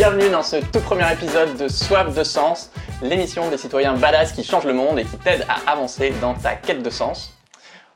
[0.00, 2.70] Bienvenue dans ce tout premier épisode de Soif de sens,
[3.02, 6.54] l'émission des citoyens badass qui changent le monde et qui t'aident à avancer dans ta
[6.54, 7.34] quête de sens.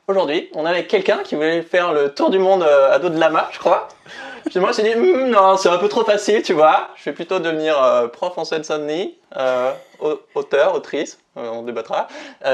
[0.07, 3.09] Aujourd'hui, on est avec quelqu'un qui voulait faire le tour du monde euh, à dos
[3.09, 3.89] de lama, je crois.
[4.51, 6.89] Puis moi, j'ai dit, Hum, non, c'est un peu trop facile, tu vois.
[6.97, 12.09] Je vais plutôt devenir euh, prof en Seine-Saint-Denis, euh, au- auteur, autrice, euh, on débattra,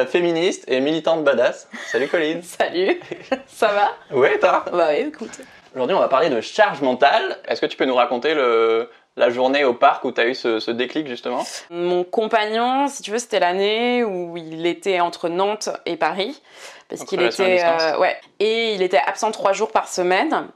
[0.06, 1.66] féministe et militante badass.
[1.90, 2.40] Salut Colline.
[2.44, 3.00] Salut,
[3.48, 4.16] ça va?
[4.16, 4.64] Ouais, toi?
[4.72, 5.40] Bah oui, écoute.
[5.74, 7.38] Aujourd'hui, on va parler de charge mentale.
[7.46, 10.34] Est-ce que tu peux nous raconter le, la journée au parc où tu as eu
[10.34, 15.28] ce, ce déclic justement Mon compagnon, si tu veux, c'était l'année où il était entre
[15.28, 16.40] Nantes et Paris.
[16.88, 17.54] Parce qu'il était.
[17.54, 17.98] distance.
[17.98, 18.16] ouais.
[18.40, 20.48] Et il était absent trois jours par semaine.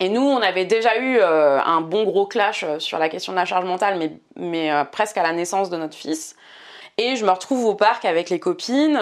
[0.00, 3.32] Et nous, on avait déjà eu euh, un bon gros clash euh, sur la question
[3.32, 6.36] de la charge mentale, mais, mais euh, presque à la naissance de notre fils.
[6.96, 8.98] Et je me retrouve au parc avec les copines.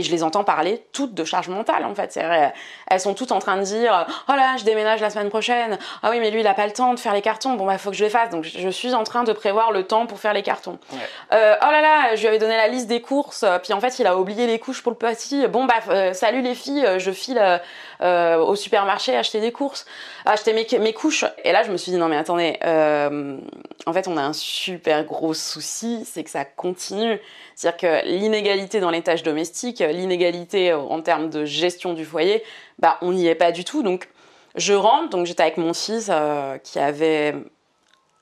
[0.00, 2.14] et je les entends parler toutes de charge mentale en fait.
[2.14, 2.52] Vrai,
[2.88, 5.78] elles sont toutes en train de dire Oh là, je déménage la semaine prochaine.
[6.02, 7.54] Ah oui, mais lui, il a pas le temps de faire les cartons.
[7.54, 8.30] Bon, bah, faut que je les fasse.
[8.30, 10.78] Donc, je suis en train de prévoir le temps pour faire les cartons.
[10.92, 10.98] Ouais.
[11.32, 13.42] Euh, oh là là, je lui avais donné la liste des courses.
[13.42, 15.46] euh, Puis en fait, il a oublié les couches pour le petit.
[15.48, 17.60] Bon, bah, euh, salut les filles, euh, je file
[18.02, 19.86] euh, au supermarché acheter des courses,
[20.24, 21.24] acheter mes, mes couches.
[21.44, 23.38] Et là, je me suis dit Non, mais attendez, euh,
[23.86, 27.20] en fait, on a un super gros souci, c'est que ça continue.
[27.54, 32.42] C'est-à-dire que l'inégalité dans les tâches domestiques, l'inégalité en termes de gestion du foyer,
[32.78, 33.82] bah, on n'y est pas du tout.
[33.82, 34.08] Donc,
[34.56, 37.34] je rentre, donc j'étais avec mon fils euh, qui avait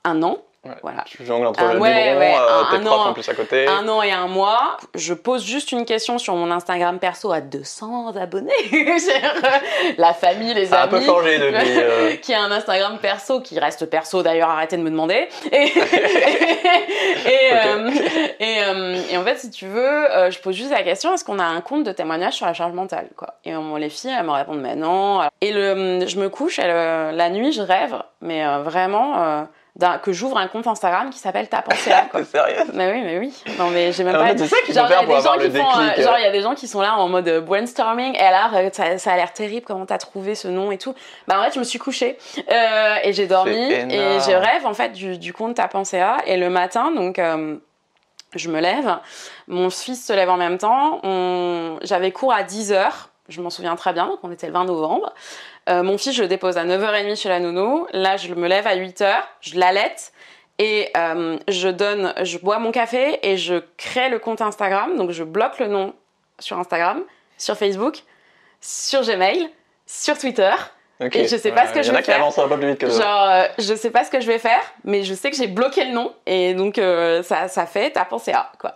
[0.03, 0.37] un an.
[0.65, 0.75] Ouais.
[0.81, 1.03] Voilà.
[1.05, 3.09] Tu jongles entre Ah, le ouais, biberon, ouais, euh, un- tes un profs an.
[3.09, 3.65] en plus à côté.
[3.67, 4.75] Un an et un mois.
[4.93, 8.51] Je pose juste une question sur mon Instagram perso à 200 abonnés.
[9.97, 11.05] La famille, les Ça a un peu amis.
[11.05, 11.77] changé depuis.
[11.77, 15.29] euh, qui a un Instagram perso, qui reste perso d'ailleurs, arrêtez de me demander.
[15.51, 15.55] Et,
[17.25, 17.91] et, euh,
[18.39, 21.23] et, euh, et en fait, si tu veux, euh, je pose juste la question est-ce
[21.23, 23.35] qu'on a un compte de témoignage sur la charge mentale quoi?
[23.45, 25.21] Et euh, les filles, elles me répondent mais non.
[25.41, 29.41] Et le, je me couche, et le- la nuit, je rêve, mais euh, vraiment, euh,
[30.01, 32.05] que j'ouvre un compte Instagram qui s'appelle Ta pensée là.
[32.11, 32.23] Quoi.
[32.25, 32.63] Sérieux?
[32.73, 33.33] Mais oui, mais oui.
[33.57, 34.37] Non, mais j'ai même En pas.
[34.37, 35.57] c'est ça qu'il faut Genre, il y faire a pour des gens avoir le qui
[35.57, 36.03] font, euh, déclic.
[36.03, 38.55] genre, il y a des gens qui sont là en mode euh, brainstorming, et alors,
[38.55, 40.93] euh, ça, ça a l'air terrible, comment t'as trouvé ce nom et tout.
[41.27, 42.17] Bah, en fait, je me suis couchée,
[42.51, 46.17] euh, et j'ai dormi, et je rêve, en fait, du, du compte Ta pensée à,
[46.25, 47.55] et le matin, donc, euh,
[48.35, 48.97] je me lève,
[49.47, 51.79] mon fils se lève en même temps, on...
[51.81, 52.89] j'avais cours à 10h,
[53.27, 55.13] je m'en souviens très bien, donc on était le 20 novembre.
[55.69, 57.87] Euh, mon fils, je le dépose à 9h30 chez la nounou.
[57.93, 60.11] Là, je me lève à 8h, je l'allaite
[60.57, 64.97] et euh, je donne, je bois mon café et je crée le compte Instagram.
[64.97, 65.93] Donc, je bloque le nom
[66.39, 67.03] sur Instagram,
[67.37, 68.03] sur Facebook,
[68.61, 69.49] sur Gmail,
[69.85, 70.53] sur Twitter.
[71.01, 72.19] Et je sais pas ce que Il je y en a vais qui faire.
[72.19, 72.89] avancent un peu plus vite que.
[72.89, 75.47] Genre, euh, je sais pas ce que je vais faire, mais je sais que j'ai
[75.47, 78.75] bloqué le nom et donc euh, ça, ça fait t'as pensé à quoi.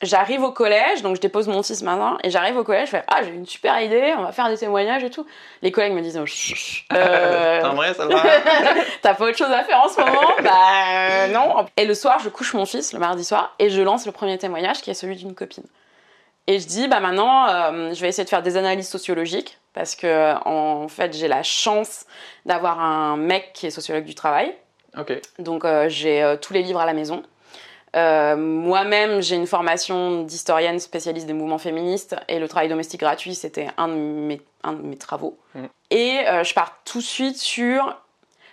[0.00, 3.02] J'arrive au collège, donc je dépose mon fils maintenant et j'arrive au collège, je fais
[3.08, 5.26] ah j'ai une super idée, on va faire des témoignages et tout.
[5.62, 8.22] Les collègues me disent oh, chut, euh, T'es vrai, ça va
[9.02, 10.30] T'as pas autre chose à faire en ce moment?
[10.42, 11.66] Bah non.
[11.76, 14.38] Et le soir, je couche mon fils le mardi soir et je lance le premier
[14.38, 15.64] témoignage qui est celui d'une copine.
[16.46, 19.94] Et je dis bah maintenant, euh, je vais essayer de faire des analyses sociologiques parce
[19.94, 22.06] que en fait j'ai la chance
[22.46, 24.54] d'avoir un mec qui est sociologue du travail.
[25.38, 27.22] Donc euh, j'ai euh, tous les livres à la maison.
[27.96, 33.34] Euh, Moi-même, j'ai une formation d'historienne spécialiste des mouvements féministes et le travail domestique gratuit,
[33.34, 35.38] c'était un, de mes- un de mes travaux.
[35.54, 35.64] Mm.
[35.90, 37.96] Et je pars tout de suite sur...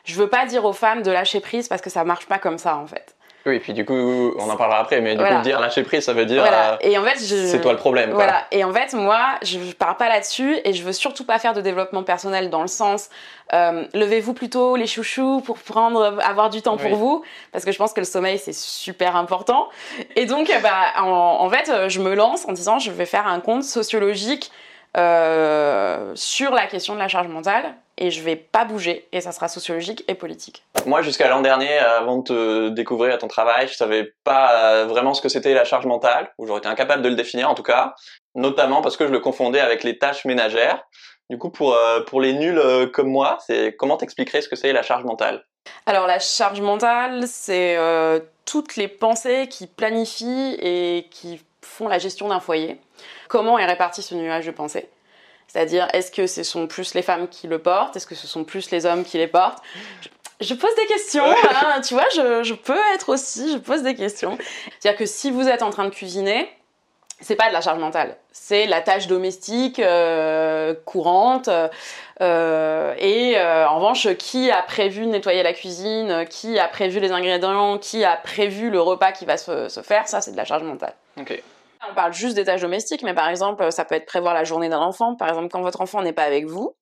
[0.04, 2.58] Je veux pas dire aux femmes de lâcher prise parce que ça marche pas comme
[2.58, 3.16] ça en fait.
[3.46, 5.38] Oui, puis du coup, on en parlera après, mais du Voilà.
[5.38, 6.42] coup, dire lâcher prise, ça veut dire.
[6.42, 6.74] voilà.
[6.74, 7.48] euh, Et en fait, je...
[7.48, 8.24] c'est toi le problème, quoi.
[8.24, 8.44] Voilà.
[8.52, 11.62] Et en fait, moi, je pars pas là-dessus et je veux surtout pas faire de
[11.62, 13.10] développement personnel dans le sens
[13.54, 17.22] euh, levez-vous plutôt les chouchous pour prendre avoir du temps pour vous
[17.52, 19.68] parce que je pense que le sommeil c'est super important.
[20.16, 20.70] Et donc, bah,
[21.02, 21.08] en,
[21.42, 24.52] en fait, euh, je me lance en disant je vais faire un compte sociologique
[24.98, 29.32] euh, sur la question de la charge mentale et je vais pas bouger et ça
[29.32, 30.64] sera sociologique et politique.
[30.88, 34.86] Moi, jusqu'à l'an dernier, avant de te découvrir à ton travail, je savais pas euh,
[34.88, 37.54] vraiment ce que c'était la charge mentale, ou j'aurais été incapable de le définir en
[37.54, 37.94] tout cas,
[38.34, 40.84] notamment parce que je le confondais avec les tâches ménagères.
[41.30, 44.56] Du coup, pour, euh, pour les nuls euh, comme moi, c'est comment t'expliquerais ce que
[44.56, 45.46] c'est la charge mentale?
[45.86, 52.00] Alors la charge mentale, c'est euh, toutes les pensées qui planifient et qui font la
[52.00, 52.80] gestion d'un foyer.
[53.30, 54.90] Comment est réparti ce nuage de pensées?
[55.52, 57.98] C'est-à-dire, est-ce que ce sont plus les femmes qui le portent?
[57.98, 59.62] Est-ce que ce sont plus les hommes qui les portent?
[60.02, 63.84] Je, je pose des questions, hein, tu vois, je, je peux être aussi, je pose
[63.84, 64.38] des questions.
[64.80, 66.50] C'est-à-dire que si vous êtes en train de cuisiner,
[67.20, 71.50] c'est pas de la charge mentale, c'est la tâche domestique euh, courante.
[71.50, 77.02] euh, et euh, en revanche, qui a prévu de nettoyer la cuisine, qui a prévu
[77.02, 80.38] les ingrédients, qui a prévu le repas qui va se, se faire, ça c'est de
[80.38, 80.94] la charge mentale.
[81.20, 81.44] Ok.
[81.90, 84.70] On parle juste des tâches domestiques, mais par exemple, ça peut être prévoir la journée
[84.70, 85.16] d'un enfant.
[85.16, 86.76] Par exemple, quand votre enfant n'est pas avec vous,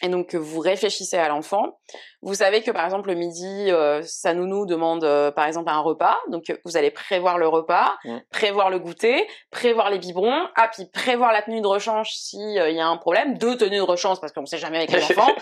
[0.00, 1.78] et donc que vous réfléchissez à l'enfant.
[2.22, 5.78] Vous savez que par exemple le midi, euh, sa nounou demande euh, par exemple un
[5.80, 7.96] repas, donc vous allez prévoir le repas,
[8.30, 12.70] prévoir le goûter, prévoir les biberons, ah puis prévoir la tenue de rechange si euh,
[12.70, 15.04] il y a un problème, deux tenues de rechange parce qu'on sait jamais avec les
[15.18, 15.32] enfants,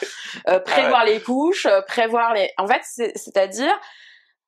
[0.49, 2.51] euh, prévoir les couches, euh, prévoir les.
[2.59, 3.73] En fait, c'est- c'est-à-dire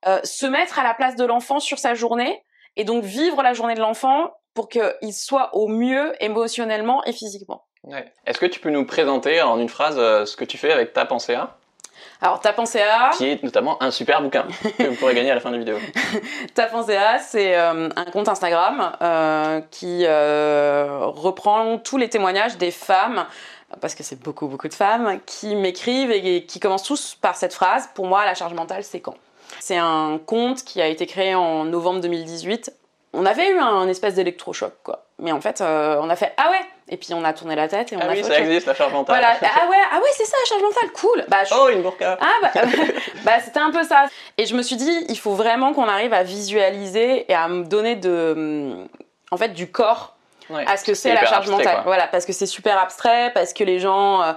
[0.09, 2.43] euh, se mettre à la place de l'enfant sur sa journée
[2.77, 7.65] et donc vivre la journée de l'enfant pour qu'il soit au mieux émotionnellement et physiquement.
[7.85, 8.13] Ouais.
[8.27, 10.93] Est-ce que tu peux nous présenter en une phrase euh, ce que tu fais avec
[10.93, 11.57] ta pensée A,
[12.21, 14.47] Alors, t'as pensé à qui est notamment un super bouquin
[14.79, 15.79] que vous pourrez gagner à la fin de la vidéo
[16.55, 22.57] Ta pensée à, c'est euh, un compte Instagram euh, qui euh, reprend tous les témoignages
[22.57, 23.27] des femmes,
[23.81, 27.55] parce que c'est beaucoup, beaucoup de femmes, qui m'écrivent et qui commencent tous par cette
[27.55, 29.17] phrase Pour moi, la charge mentale, c'est quand?
[29.65, 32.73] C'est un compte qui a été créé en novembre 2018.
[33.13, 35.05] On avait eu un espèce d'électrochoc, quoi.
[35.21, 37.69] Mais en fait, euh, on a fait Ah ouais Et puis on a tourné la
[37.69, 39.21] tête et on Ah a oui, fait ça existe la charge mentale.
[39.21, 41.25] Voilà, ah ouais, ah ouais, c'est ça, la charge mentale, cool.
[41.29, 42.51] Bah, je- Oh, une burqa ah bah,
[43.25, 44.07] bah, c'était un peu ça.
[44.37, 47.63] Et je me suis dit, il faut vraiment qu'on arrive à visualiser et à me
[47.63, 48.75] donner de,
[49.31, 50.17] en fait, du corps
[50.51, 50.65] Ouais.
[50.67, 51.75] à ce que c'est la charge abstrait, mentale.
[51.77, 51.83] quoi.
[51.85, 54.33] Voilà, parce que c'est super abstrait, parce que les gens, euh,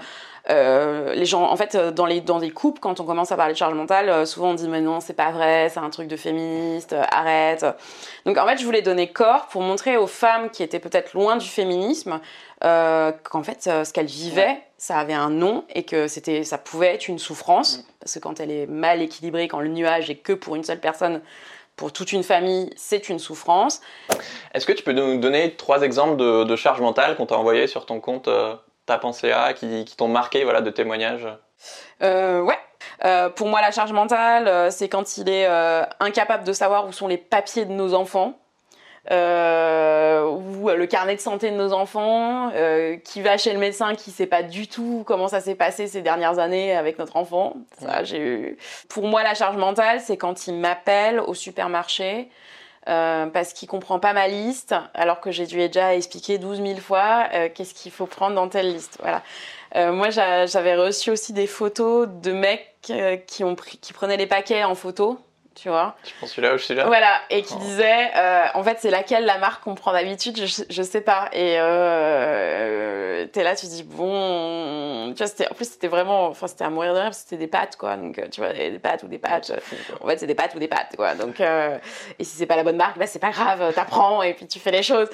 [0.50, 3.54] euh, les gens, en fait, euh, dans les dans couples, quand on commence à parler
[3.54, 6.08] de charge mentale, euh, souvent on dit mais non, c'est pas vrai, c'est un truc
[6.08, 7.66] de féministe, arrête.
[8.26, 11.36] Donc en fait, je voulais donner corps pour montrer aux femmes qui étaient peut-être loin
[11.38, 12.20] du féminisme
[12.64, 16.94] euh, qu'en fait, ce qu'elles vivaient, ça avait un nom et que c'était, ça pouvait
[16.94, 17.82] être une souffrance, Mm.
[18.00, 20.80] parce que quand elle est mal équilibrée, quand le nuage est que pour une seule
[20.80, 21.22] personne.
[21.76, 23.82] Pour toute une famille, c'est une souffrance.
[24.54, 27.68] Est-ce que tu peux nous donner trois exemples de, de charges mentales qu'on t'a envoyées
[27.68, 28.56] sur ton compte euh,
[28.86, 31.28] Ta pensée A qui, qui t'ont marqué voilà, de témoignages
[32.02, 32.58] Euh, ouais.
[33.04, 36.88] Euh, pour moi, la charge mentale, euh, c'est quand il est euh, incapable de savoir
[36.88, 38.40] où sont les papiers de nos enfants,
[39.12, 42.52] ou le carnet de santé de nos enfants,
[43.04, 46.02] qui va chez le médecin, qui sait pas du tout comment ça s'est passé ces
[46.02, 47.54] dernières années avec notre enfant.
[47.80, 48.58] Ça, j'ai eu.
[48.90, 52.30] Pour moi, la charge mentale, c'est quand il m'appelle au supermarché.
[52.88, 56.80] Euh, parce qu'il comprend pas ma liste, alors que j'ai dû déjà expliquer 12 000
[56.80, 58.98] fois euh, qu'est-ce qu'il faut prendre dans telle liste.
[59.02, 59.22] Voilà.
[59.76, 63.92] Euh, moi, j'a- j'avais reçu aussi des photos de mecs euh, qui, ont pris, qui
[63.94, 65.20] prenaient les paquets en photo,
[65.56, 65.96] tu vois.
[66.04, 66.86] Je pense celui-là ou celui-là?
[66.86, 67.60] Voilà, et qui Oh.
[67.62, 71.30] disaient, euh, en fait, c'est laquelle la marque qu'on prend d'habitude, je, je sais pas.
[71.34, 76.64] Et euh, t'es là, tu dis, bon, tu vois, en plus, c'était vraiment, enfin, c'était
[76.64, 77.96] à mourir de rire, c'était des pâtes, quoi.
[77.98, 79.52] Donc, euh, tu vois, des pâtes ou des pâtes.
[80.02, 81.16] En fait, c'est des pâtes ou des pâtes, quoi.
[81.16, 81.78] Donc, euh,
[82.20, 84.60] et si c'est pas la bonne marque, bah, c'est pas grave, t'apprends et puis tu
[84.60, 85.10] fais les choses.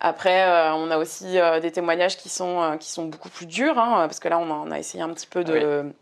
[0.00, 3.46] Après, euh, on a aussi euh, des témoignages qui sont, euh, qui sont beaucoup plus
[3.46, 5.92] durs, hein, parce que là, on a, on a essayé un petit peu de.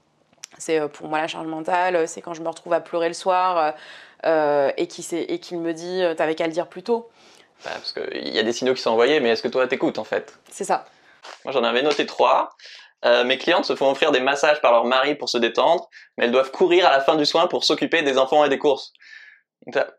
[0.59, 3.09] C'est euh, pour moi la charge mentale, euh, c'est quand je me retrouve à pleurer
[3.09, 3.75] le soir
[4.25, 7.09] euh, et qu'il me dit T'avais qu'à le dire plus tôt.
[7.65, 9.99] Bah, Parce qu'il y a des signaux qui sont envoyés, mais est-ce que toi t'écoutes
[9.99, 10.39] en fait?
[10.51, 10.85] C'est ça.
[11.45, 12.51] Moi j'en avais noté trois.
[13.05, 16.25] Euh, mes clientes se font offrir des massages par leur mari pour se détendre, mais
[16.25, 18.93] elles doivent courir à la fin du soin pour s'occuper des enfants et des courses.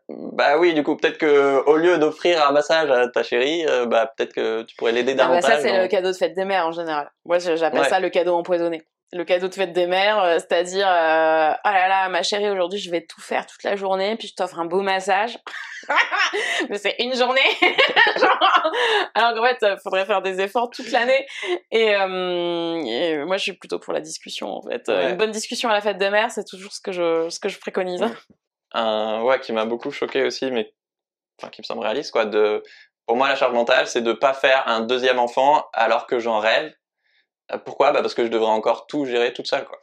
[0.08, 3.86] Bah oui, du coup, peut-être que au lieu d'offrir un massage à ta chérie, euh,
[3.86, 5.56] bah peut-être que tu pourrais l'aider Ah bah, davantage.
[5.56, 7.10] ça, c'est le cadeau de fête des mères en général.
[7.24, 7.88] Moi, j'appelle Ouais.
[7.88, 8.84] ça le cadeau empoisonné.
[9.12, 12.80] Le cadeau de fête des mères, euh, c'est-à-dire, euh, oh là là, ma chérie, aujourd'hui,
[12.80, 15.38] je vais tout faire toute la journée, puis je t'offre un beau massage.
[16.68, 17.40] Mais c'est une journée.
[18.20, 18.72] Genre,
[19.14, 21.24] Alors qu'en fait, euh, faudrait faire des efforts toute l'année.
[21.70, 24.88] Et, euh, et moi, je suis plutôt pour la discussion, en fait.
[24.88, 25.10] Ouais.
[25.10, 27.48] Une bonne discussion à la fête des mères, c'est toujours ce que je, ce que
[27.48, 28.04] je préconise.
[28.72, 30.74] un ouais qui m'a beaucoup choqué aussi mais
[31.40, 32.62] enfin qui me semble réaliste quoi de
[33.06, 36.40] pour moi la charge mentale c'est de pas faire un deuxième enfant alors que j'en
[36.40, 36.74] rêve
[37.64, 37.92] pourquoi?
[37.92, 39.78] Bah parce que je devrais encore tout gérer toute seule quoi.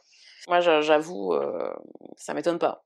[0.46, 1.72] Moi, j'avoue, euh,
[2.16, 2.82] ça m'étonne pas.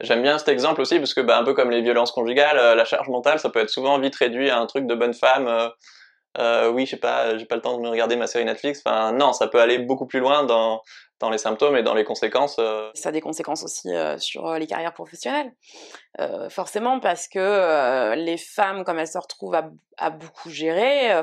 [0.00, 2.74] j'aime bien cet exemple aussi parce que bah un peu comme les violences conjugales euh,
[2.74, 5.46] la charge mentale ça peut être souvent vite réduit à un truc de bonne femme
[5.48, 5.68] euh,
[6.36, 8.82] euh, oui je sais pas j'ai pas le temps de me regarder ma série Netflix.
[8.84, 10.82] Enfin non ça peut aller beaucoup plus loin dans
[11.20, 14.46] dans les symptômes et dans les conséquences euh, Ça a des conséquences aussi euh, sur
[14.46, 15.52] euh, les carrières professionnelles.
[16.20, 21.12] Euh, forcément, parce que euh, les femmes, comme elles se retrouvent à, à beaucoup gérer,
[21.12, 21.22] euh,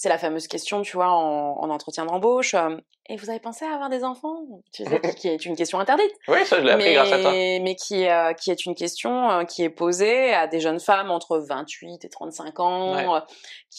[0.00, 2.54] c'est la fameuse question, tu vois, en, en entretien d'embauche.
[2.54, 2.74] euh,
[3.10, 4.36] et vous avez pensé à avoir des enfants?
[4.72, 6.10] Tu sais, qui est une question interdite.
[6.28, 8.64] oui ça je l'ai appris mais, grâce à toi mais qui, est, euh, qui est
[8.64, 12.94] une question euh, qui est posée à des jeunes femmes entre 28 et 35 ans,
[12.94, 13.06] Ouais.
[13.06, 13.20] euh,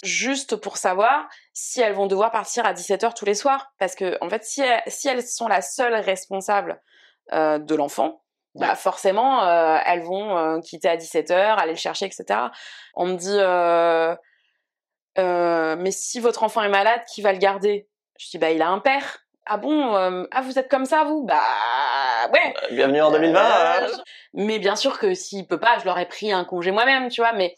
[0.03, 3.71] juste pour savoir si elles vont devoir partir à 17h tous les soirs.
[3.79, 6.79] Parce que, en fait, si elles, si elles sont la seule responsable
[7.33, 8.21] euh, de l'enfant,
[8.53, 8.67] Ouais.
[8.67, 12.25] bah forcément, euh, elles vont euh, quitter à 17h, aller le chercher, etc.
[12.95, 13.37] On me dit,
[15.17, 17.87] euh, euh, mais si votre enfant est malade, qui va le garder?
[18.17, 19.19] Je dis, bah il a un père.
[19.45, 21.23] Ah bon euh, Ah vous êtes comme ça vous?
[21.25, 21.41] Bah
[22.31, 22.53] ouais.
[22.71, 23.97] bienvenue en 2020 Euh, euh.
[24.33, 27.33] Mais bien sûr que s'il peut pas, je l'aurais pris un congé moi-même, tu vois.
[27.33, 27.55] Mais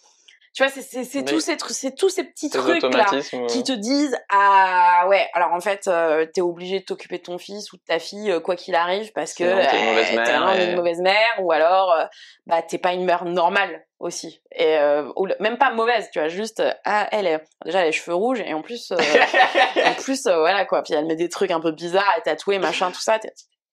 [0.56, 1.26] Tu vois, c'est c'est c'est Oui.
[1.26, 3.06] tous ces c'est tous ces petits Ces trucs là
[3.50, 7.40] qui te disent ah ouais alors en fait euh, t'es obligé de t'occuper de ton
[7.40, 10.16] fils ou de ta fille euh, quoi qu'il arrive parce que t'es une mauvaise euh,
[10.16, 12.06] mère et- une mauvaise mère ou alors euh,
[12.46, 16.28] bah t'es pas une mère normale aussi et euh, ou même pas mauvaise tu vois
[16.28, 18.98] juste euh, ah elle est déjà elle a les cheveux rouges et en plus euh,
[19.86, 22.92] en plus voilà quoi puis elle met des trucs un peu bizarres et tatoués machin
[22.92, 23.18] tout ça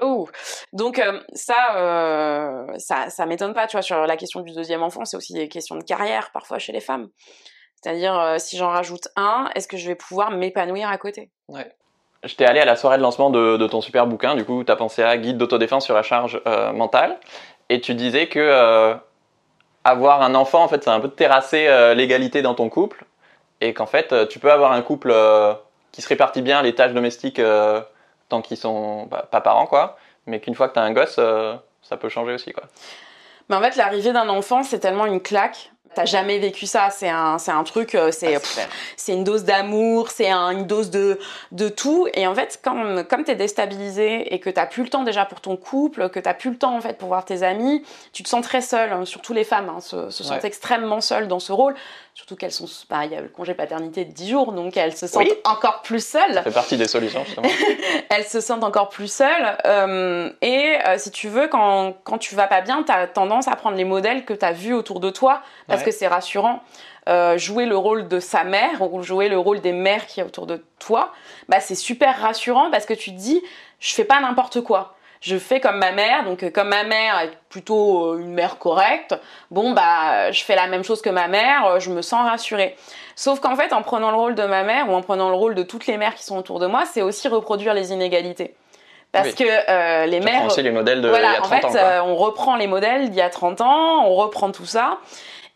[0.03, 0.29] Ouh.
[0.73, 4.83] Donc euh, ça, euh, ça, ça m'étonne pas, tu vois, sur la question du deuxième
[4.83, 7.09] enfant, c'est aussi des questions de carrière parfois chez les femmes.
[7.83, 11.31] C'est-à-dire, euh, si j'en rajoute un, est-ce que je vais pouvoir m'épanouir à côté?
[12.25, 14.71] J'étais allé à la soirée de lancement de, de ton super bouquin, du coup, tu
[14.71, 16.43] as pensé à Guide d'autodéfense sur la charge
[16.75, 17.19] mentale,
[17.71, 18.95] et tu disais que
[19.85, 23.07] avoir un enfant, en fait, c'est un peu terrasser euh, l'égalité dans ton couple,
[23.63, 25.15] et qu'en fait, tu peux avoir un couple
[25.93, 27.41] qui se répartit bien les tâches domestiques
[28.31, 31.17] tant qu'ils sont bah, pas parents, quoi, mais qu'une fois que tu as un gosse,
[31.19, 32.65] euh, ça peut changer aussi, quoi.
[33.51, 35.73] Mais en fait, l'arrivée d'un enfant, c'est tellement une claque.
[35.93, 38.61] T'as jamais vécu ça, c'est un, c'est un truc, euh, c'est, Ah,
[38.97, 41.19] c'est une dose d'amour, c'est un- une dose de,
[41.51, 42.07] de tout.
[42.15, 45.41] Et en fait, quand, comme t'es déstabilisé et que t'as plus le temps déjà pour
[45.41, 48.29] ton couple, que t'as plus le temps en fait pour voir tes amis, tu te
[48.29, 48.93] sens très seule.
[48.93, 51.75] hein, surtout les femmes hein, se, se sentent extrêmement seules dans ce rôle.
[52.21, 54.95] Surtout qu'elles sont, bah, il y a le congé paternité de 10 jours, donc elles
[54.95, 55.33] se sentent Oui.
[55.45, 57.49] encore plus seules Ça fait partie des solutions, justement.
[58.11, 59.57] elles se sentent encore plus seules.
[59.65, 63.49] euh, et euh, si tu veux, quand, quand tu vas pas bien, tu as tendance
[63.49, 65.87] à prendre les modèles que tu as vus autour de toi parce Ouais.
[65.87, 66.61] que c'est rassurant.
[67.09, 70.23] Euh, jouer le rôle de sa mère ou jouer le rôle des mères qui est
[70.23, 71.13] autour de toi,
[71.49, 73.41] bah, c'est super rassurant parce que tu te dis,
[73.79, 74.95] je fais pas n'importe quoi.
[75.21, 78.57] Je fais comme ma mère, donc euh, comme ma mère est plutôt euh, une mère
[78.59, 79.15] correcte,
[79.51, 82.75] bon bah je fais la même chose que ma mère, euh, je me sens rassurée.
[83.17, 85.55] Sauf qu'en fait, en prenant le rôle de ma mère ou en prenant le rôle
[85.55, 88.55] de toutes les mères qui sont autour de moi, c'est aussi reproduire les inégalités.
[89.13, 89.35] Parce Oui.
[89.35, 90.47] que euh, les Tu mères.
[90.47, 92.67] aussi les modèles de il y voilà, en 30 fait, ans, euh, on reprend les
[92.69, 94.99] modèles d'il y a 30 ans, on reprend tout ça.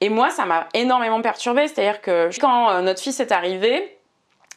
[0.03, 1.69] Et moi, ça m'a énormément perturbée.
[1.69, 3.94] C'est-à-dire que quand notre fils est arrivé,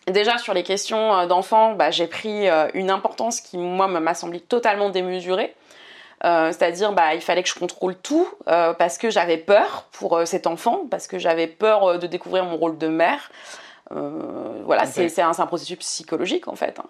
[0.07, 4.13] déjà sur les questions euh, d'enfants, bah, j'ai pris euh, une importance qui, moi, m'a
[4.13, 5.53] semblé totalement démesurée.
[6.23, 10.47] Euh, c'est-à-dire bah il fallait que je contrôle tout parce que j'avais peur pour cet
[10.47, 13.29] enfant parce que j'avais peur de découvrir mon rôle de mère
[13.95, 14.89] Euh, voilà Ok.
[14.91, 16.85] c'est c'est un, c'est un processus psychologique en fait hein.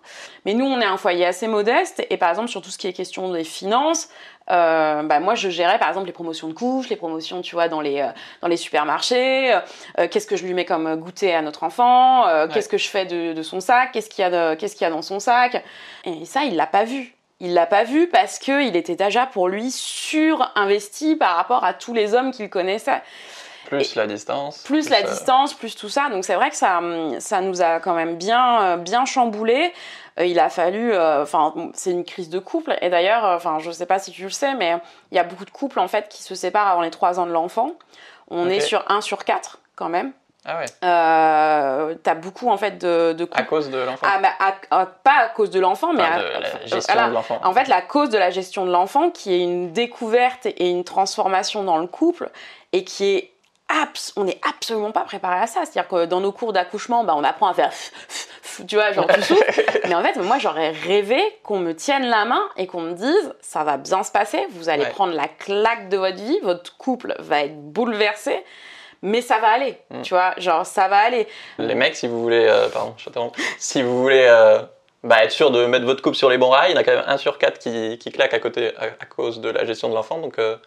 [0.46, 2.88] mais nous on est un foyer assez modeste et par exemple sur tout ce qui
[2.88, 4.10] est question des finances
[4.50, 7.68] euh, bah moi je gérais par exemple les promotions de couches les promotions tu vois
[7.68, 8.08] dans les euh,
[8.42, 9.60] dans les supermarchés euh,
[10.00, 12.54] euh, qu'est-ce que je lui mets comme goûter à notre enfant euh, Ouais.
[12.54, 14.88] qu'est-ce que je fais de, de son sac qu'est-ce qu'il y a qu'est-ce qu'il y
[14.88, 15.64] a dans son sac
[16.04, 19.28] et ça il l'a pas vu il l'a pas vu parce que il était déjà
[19.28, 23.04] pour lui surinvesti par rapport à tous les hommes qu'il connaissait.
[23.68, 24.60] Plus la distance.
[24.64, 26.10] Plus la euh, distance, plus tout ça.
[26.10, 29.74] Donc c'est vrai que ça, hum, ça nous a quand même bien, euh, bien chamboulé.
[30.20, 32.76] Euh, Il a fallu, enfin, c'est une crise de couple.
[32.82, 34.76] Et d'ailleurs, enfin, je sais pas si tu le sais, mais
[35.12, 37.26] il y a beaucoup de couples en fait qui se séparent avant les 3 ans
[37.28, 37.72] de l'enfant.
[38.30, 40.12] On est sur 1 sur 4 quand même.
[40.50, 44.08] Ah ouais, Euh, T'as beaucoup en fait de, de à cause de l'enfant.
[44.10, 47.10] Ah, bah, pas à cause de l'enfant, mais Enfin, à- de la gestion voilà.
[47.10, 47.40] de l'enfant.
[47.44, 50.84] En fait, la cause de la gestion de l'enfant, qui est une découverte et une
[50.86, 52.30] transformation dans le couple,
[52.72, 53.32] et qui est
[53.70, 55.62] abs- on n'est absolument pas préparé à ça.
[55.66, 57.72] C'est-à-dire que dans nos cours d'accouchement, bah, on apprend à faire,
[58.68, 59.64] tu vois, genre tu souffles.
[59.88, 63.34] Mais en fait, moi, j'aurais rêvé qu'on me tienne la main et qu'on me dise,
[63.42, 64.90] ça va bien se passer, vous allez Ouais.
[64.90, 68.44] prendre la claque de votre vie, votre couple va être bouleversé.
[69.04, 70.02] Mais ça va aller, Mm.
[70.02, 71.28] tu vois, genre ça va aller.
[71.60, 73.10] Les mecs, si vous voulez, euh, pardon, je.
[73.60, 74.60] Si vous voulez euh,
[75.04, 76.84] bah, être sûr de mettre votre couple sur les bons rails, il y en a
[76.84, 79.66] quand même un sur quatre qui, qui claque à côté à, à cause de la
[79.66, 80.18] gestion de l'enfant.
[80.18, 80.58] Donc euh,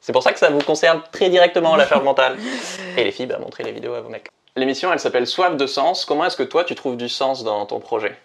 [0.00, 2.36] c'est pour ça que ça vous concerne très directement la charge mentale.
[2.96, 4.28] Et les filles, bah, montrez les vidéos à vos mecs.
[4.56, 6.04] L'émission, elle s'appelle Soif de sens.
[6.04, 8.16] Comment est-ce que toi, tu trouves du sens dans ton projet?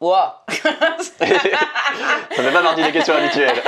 [0.00, 0.16] Wow.
[0.48, 3.62] Ça fait pas partie des questions habituelles.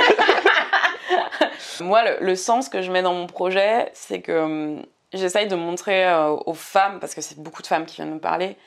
[1.81, 5.55] Moi, le, le sens que je mets dans mon projet, c'est que hum, j'essaye de
[5.55, 8.57] montrer euh, aux femmes, parce que c'est beaucoup de femmes qui viennent me parler,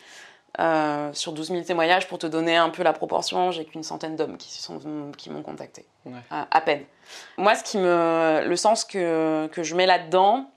[0.61, 4.17] euh, sur 12 000 témoignages, pour te donner un peu la proportion, j'ai qu'une centaine
[4.17, 4.81] d'hommes qui, se sont-
[5.17, 5.87] qui m'ont contacté.
[6.05, 6.13] Ouais.
[6.31, 6.85] À, à peine.
[7.39, 10.51] Moi, ce qui me, le sens que, que je mets là-dedans,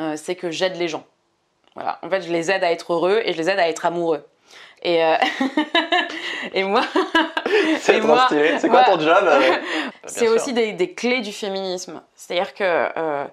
[0.00, 1.04] euh, c'est que j'aide les gens.
[1.74, 1.98] Voilà.
[2.02, 4.26] En fait, je les aide à être heureux et je les aide à être amoureux.
[4.82, 5.16] Et, euh,
[6.52, 6.82] et moi,
[7.78, 8.58] C'est trop moi- stylé.
[8.58, 9.40] C'est quoi ton job euh
[10.06, 12.02] c'est aussi des, des clés du féminisme.
[12.14, 13.24] C'est-à-dire que euh,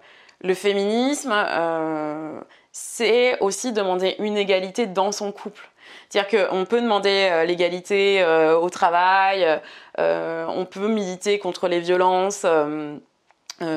[0.41, 2.39] le féminisme, euh,
[2.71, 5.69] c'est aussi demander une égalité dans son couple.
[6.09, 9.59] C'est-à-dire qu'on peut demander euh, l'égalité euh, au travail,
[9.99, 12.45] euh, on peut militer contre les violences.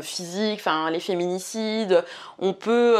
[0.00, 2.02] physiques, enfin les féminicides,
[2.38, 2.96] on peut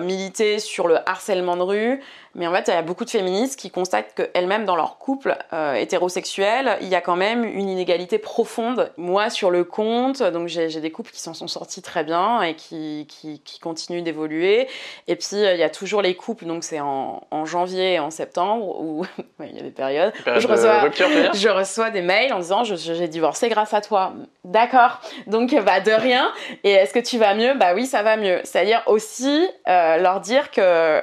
[0.00, 2.02] militer sur le harcèlement de rue,
[2.34, 5.36] Mais en fait, il y a beaucoup de féministes qui constatent qu'elles-mêmes, dans leur couple
[5.52, 8.90] euh, hétérosexuel, il y a quand même une inégalité profonde.
[8.96, 12.54] Moi, sur le compte, donc j'ai des couples qui s'en sont sortis très bien et
[12.54, 14.68] qui, qui, qui continuent d'évoluer.
[15.06, 18.10] Et puis, il y a toujours les couples, donc c'est en, en, janvier et en
[18.10, 19.04] septembre, où
[19.40, 22.64] il y a des périodes où je reçois, rupture, je reçois des mails en disant
[22.64, 24.12] j'ai divorcé grâce à toi.
[24.44, 25.00] D'accord.
[25.26, 26.32] Donc, bah, de rien.
[26.64, 27.54] Et est-ce que tu vas mieux?
[27.54, 28.40] Bah oui, ça va mieux.
[28.44, 31.00] C'est-à-dire aussi euh, leur dire que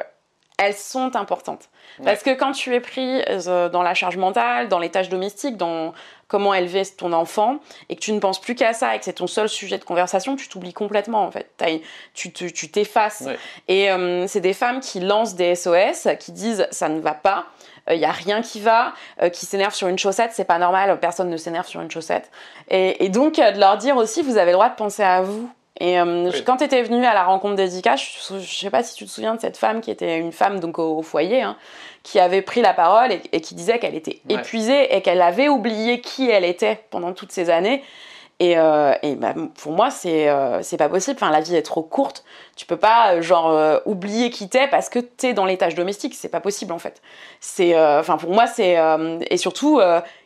[0.61, 1.69] elles sont importantes.
[2.03, 5.57] Parce que quand tu es pris euh, dans la charge mentale, dans les tâches domestiques,
[5.57, 5.93] dans
[6.27, 7.57] comment élever ton enfant,
[7.89, 9.83] et que tu ne penses plus qu'à ça, et que c'est ton seul sujet de
[9.83, 11.51] conversation, tu t'oublies complètement en fait.
[12.13, 13.27] tu t'effaces.
[13.67, 17.47] Et euh, c'est des femmes qui lancent des SOS, qui disent ça ne va pas,
[17.89, 18.93] il n'y a rien qui va,
[19.33, 22.29] qui s'énervent sur une chaussette, c'est pas normal, personne ne s'énerve sur une chaussette.
[22.69, 25.49] Et, et donc de leur dire aussi, vous avez le droit de penser à vous
[25.81, 28.93] et euh, quand tu étais venue à la rencontre d'Edika, je, ne sais pas si
[28.93, 31.57] tu te souviens de cette femme qui était une femme donc au, foyer, hein,
[32.03, 35.99] qui avait pris la parole et, qui disait qu'elle était épuisée et qu'elle avait oublié
[35.99, 37.81] qui elle était pendant toutes ces années.
[38.39, 41.17] Et, euh, et bah, pour moi, c'est euh, pas possible.
[41.19, 42.25] Enfin, la vie est trop courte.
[42.55, 46.13] Tu peux pas genre oublier qui t'es parce que t'es dans les tâches domestiques.
[46.13, 47.01] C'est pas possible en fait.
[47.39, 48.77] C'est enfin pour moi c'est
[49.31, 49.81] et surtout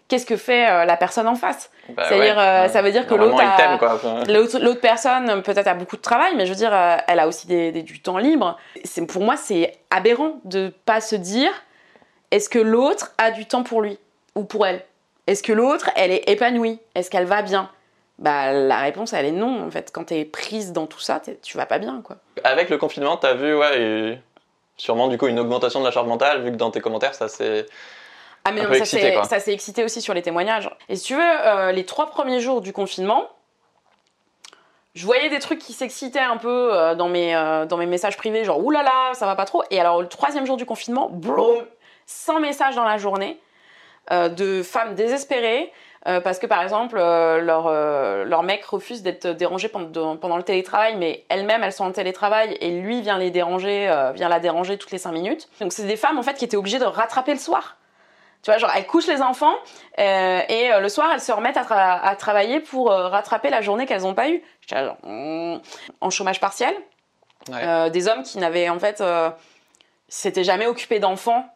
[0.08, 1.70] qu'est-ce que fait euh, la personne en face?
[1.90, 6.34] Bah C'est-à-dire, euh, ça veut dire que l'autre, l'autre personne peut-être a beaucoup de travail,
[6.36, 8.58] mais je veux dire, euh, elle a aussi des, du temps libre.
[8.84, 11.52] C'est, pour moi, c'est aberrant de pas se dire,
[12.32, 14.00] est-ce que l'autre a du temps pour lui
[14.36, 14.84] ou pour elle?
[15.28, 16.80] Est-ce que l'autre, elle est épanouie?
[16.94, 17.70] Est-ce qu'elle va bien?
[18.20, 19.92] Bah, la réponse, elle est non, en fait.
[19.92, 22.18] Quand tu es prise dans tout ça, tu vas pas bien, quoi.
[22.44, 24.22] Avec le confinement, tu as vu, ouais,
[24.78, 27.28] sûrement, du coup, une augmentation de la charge mentale, vu que dans tes commentaires, ça
[27.28, 27.66] s'est
[28.48, 28.72] ah mais non,
[29.24, 30.70] ça s'est excité aussi sur les témoignages.
[30.88, 33.28] Et si tu veux, euh, les trois premiers jours du confinement,
[34.94, 38.18] je voyais des trucs qui s'excitaient un peu euh, dans, mes, euh, dans mes messages
[38.18, 39.64] privés, genre oulala, ça va pas trop.
[39.72, 41.66] Et alors le troisième jour du confinement, boum,
[42.06, 43.40] 100 messages dans la journée
[44.12, 45.74] de femmes désespérées.
[46.04, 47.68] parce que par exemple, leur,
[48.24, 52.56] leur mec refuse d'être dérangé pendant, pendant le télétravail, mais elles-mêmes, elles sont en télétravail
[52.62, 55.50] et lui vient les déranger, vient la déranger toutes les 5 minutes.
[55.60, 57.78] Donc c'est des femmes en fait qui étaient obligées de rattraper le soir.
[58.46, 59.56] Tu vois, genre, elles couchent les enfants
[59.98, 63.88] euh, et euh, le soir, elles se remettent à, travailler pour euh, rattraper la journée
[63.88, 64.44] qu'elles n'ont pas eue.
[64.70, 65.58] Genre, hmm,
[66.00, 66.76] en chômage partiel.
[67.50, 69.04] des hommes qui n'avaient, en fait,
[70.08, 71.50] s'étaient jamais occupés d'enfants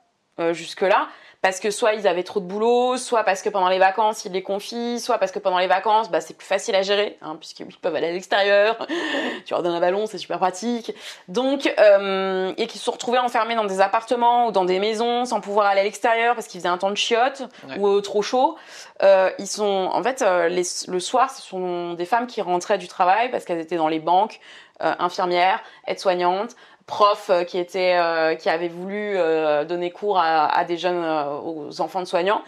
[0.51, 1.07] jusque-là
[1.41, 4.31] parce que soit ils avaient trop de boulot, soit parce que pendant les vacances ils
[4.31, 7.37] les confient, soit parce que pendant les vacances bah, c'est plus facile à gérer, hein,
[7.39, 8.77] puisqu'ils peuvent aller à l'extérieur,
[9.45, 10.93] tu leur donnes un ballon, c'est super pratique.
[11.27, 15.25] Donc, euh, et qui se sont retrouvés enfermés dans des appartements ou dans des maisons
[15.25, 17.43] sans pouvoir aller à l'extérieur parce qu'ils faisaient un temps de chiottes
[17.77, 18.57] ou trop chaud.
[19.01, 22.87] Euh, ils sont, en fait, euh, le soir, ce sont des femmes qui rentraient du
[22.87, 24.39] travail parce qu'elles étaient dans les banques,
[24.81, 26.55] infirmières, aides-soignantes,
[26.89, 31.05] prof euh, qui était euh, qui avait voulu euh, donner cours à, des jeunes
[31.45, 32.41] aux enfants de soignants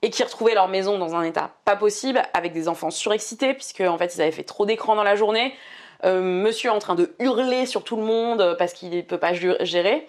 [0.00, 3.80] et qui retrouvaient leur maison dans un état pas possible avec des enfants surexcités puisque
[3.80, 5.54] en fait ils avaient fait trop d'écran dans la journée.
[6.02, 10.08] Monsieur en train de hurler sur tout le monde parce qu'il ne peut pas gérer.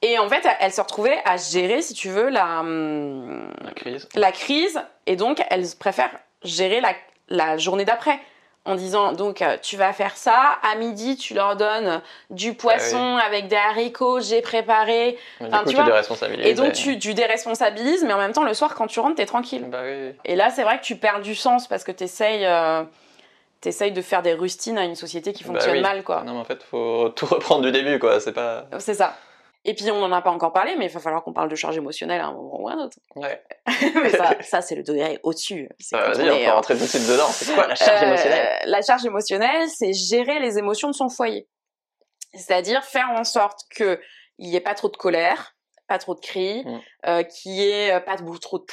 [0.00, 4.08] Et en fait elle se retrouvait à gérer si tu veux la hum, la crise.
[4.16, 6.10] la crise et donc elle préfère
[6.42, 6.94] gérer la,
[7.28, 8.18] la journée d'après
[8.64, 10.58] en disant donc euh, tu vas faire ça.
[10.62, 15.18] À midi tu leur donnes du poisson ah avec des haricots j'ai préparé.
[15.40, 18.86] Enfin, tu, déresponsabilises et donc tu, tu, déresponsabilises mais en même temps le soir quand
[18.86, 19.64] tu rentres t'es tranquille.
[19.68, 19.82] Bah
[20.24, 22.84] et là c'est vrai que tu perds du sens parce que t'essayes euh,
[23.60, 26.22] t'essayes de faire des rustines à une société qui bah fonctionne mal quoi.
[26.24, 28.20] Non mais en fait faut tout reprendre du début quoi.
[28.20, 29.16] C'est pas c'est ça
[29.64, 31.54] et puis on n'en a pas encore parlé, mais il va falloir qu'on parle de
[31.54, 32.98] charge émotionnelle à un moment ou à un autre.
[33.14, 33.40] Ouais.
[33.94, 35.68] mais ça, ça c'est le degré au-dessus.
[35.92, 37.28] Bah, Vas-y, on, peut euh, rentrer tout de suite dedans.
[37.28, 38.58] C'est quoi la charge euh, émotionnelle?
[38.64, 41.48] La charge émotionnelle, c'est gérer les émotions de son foyer.
[42.34, 43.98] C'est-à-dire faire en sorte qu'il
[44.40, 45.54] n'y ait pas trop de colère,
[45.86, 46.80] pas trop de cris, mm.
[47.06, 48.64] euh, qu'il n'y ait pas de, trop de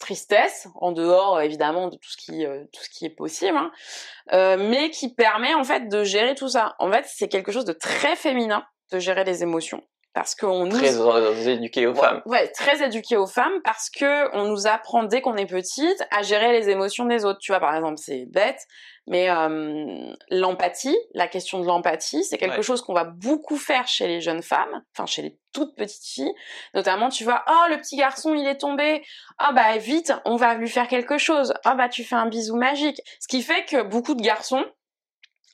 [0.00, 4.90] tristesse, en dehors évidemment de tout ce qui, tout ce qui est possible, hein, mais
[4.90, 6.74] qui permet en fait de gérer tout ça.
[6.80, 9.82] En fait, c'est quelque chose de très féminin de gérer les émotions
[10.16, 12.22] parce qu'on nous très éduqué aux femmes.
[12.24, 16.22] Ouais, très éduqué aux femmes parce que on nous apprend dès qu'on est petite à
[16.22, 17.38] gérer les émotions des autres.
[17.38, 18.62] Tu vois, par exemple, c'est bête,
[19.06, 24.06] mais euh, l'empathie, la question de l'empathie, c'est quelque chose qu'on va beaucoup faire chez
[24.06, 26.32] les jeunes femmes, enfin chez les toutes petites filles,
[26.72, 27.10] notamment.
[27.10, 29.02] Tu vois, oh le petit garçon il est tombé,
[29.36, 31.52] ah oh, bah vite, on va lui faire quelque chose.
[31.66, 33.02] Ah oh, bah tu fais un bisou magique.
[33.20, 34.64] Ce qui fait que beaucoup de garçons,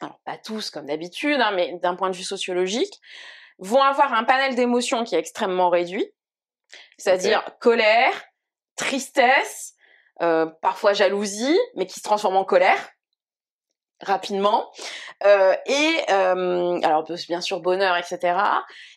[0.01, 3.01] alors pas tous comme d'habitude, hein, mais d'un point de vue sociologique
[3.63, 6.07] vont avoir un panel d'émotions qui est extrêmement réduit,
[6.99, 8.13] c'est-à-dire colère,
[8.77, 9.75] tristesse,
[10.21, 12.91] euh, parfois jalousie, mais qui se transforme en colère.
[14.01, 14.69] rapidement.
[15.25, 18.37] Euh, et euh, alors bien sûr bonheur, etc.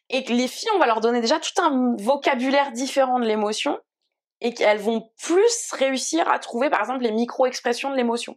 [0.09, 3.79] Et que les filles, on va leur donner déjà tout un vocabulaire différent de l'émotion
[4.41, 8.35] et qu'elles vont plus réussir à trouver par exemple les micro-expressions de l'émotion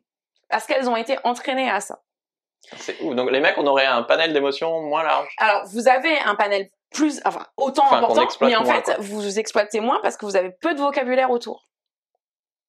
[0.51, 2.03] parce qu'elles ont été entraînées à ça.
[2.77, 5.35] C'est Donc les mecs, on aurait un panel d'émotions moins large.
[5.39, 10.01] Alors vous avez un panel plus, enfin autant important, mais en fait vous exploitez moins
[10.03, 11.69] parce que vous avez peu de vocabulaire autour.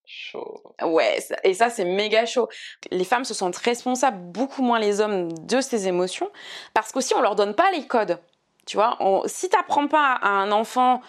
[0.06, 0.64] Chaud.
[0.82, 2.50] Ouais, et ça c'est méga chaud.
[2.90, 6.32] Les femmes se sentent responsables beaucoup moins les hommes de ces émotions
[6.74, 8.20] parce qu'aussi on leur donne pas les codes.
[8.66, 11.02] Tu vois, on, si t'apprends pas à un enfant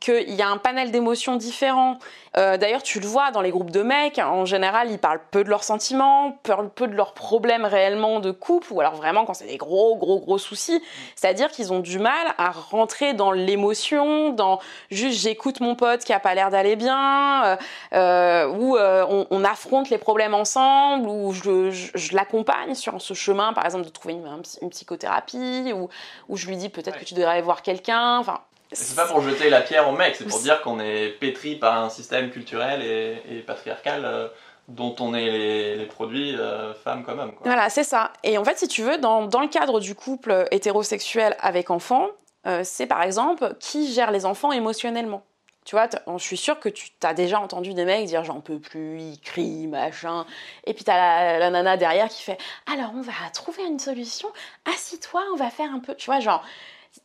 [0.00, 1.98] qu'il y a un panel d'émotions différents.
[2.36, 5.42] Euh, d'ailleurs, tu le vois dans les groupes de mecs, en général, ils parlent peu
[5.42, 6.38] de leurs sentiments,
[6.74, 10.20] peu de leurs problèmes réellement de couple, ou alors vraiment quand c'est des gros, gros,
[10.20, 10.80] gros soucis.
[11.16, 16.12] C'est-à-dire qu'ils ont du mal à rentrer dans l'émotion, dans juste j'écoute mon pote qui
[16.12, 17.56] a pas l'air d'aller bien, euh,
[17.94, 23.00] euh ou euh, on, on, affronte les problèmes ensemble, ou je, je, je l'accompagne sur
[23.00, 25.88] ce chemin, par exemple, de trouver une, une psychothérapie, ou,
[26.28, 28.18] ou je lui dis peut-être que tu devrais aller voir quelqu'un.
[28.18, 28.40] Enfin,
[28.72, 31.82] c'est pas pour jeter la pierre au mec, c'est pour dire qu'on est pétri par
[31.82, 34.28] un système culturel et, patriarcal euh,
[34.68, 37.32] dont on est les, produits, euh, femmes comme hommes.
[37.44, 38.12] Voilà, c'est ça.
[38.22, 42.08] Et en fait, si tu veux, dans, dans le cadre du couple hétérosexuel avec enfants,
[42.46, 45.24] euh, c'est par exemple qui gère les enfants émotionnellement.
[45.64, 48.58] Tu vois, je suis sûre que tu as déjà entendu des mecs dire j'en peux
[48.58, 50.24] plus, ils crient, machin.
[50.64, 52.38] Et puis tu as la, la, nana derrière qui fait
[52.72, 54.30] alors on va trouver une solution,
[54.64, 55.94] assis-toi, on va faire un peu.
[55.94, 56.42] Tu vois, genre,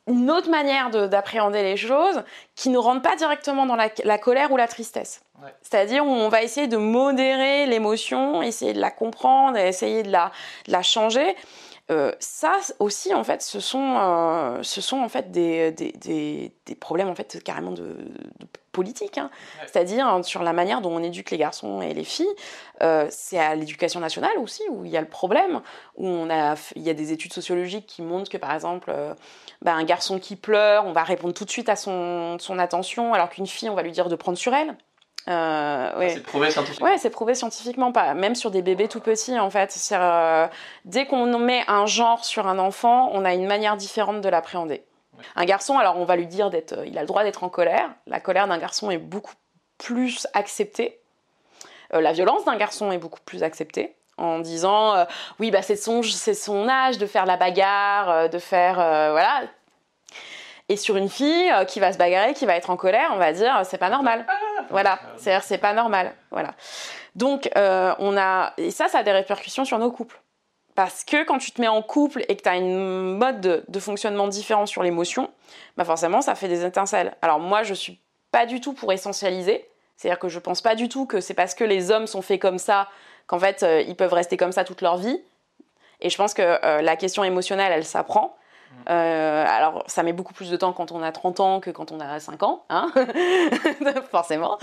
[0.07, 2.23] une autre manière d'appréhender les choses
[2.55, 5.21] qui ne rentre pas directement dans la, colère ou la tristesse.
[5.61, 10.31] C'est-à-dire on va essayer de modérer l'émotion, essayer de la comprendre, essayer de la,
[10.67, 11.35] de la changer.
[11.93, 16.51] Euh, ça aussi, en fait, ce sont, euh, ce sont en fait des, des, des,
[16.65, 19.29] des, problèmes en fait carrément de, de politique, hein.
[19.67, 22.33] c'est-à-dire hein, sur la manière dont on éduque les garçons et les filles.
[22.81, 25.61] Euh, c'est à l'éducation nationale aussi où il y a le problème,
[25.95, 28.91] où on a, il y a des études sociologiques qui montrent que par exemple,
[29.61, 33.13] bah, un garçon qui pleure, on va répondre tout de suite à son, son attention,
[33.13, 34.75] alors qu'une fille, on va lui dire de prendre sur elle.
[35.27, 36.09] Euh, ouais.
[36.15, 36.87] C'est prouvé scientifiquement.
[36.87, 39.73] Ouais, c'est prouvé scientifiquement, pas même sur des bébés tout petits en fait.
[39.91, 40.47] Euh,
[40.85, 44.83] dès qu'on met un genre sur un enfant, on a une manière différente de l'appréhender.
[45.17, 45.23] Ouais.
[45.35, 47.89] Un garçon, alors on va lui dire d'être, il a le droit d'être en colère.
[48.07, 49.33] La colère d'un garçon est beaucoup
[49.77, 50.99] plus acceptée.
[51.93, 55.05] Euh, la violence d'un garçon est beaucoup plus acceptée en disant euh,
[55.39, 59.41] oui bah c'est son c'est son âge de faire la bagarre, euh, de faire voilà.
[60.69, 63.33] Et sur une fille qui va se bagarrer, qui va être en colère, on va
[63.33, 64.25] dire c'est pas normal.
[64.73, 66.13] Voilà, c'est-à-dire c'est pas normal.
[66.31, 66.53] Voilà.
[67.15, 70.19] Donc euh, on a et ça, ça a des répercussions sur nos couples.
[70.75, 73.63] Parce que quand tu te mets en couple et que tu as une mode de,
[73.67, 75.29] de fonctionnement différent sur l'émotion,
[75.77, 77.15] bah forcément ça fait des étincelles.
[77.21, 80.89] Alors moi je suis pas du tout pour essentialiser, c'est-à-dire que je pense pas du
[80.89, 82.89] tout que c'est parce que les hommes sont faits comme ça
[83.27, 85.23] qu'en fait euh, ils peuvent rester comme ça toute leur vie.
[86.01, 88.35] Et je pense que euh, la question émotionnelle elle s'apprend.
[88.89, 91.91] Euh, alors, ça met beaucoup plus de temps quand on a 30 ans que quand
[91.91, 92.91] on a 5 ans, hein
[94.11, 94.57] forcément.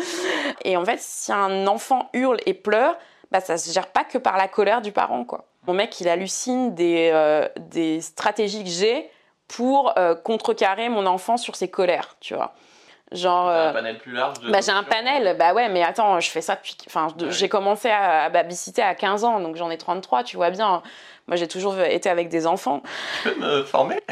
[0.65, 2.97] Et en fait, si un enfant hurle et pleure,
[3.31, 5.47] bah, ça se gère pas que par la colère du parent, quoi.
[5.67, 9.11] Mon mec, il hallucine des, euh, des stratégies que j'ai
[9.47, 12.55] pour euh, contrecarrer mon enfant sur ses colères, tu vois.
[13.13, 13.49] Genre.
[13.49, 16.41] un panel plus large de bah, J'ai un panel, bah ouais, mais attends, je fais
[16.41, 16.77] ça depuis.
[16.87, 17.31] Enfin, ouais.
[17.31, 20.83] j'ai commencé à, à babysiter à 15 ans, donc j'en ai 33, tu vois bien.
[21.31, 22.83] Moi, j'ai toujours été avec des enfants.
[23.23, 24.01] Tu peux me former?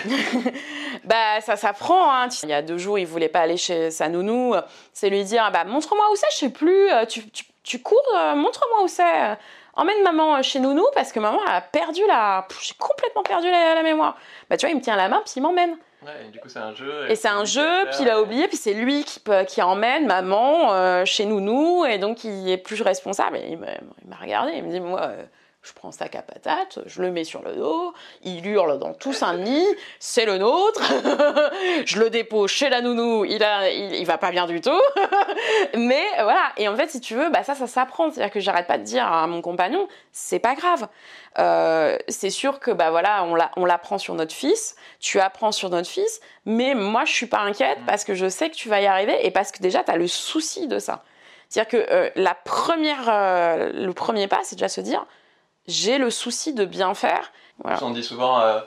[1.05, 2.13] Bah, ça s'apprend.
[2.13, 2.29] Hein.
[2.43, 4.55] Il y a deux jours, il voulait pas aller chez sa nounou.
[4.93, 6.89] C'est lui dire, bah, montre-moi où c'est, je sais plus.
[7.09, 9.37] Tu, tu, tu cours, euh, montre-moi où c'est.
[9.75, 12.47] Emmène maman chez nounou parce que maman a perdu la.
[12.61, 14.17] J'ai complètement perdu la, la, mémoire.
[14.51, 15.77] Bah, tu vois, il me tient la main puis il m'emmène.
[16.03, 17.07] Ouais, et du coup, c'est un jeu.
[17.09, 20.07] Et, et c'est un jeu, puis il a oublié, puis c'est lui qui, qui emmène
[20.07, 23.37] maman euh, chez nounou, et donc il est plus responsable.
[23.37, 25.25] Et il m'a regardé, il me dit, moi, euh,
[25.69, 29.13] je prends sac à patates, je le mets sur le dos, il hurle dans tout
[29.13, 29.67] Saint-Denis,
[29.99, 30.81] c'est le nôtre,
[31.85, 34.81] je le dépose chez la nounou, il, a, il, va pas bien du tout,
[35.77, 38.67] mais voilà, et en fait, si tu veux, bah ça, ça s'apprend, c'est-à-dire que j'arrête
[38.67, 40.89] pas de dire à mon compagnon, c'est pas grave,
[41.39, 43.27] euh, c'est sûr que bah voilà,
[43.57, 47.41] on l'apprend sur notre fils, tu apprends sur notre fils, mais moi, je suis pas
[47.41, 49.91] inquiète parce que je sais que tu vas y arriver et parce que déjà, tu
[49.91, 51.05] as le souci de ça.
[51.49, 55.07] C'est-à-dire que euh, la première, euh, le premier pas, c'est déjà se dire,
[55.69, 57.31] j'ai le souci de bien faire.
[57.63, 57.79] Voilà.
[57.83, 58.61] On dit souvent, euh,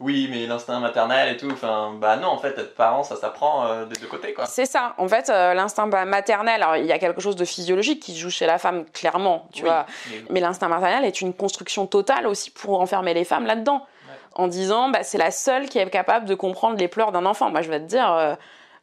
[0.00, 3.66] oui, mais l'instinct maternel et tout, enfin, bah non, en fait, être parent, ça s'apprend
[3.66, 4.46] euh, des deux côtés, quoi.
[4.46, 8.02] C'est ça, en fait, euh, l'instinct maternel, alors il y a quelque chose de physiologique
[8.02, 11.34] qui joue chez la femme, clairement, tu oui, vois, mais, mais l'instinct maternel est une
[11.34, 14.14] construction totale aussi pour enfermer les femmes là-dedans, ouais.
[14.34, 17.50] en disant, bah, c'est la seule qui est capable de comprendre les pleurs d'un enfant.
[17.50, 18.36] Moi, je vais te dire.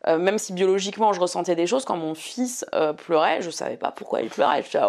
[0.07, 3.77] Euh, même si biologiquement je ressentais des choses, quand mon fils euh, pleurait, je savais
[3.77, 4.61] pas pourquoi il pleurait.
[4.61, 4.79] Je disais,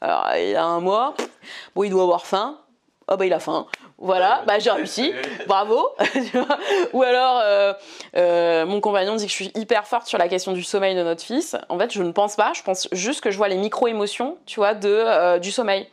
[0.00, 1.14] alors, il a un mois,
[1.74, 2.58] bon, il doit avoir faim.
[3.08, 3.66] oh bah il a faim.
[3.98, 5.12] Voilà, bah j'ai réussi,
[5.46, 5.90] bravo.
[6.94, 7.74] Ou alors, euh,
[8.16, 11.02] euh, mon compagnon dit que je suis hyper forte sur la question du sommeil de
[11.02, 11.54] notre fils.
[11.68, 12.52] En fait, je ne pense pas.
[12.54, 15.86] Je pense juste que je vois les micro-émotions, tu vois, de, euh, du sommeil.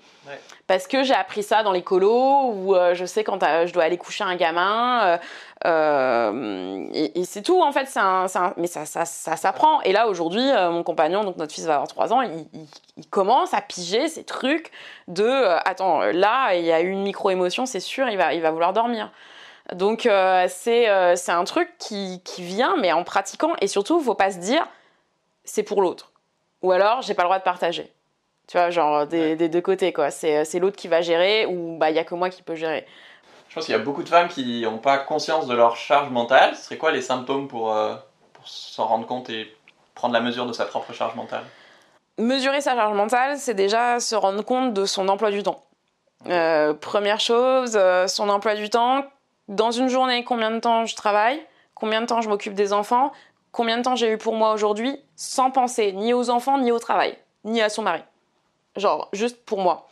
[0.68, 3.98] Parce que j'ai appris ça dans les colos, où je sais quand je dois aller
[3.98, 5.18] coucher un gamin.
[5.66, 7.88] Et, c'est tout, en fait.
[7.88, 9.82] c'est un, mais ça, ça, ça s'apprend.
[9.82, 12.46] Et là, aujourd'hui, mon compagnon, donc notre fils va avoir 3 ans, il,
[12.98, 14.72] il, commence à piger ces trucs
[15.08, 18.52] de attends, là, il y a eu une micro-émotion, c'est sûr, il va, il va
[18.52, 19.12] vouloir dormir.
[19.76, 24.04] Donc euh, euh, c'est un truc qui, qui, vient, mais en pratiquant, et surtout, il
[24.06, 24.66] faut pas se dire
[25.44, 26.12] c'est pour l'autre.
[26.62, 27.92] Ou alors, j'ai pas le droit de partager.
[28.48, 30.10] Tu vois, genre des, des deux côtés, quoi.
[30.10, 32.86] C'est l'autre qui va gérer, ou bah, il y a que moi qui peux gérer.
[33.58, 36.12] Je pense qu'il y a beaucoup de femmes qui n'ont pas conscience de leur charge
[36.12, 36.56] mentale.
[36.56, 37.96] Ce serait quoi les symptômes pour, euh,
[38.34, 39.52] pour s'en rendre compte et
[39.96, 41.44] prendre la mesure de sa propre charge mentale?
[42.20, 45.64] Mesurer sa charge mentale, c'est déjà se rendre compte de son emploi du temps.
[46.82, 49.04] première chose, son emploi du temps,
[49.48, 51.44] dans une journée, combien de temps je travaille,
[51.74, 53.12] combien de temps je m'occupe des enfants,
[53.52, 56.78] combien de temps j'ai eu pour moi aujourd'hui, sans penser ni aux enfants, ni au
[56.78, 58.04] travail, ni à son mari.
[58.76, 59.88] Genre, juste pour moi.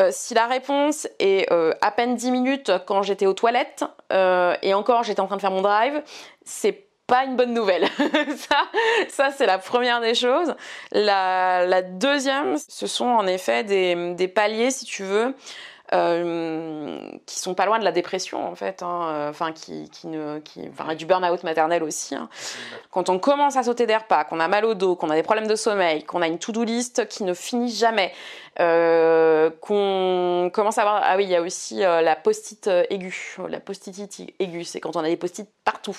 [0.00, 4.56] Euh, si la réponse est euh, à peine 10 minutes quand j'étais aux toilettes, euh,
[4.62, 6.02] et encore j'étais en train de faire mon drive,
[6.44, 7.86] c'est pas une bonne nouvelle.
[8.36, 8.56] ça,
[9.08, 10.54] ça c'est la première des choses.
[10.92, 15.34] La, deuxième, ce sont en effet des paliers, si tu veux,
[15.92, 20.06] euh, qui sont pas loin de la dépression en fait, hein, euh, enfin qui, qui,
[20.06, 22.14] ne, qui, enfin, du burn-out maternel aussi.
[22.14, 22.28] Hein.
[22.90, 25.22] Quand on commence à sauter des repas, qu'on a mal au dos, qu'on a des
[25.22, 28.12] problèmes de sommeil, qu'on a une to-do list qui ne finit jamais,
[28.60, 33.60] euh, qu'on commence à avoir, ah oui, il y a aussi la post-it aiguë, la
[33.60, 35.98] post-it aiguë, c'est quand on a des post-it partout.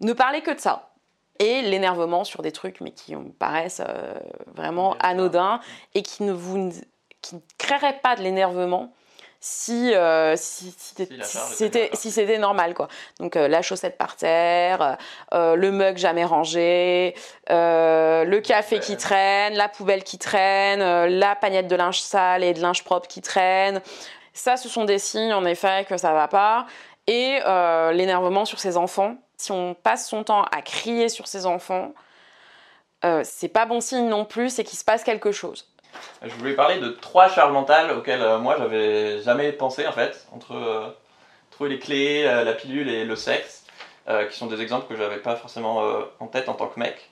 [0.00, 0.92] Ne parlez que de ça
[1.38, 3.82] et l'énervement sur des trucs mais qui me paraissent
[4.54, 5.60] vraiment anodins
[5.94, 6.70] et qui ne vous
[7.20, 8.92] qui ne créeraient pas de l'énervement
[9.42, 12.88] si, euh, si, c'était si c'était normal quoi.
[13.18, 14.98] Donc euh, la chaussette par terre,
[15.32, 17.14] euh, le mug jamais rangé,
[17.48, 22.60] le café qui traîne, la poubelle qui traîne, la pagnette de linge sale et de
[22.60, 23.80] linge propre qui traîne.
[24.34, 26.66] Ça, ce sont des signes en effet que ça va pas.
[27.06, 27.40] Et
[27.92, 29.16] l'énervement sur ses enfants.
[29.36, 31.92] Si on passe son temps à crier sur ses enfants,
[33.24, 35.66] c'est pas bon signe non plus, c'est qu'il se passe quelque chose.
[36.22, 40.26] Je voulais parler de trois charges mentales auxquelles euh, moi j'avais jamais pensé en fait,
[40.32, 40.88] entre euh,
[41.50, 43.64] trouver les clés, euh, la pilule et le sexe,
[44.28, 45.84] qui sont des exemples que j'avais pas forcément
[46.18, 47.10] en tête en tant que mec.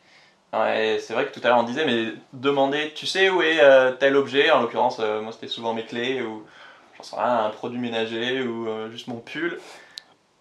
[0.52, 3.60] C'est vrai que tout à l'heure on disait, mais demander, tu sais où est
[4.00, 6.44] tel objet, en l'occurrence moi c'était souvent mes clés ou
[6.96, 9.60] j'en sais rien, un produit ménager ou juste mon pull.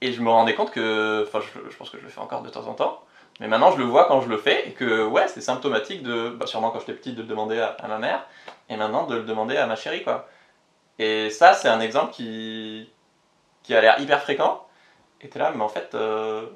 [0.01, 2.49] Et je me rendais compte que, enfin je, pense que je le fais encore de
[2.49, 3.03] temps en temps,
[3.39, 6.29] mais maintenant, je le vois quand je le fais et que, ouais, c'est symptomatique de,
[6.29, 8.25] bah, sûrement quand j'étais petite, de le demander à, ma mère
[8.69, 10.27] et maintenant de le demander à ma chérie, quoi.
[10.99, 12.89] Et ça, c'est un exemple qui,
[13.61, 14.65] qui a l'air hyper fréquent.
[15.21, 16.47] Et t'es là, mais en fait, euh,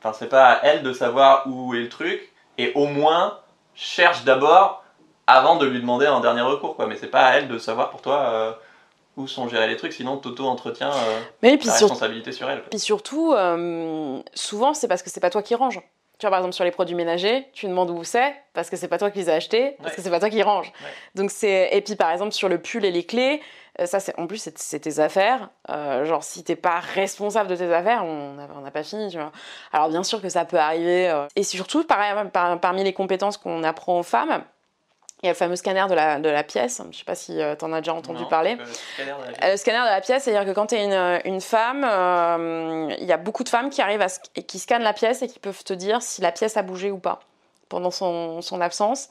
[0.00, 3.38] enfin, c'est pas à elle de savoir où est le truc et au moins
[3.74, 4.82] cherche d'abord
[5.26, 6.86] avant de lui demander en dernier recours, quoi.
[6.86, 8.20] Mais c'est pas à elle de savoir pour toi.
[8.20, 8.52] Euh,
[9.16, 12.64] où sont gérés les trucs, sinon Toto entretient euh, la responsabilité sur elle.
[12.64, 13.32] Puis surtout,
[14.34, 15.80] souvent c'est parce que c'est pas toi qui range.
[16.24, 18.88] Tu vois, par exemple, sur les produits ménagers, tu demandes où c'est, parce que c'est
[18.88, 20.72] pas toi qui les as achetés, parce que c'est pas toi qui range.
[21.14, 23.42] Donc c'est et puis par exemple sur le pull et les clés,
[23.78, 25.50] euh, ça c'est en plus c'est tes affaires.
[25.68, 29.32] Euh, genre si t'es pas responsable de tes affaires, on n'a pas fini, tu vois.
[29.70, 31.10] Alors bien sûr que ça peut arriver.
[31.10, 31.26] Euh.
[31.36, 34.44] Et surtout, pareil, parmi les compétences qu'on apprend aux femmes,
[35.24, 36.82] il y a le fameux scanner de la, de la pièce.
[36.82, 38.58] Je ne sais pas si euh, tu en as déjà entendu parler.
[39.00, 42.94] Euh, le scanner de la pièce, c'est-à-dire que quand tu es une, une, femme, euh,
[42.98, 45.28] il y a beaucoup de femmes qui arrivent à, et qui scannent la pièce et
[45.28, 47.20] qui peuvent te dire si la pièce a bougé ou pas
[47.68, 49.08] pendant son, son absence.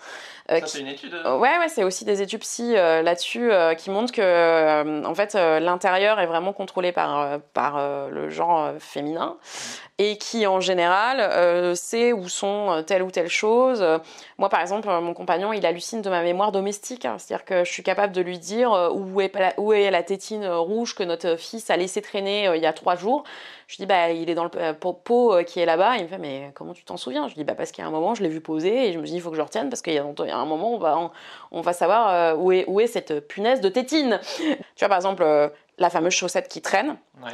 [0.50, 5.06] Ça, c'est une étude Ouais, ouais c'est aussi des études psy là-dessus qui montrent que
[5.06, 9.38] en fait, l'intérieur est vraiment contrôlé par, par le genre féminin
[10.00, 13.86] et qui en général euh, sait où sont euh, telle ou telle chose.
[14.38, 17.18] Moi par exemple, mon compagnon il hallucine de ma mémoire domestique, hein.
[17.20, 20.48] c'est-à-dire que je suis capable de lui dire euh, où est, où est la tétine
[20.48, 23.24] rouge que notre fils a laissé traîner il y a trois jours.
[23.74, 25.98] Je dis bah il est dans le pot qui est là-bas.
[25.98, 27.28] Il me fait mais comment tu t'en souviens?
[27.28, 29.00] Je dis bah parce qu'il y a un moment je l'ai vu poser et je
[29.00, 31.12] me dis il faut que je retienne parce qu'il y, a un moment on va
[31.52, 34.20] on, va savoir où est où est cette punaise de tétine.
[34.38, 35.26] tu vois par exemple
[35.80, 36.98] la fameuse chaussette qui traîne.
[37.24, 37.32] Ouais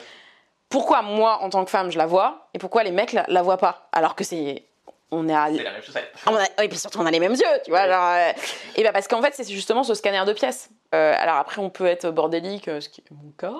[0.70, 3.42] pourquoi moi, en tant que femme, je la vois et pourquoi les mecs la, la
[3.42, 3.90] voient pas?
[3.92, 4.69] Alors que c'est
[5.12, 5.48] on est à...
[5.56, 5.96] C'est la même chose.
[6.28, 7.88] on a- oui, puis surtout on a les mêmes yeux, tu vois.
[7.88, 8.32] genre, euh,
[8.76, 10.70] et bah parce qu'en fait, c'est justement ce scanner de pièces.
[10.96, 13.54] Euh, alors après, on peut être bordélique, euh, ce qui est mon cas,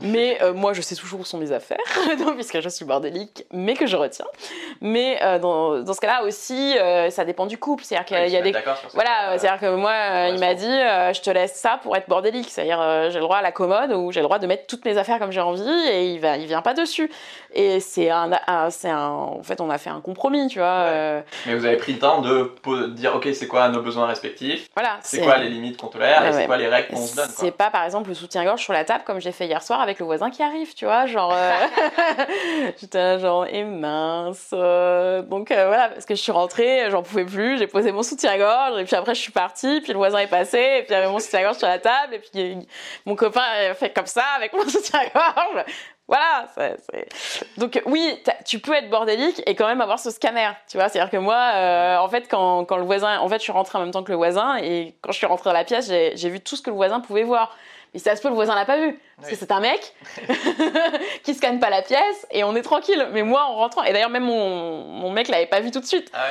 [0.00, 1.76] mais euh, moi, je sais toujours où sont mes affaires,
[2.18, 4.24] donc, puisque je suis bordélique, mais que je retiens.
[4.80, 8.26] Mais dans, dans ce cas-là aussi, euh, ça dépend du couple, c'est-à-dire qu'il y a-
[8.26, 8.52] il y a des
[8.94, 12.48] voilà, euh, c'est-à-dire que moi, il m'a dit, je te laisse ça pour être bordélique.
[12.50, 14.84] C'est-à-dire, euh, j'ai le droit à la commode ou j'ai le droit de mettre toutes
[14.86, 17.10] mes affaires comme j'ai envie et il va, il vient pas dessus.
[17.52, 20.73] Et c'est un, un- c'est un, en fait, on a fait un compromis, tu vois.
[20.82, 20.88] Ouais.
[20.92, 22.54] euh, Mais vous avez pris le temps de
[22.88, 24.98] dire, ok, c'est quoi nos besoins respectifs voilà.
[25.02, 27.28] C'est quoi les limites qu'on tolère Ouais, et c'est quoi les règles qu'on se donne
[27.28, 29.98] C'est pas par exemple le soutien-gorge sur la table comme j'ai fait hier soir avec
[29.98, 31.52] le voisin qui arrive, tu vois, genre euh,
[32.80, 34.50] j'étais là, genre et mince.
[34.52, 38.02] euh, donc euh, voilà, parce que je suis rentrée, j'en pouvais plus, j'ai posé mon
[38.02, 40.92] soutien-gorge et puis après je suis partie, puis le voisin est passé et puis il
[40.92, 42.66] y avait mon soutien-gorge sur la table et puis
[43.06, 45.64] mon copain a fait comme ça avec mon soutien-gorge.
[46.06, 47.08] Voilà, c'est-
[47.56, 50.88] donc oui, tu peux être bordélique et quand même avoir ce scanner, tu vois?
[50.90, 53.78] C'est-à-dire que moi, euh, en fait, quand, quand le voisin, en fait, je suis rentrée
[53.78, 56.14] en même temps que le voisin et quand je suis rentrée dans la pièce, j'ai
[56.16, 57.56] j'ai vu tout ce que le voisin pouvait voir.
[57.94, 58.98] Mais ça se peut, le voisin l'a pas vu.
[59.16, 59.94] Parce que c'est un mec
[61.22, 63.08] qui scanne pas la pièce et on est tranquille.
[63.12, 65.84] Mais moi, en rentrant, et d'ailleurs, même mon, mon mec l'avait pas vu tout de
[65.86, 66.10] suite.
[66.12, 66.26] Ah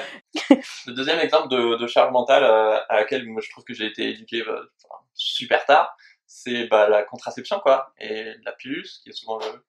[0.49, 0.59] ouais.
[0.88, 4.09] le deuxième exemple de, de charge mentale euh, à laquelle je trouve que j'ai été
[4.09, 4.71] éduqué euh,
[5.15, 5.95] super tard,
[6.34, 9.63] c'est bah, la contraception quoi, et la pilule, qui est souvent le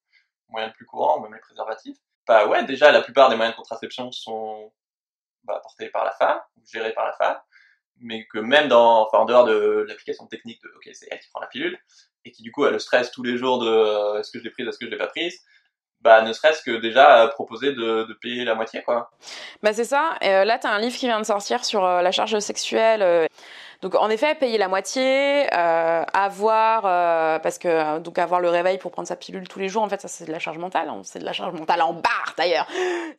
[0.48, 1.98] moyen le plus courant, ou même les préservatifs.
[2.26, 4.72] Bah ouais, déjà la plupart des moyens de contraception sont
[5.44, 7.36] bah, portés par la femme, gérés par la femme,
[7.98, 11.48] mais que même en dehors de l'application technique de ok c'est elle qui prend la
[11.48, 11.78] pilule,
[12.24, 14.44] et qui du coup a le stress tous les jours de euh, est-ce que je
[14.44, 15.44] l'ai prise, est-ce que je l'ai pas prise,
[16.04, 19.10] bah ne serait-ce que déjà euh, proposer de, payer la moitié quoi.
[19.62, 20.16] Bah c'est ça.
[20.22, 23.26] Euh, là, tu as un livre qui vient de sortir sur euh, la charge sexuelle.
[23.82, 28.48] Donc en effet, payer la moitié, euh, avoir euh, parce que euh, donc avoir le
[28.48, 30.58] réveil pour prendre sa pilule tous les jours, en fait, ça c'est de la charge
[30.58, 30.88] mentale.
[30.88, 31.00] hein.
[31.04, 32.66] C'est de la charge mentale en barre d'ailleurs.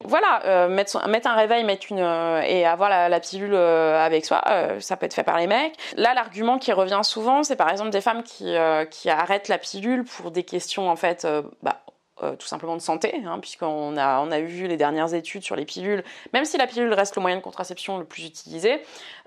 [0.03, 1.99] Voilà, euh, mettre, un réveil, mettre une
[2.45, 4.43] et avoir la, pilule avec soi,
[4.79, 5.75] ça peut être fait par les mecs.
[5.95, 8.55] Là, l'argument qui revient souvent, c'est par exemple des femmes qui
[8.91, 11.27] qui arrêtent la pilule pour des questions en fait,
[11.63, 11.81] bah,
[12.23, 15.55] euh, tout simplement de santé, hein, puisqu'on a, on a vu les dernières études sur
[15.55, 18.81] les pilules, même si la pilule reste le moyen de contraception le plus utilisé,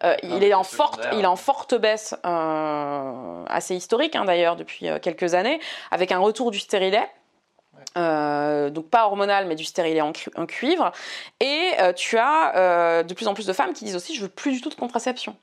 [0.05, 4.57] euh, il, est en forte, il est en forte baisse, euh, assez historique hein, d'ailleurs
[4.57, 7.09] depuis quelques années, avec un retour du stérilet.
[7.97, 10.91] Euh, donc pas hormonal mais du stérilet en, cu- en cuivre.
[11.41, 14.23] Et euh, tu as euh, de plus en plus de femmes qui disent aussi je
[14.23, 15.37] veux plus du tout de contraception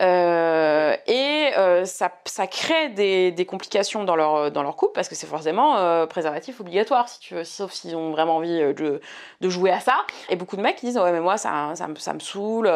[0.00, 5.14] et euh, ça, ça crée des, des complications dans leur, dans leur couple parce que
[5.14, 9.00] c'est forcément euh, préservatif obligatoire si tu veux, sauf s'ils ont vraiment envie euh, de,
[9.40, 9.94] de jouer à ça.
[10.28, 12.68] Et beaucoup de mecs qui disent ouais mais moi ça, ça, me- ça me saoule,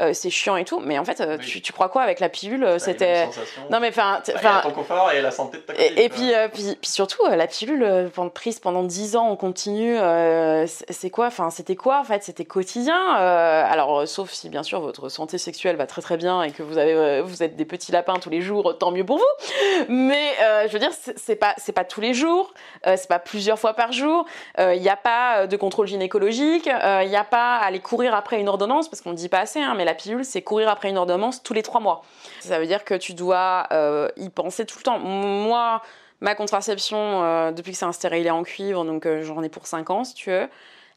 [0.00, 0.80] euh, c'est chiant et tout.
[0.80, 1.46] Mais en fait euh, Oui.
[1.46, 3.26] tu, tu crois quoi avec la pilule euh, les C'était
[3.70, 5.98] non mais enfin Bah, ton confort et la santé de ta copine.
[5.98, 9.28] et, puis, euh, puis, puis surtout, euh, la pilule euh, pendant- prise pendant 10 ans,
[9.30, 13.18] on continue, euh, c'est quoi Enfin, c'était quoi en fait C'était quotidien.
[13.18, 16.50] euh, alors, euh, sauf si bien sûr votre santé sexuelle va très très bien et
[16.50, 19.86] que euh, vous êtes des petits lapins tous les jours, tant mieux pour vous.
[19.88, 22.52] Mais euh, je veux dire, c'est pas, pas tous les jours,
[22.86, 24.26] euh, c'est pas plusieurs fois par jour.
[24.58, 28.14] Il n'y a pas euh, de contrôle gynécologique, il n'y a pas à aller courir
[28.14, 29.60] après une ordonnance parce qu'on ne dit pas assez.
[29.60, 32.02] Hein, mais la pilule, c'est courir après une ordonnance tous les trois mois.
[32.40, 34.98] Ça veut dire que tu dois euh, y penser tout le temps.
[34.98, 35.82] Moi,
[36.20, 39.66] ma contraception, euh, depuis que c'est un stérilet en cuivre, donc euh, j'en ai pour
[39.66, 40.48] 5 ans si tu veux,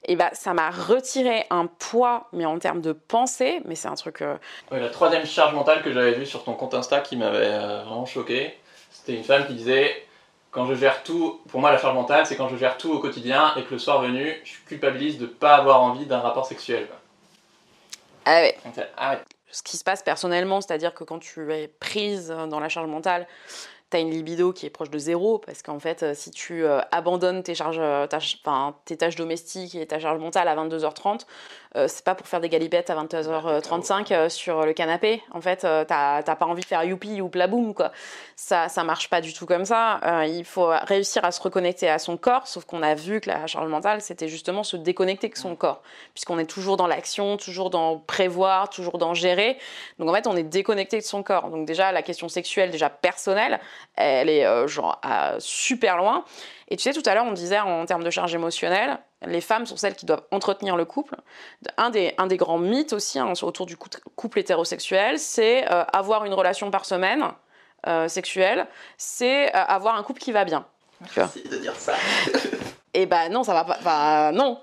[0.06, 3.96] et bah ça m'a retiré un poids, mais en termes de pensée, mais c'est un
[3.96, 4.22] truc.
[4.22, 4.36] euh,
[4.72, 7.84] Ouais, la troisième charge mentale que j'avais vue sur ton compte Insta qui m'avait euh,
[7.84, 8.58] vraiment choqué,
[8.92, 10.04] c'était une femme qui disait
[10.52, 13.00] quand je gère tout, pour moi la charge mentale c'est quand je gère tout au
[13.00, 16.88] quotidien et que le soir venu, je culpabilise de pas avoir envie d'un rapport sexuel.
[18.26, 18.58] Ah ouais.
[18.66, 19.20] Donc, c'est- ah ouais.
[19.52, 23.28] ce qui se passe personnellement, c'est-à-dire que quand tu es prise dans la charge mentale,
[23.90, 26.66] tu as une libido qui est proche de zéro, parce qu'en fait, euh, si tu
[26.66, 31.26] euh, abandonnes tes, charges, euh, enfin, tes tâches domestiques et ta charge mentale à 22h30,
[31.78, 35.22] euh, c'est pas pour faire des galipettes à 22h35 euh, sur le canapé.
[35.32, 37.92] En fait, euh, t'as pas envie de faire youpi ou plaboum, quoi.
[38.36, 40.00] Ça, ça marche pas du tout comme ça.
[40.28, 43.48] Il faut réussir à se reconnecter à son corps, sauf qu'on a vu que la
[43.48, 45.82] charge mentale, c'était justement se déconnecter de son corps,
[46.14, 49.58] puisqu'on est toujours dans l'action, toujours dans prévoir, toujours dans gérer.
[49.98, 51.50] Donc en fait, on est déconnecté de son corps.
[51.50, 53.60] Donc déjà, la question sexuelle, déjà personnelle,
[53.96, 56.24] elle est euh, genre à super loin.
[56.70, 59.66] Et tu sais, tout à l'heure, on disait en termes de charge émotionnelle, les femmes
[59.66, 61.16] sont celles qui doivent entretenir le couple.
[61.78, 65.84] Un des, un des grands mythes aussi hein, autour du cou- couple hétérosexuel, c'est euh,
[65.94, 67.24] avoir une relation par semaine
[67.88, 70.66] euh, sexuelle, c'est avoir un couple qui va bien.
[71.16, 71.94] Merci de dire ça.
[72.94, 73.78] Et ben non, ça va pas.
[73.80, 74.60] Enfin, non.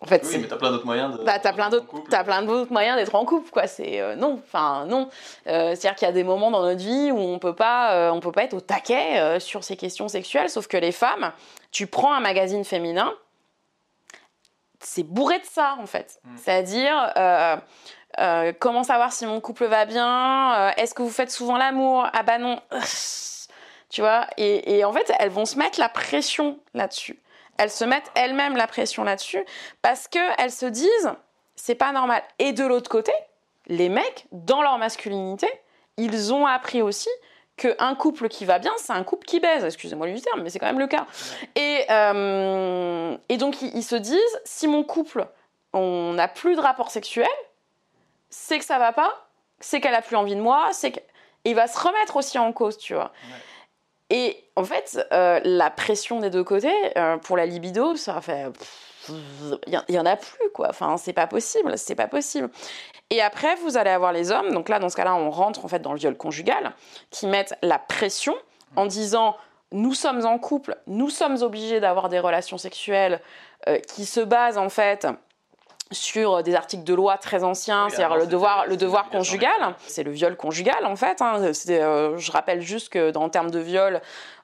[0.00, 1.24] En fait, Oui, mais t'as plein d'autres moyens de.
[1.24, 3.66] Bah, t'as plein d'autres, t'as plein d'autres moyens d'être en couple, quoi.
[3.66, 5.08] C'est euh, non, enfin non.
[5.48, 8.10] Euh, C'est-à-dire qu'il y a des moments dans notre vie où on peut pas, euh,
[8.10, 10.50] on peut pas être au taquet sur ces questions sexuelles.
[10.50, 11.32] Sauf que les femmes,
[11.72, 13.12] tu prends un magazine féminin,
[14.78, 16.20] c'est bourré de ça en fait.
[16.24, 16.36] Mm.
[16.36, 17.54] C'est-à-dire
[18.60, 22.06] comment savoir si mon couple va bien Est-ce que vous faites souvent l'amour?
[22.12, 22.60] Ah bah non.
[23.88, 24.26] tu vois?
[24.36, 27.18] Et, en fait, elles vont se mettre la pression là-dessus.
[27.58, 29.44] Elles se mettent elles-mêmes la pression là-dessus
[29.82, 31.12] parce qu'elles se disent
[31.56, 32.22] c'est pas normal.
[32.38, 33.12] Et de l'autre côté,
[33.66, 35.48] les mecs, dans leur masculinité,
[35.96, 37.10] ils ont appris aussi
[37.56, 39.64] qu'un couple qui va bien, c'est un couple qui baise.
[39.64, 41.06] Excusez-moi du terme, mais c'est quand même le cas.
[41.56, 45.26] Et, euh, et donc, ils, se disent, si mon couple,
[45.72, 47.28] on n'a plus de rapport sexuel,
[48.30, 49.28] c'est que ça va pas,
[49.58, 51.00] c'est qu'elle a plus envie de moi, c'est que...
[51.44, 53.12] il va se remettre aussi en cause, tu vois.
[54.10, 58.46] Et en fait, euh, la pression des deux côtés, euh, pour la libido, ça fait
[59.66, 60.68] il y, en a plus quoi.
[60.68, 62.50] Enfin, c'est pas possible, c'est pas possible.
[63.10, 64.52] Et après, vous allez avoir les hommes.
[64.52, 66.72] Donc là, dans ce cas-là, on rentre en fait dans le viol conjugal,
[67.10, 68.34] qui mettent la pression
[68.76, 69.36] en disant
[69.72, 73.20] nous sommes en couple, nous sommes obligés d'avoir des relations sexuelles
[73.68, 75.06] euh, qui se basent en fait
[75.90, 79.74] sur des articles de loi très anciens, c'est-à-dire le devoir, le devoir conjugal.
[79.86, 81.22] C'est le viol conjugal en fait.
[81.22, 81.52] Hein.
[81.68, 84.00] Euh, je rappelle juste que dans termes de viol,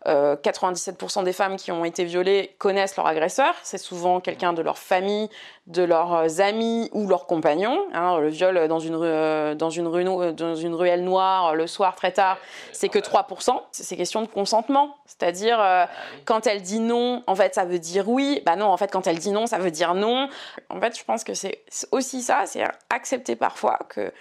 [0.07, 3.55] 97% euh, des femmes qui ont été violées connaissent leur agresseur.
[3.62, 5.30] C'est souvent quelqu'un de leur famille,
[5.66, 7.86] de leurs amis ou leurs compagnons.
[7.94, 8.18] Hein.
[8.18, 12.12] le viol dans une, euh, dans, une rue, dans une ruelle noire le soir très
[12.12, 12.38] tard,
[12.72, 13.61] c'est que 3%.
[13.72, 14.96] C'est question de consentement.
[15.07, 15.86] C'est-à-dire, euh,
[16.24, 18.42] quand elle dit non, en fait, ça veut dire oui.
[18.44, 20.28] Bah non, en fait, quand elle dit non, ça veut dire non.
[20.68, 24.12] En fait, je pense que c'est aussi ça, c'est accepter parfois que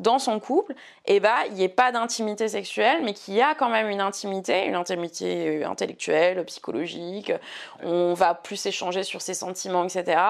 [0.00, 0.74] dans son couple,
[1.06, 4.00] eh ben, il n'y ait pas d'intimité sexuelle, mais qu'il y a quand même une
[4.00, 7.32] intimité, une intimité euh, intellectuelle, psychologique,
[7.82, 10.20] on va plus échanger sur ses sentiments, etc.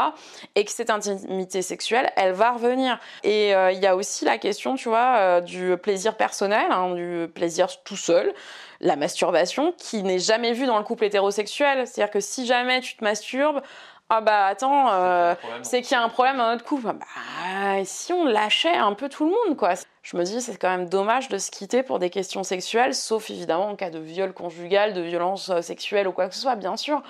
[0.57, 2.99] Et que cette intimité sexuelle, elle va revenir.
[3.23, 6.95] Et euh, il y a aussi la question, tu vois, euh, du plaisir personnel, hein,
[6.95, 8.35] du plaisir tout seul,
[8.81, 11.87] la masturbation, qui n'est jamais vue dans le couple hétérosexuel.
[11.87, 13.63] C'est-à-dire que si jamais tu te masturbes,
[14.11, 16.87] ah bah attends, c'est qu'il y a un problème dans notre couple.
[16.87, 19.75] Bah, si on lâchait un peu tout le monde, quoi.
[20.03, 23.29] Je me dis, c'est quand même dommage de se quitter pour des questions sexuelles, sauf
[23.29, 26.57] évidemment en cas de viol conjugal, de violence euh, sexuelle ou quoi que ce soit,
[26.57, 26.99] bien sûr.
[26.99, 27.03] Mm.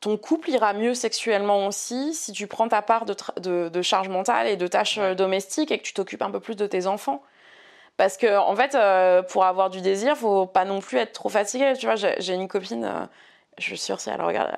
[0.00, 4.56] Ton couple ira mieux sexuellement aussi si tu prends ta part de, charge mentale et
[4.56, 7.22] de tâches euh, domestiques et que tu t'occupes un peu plus de tes enfants.
[7.98, 11.28] Parce que, en fait, euh, pour avoir du désir, faut pas non plus être trop
[11.28, 11.74] fatigué.
[11.78, 13.08] Tu vois, j'ai une copine,
[13.58, 14.50] je suis sûre si elle regarde,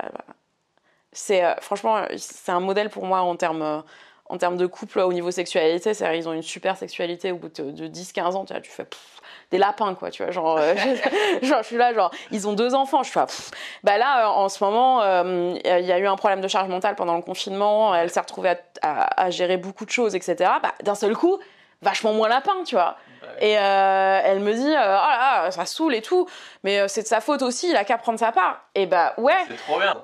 [1.13, 3.83] c'est euh, franchement c'est un modèle pour moi en termes
[4.27, 5.93] en termes de couple au niveau sexualité.
[5.93, 8.87] C'est ils ont une super sexualité au bout de, 10-15 ans tu, vois, tu fais
[9.51, 10.75] des lapins quoi tu vois genre, euh,
[11.43, 13.21] genre je suis là genre ils ont deux enfants je fais
[13.83, 16.95] bah là euh, en ce moment il y a eu un problème de charge mentale
[16.95, 20.95] pendant le confinement elle s'est retrouvée à, à, gérer beaucoup de choses etc bah, d'un
[20.95, 21.39] seul coup
[21.83, 22.97] vachement moins lapin tu vois
[23.41, 26.29] et euh, elle me dit, euh, oh là, là, ça saoule et tout,
[26.63, 28.61] mais euh, c'est de sa faute aussi, il a qu'à prendre sa part.
[28.75, 29.47] Et bah ouais,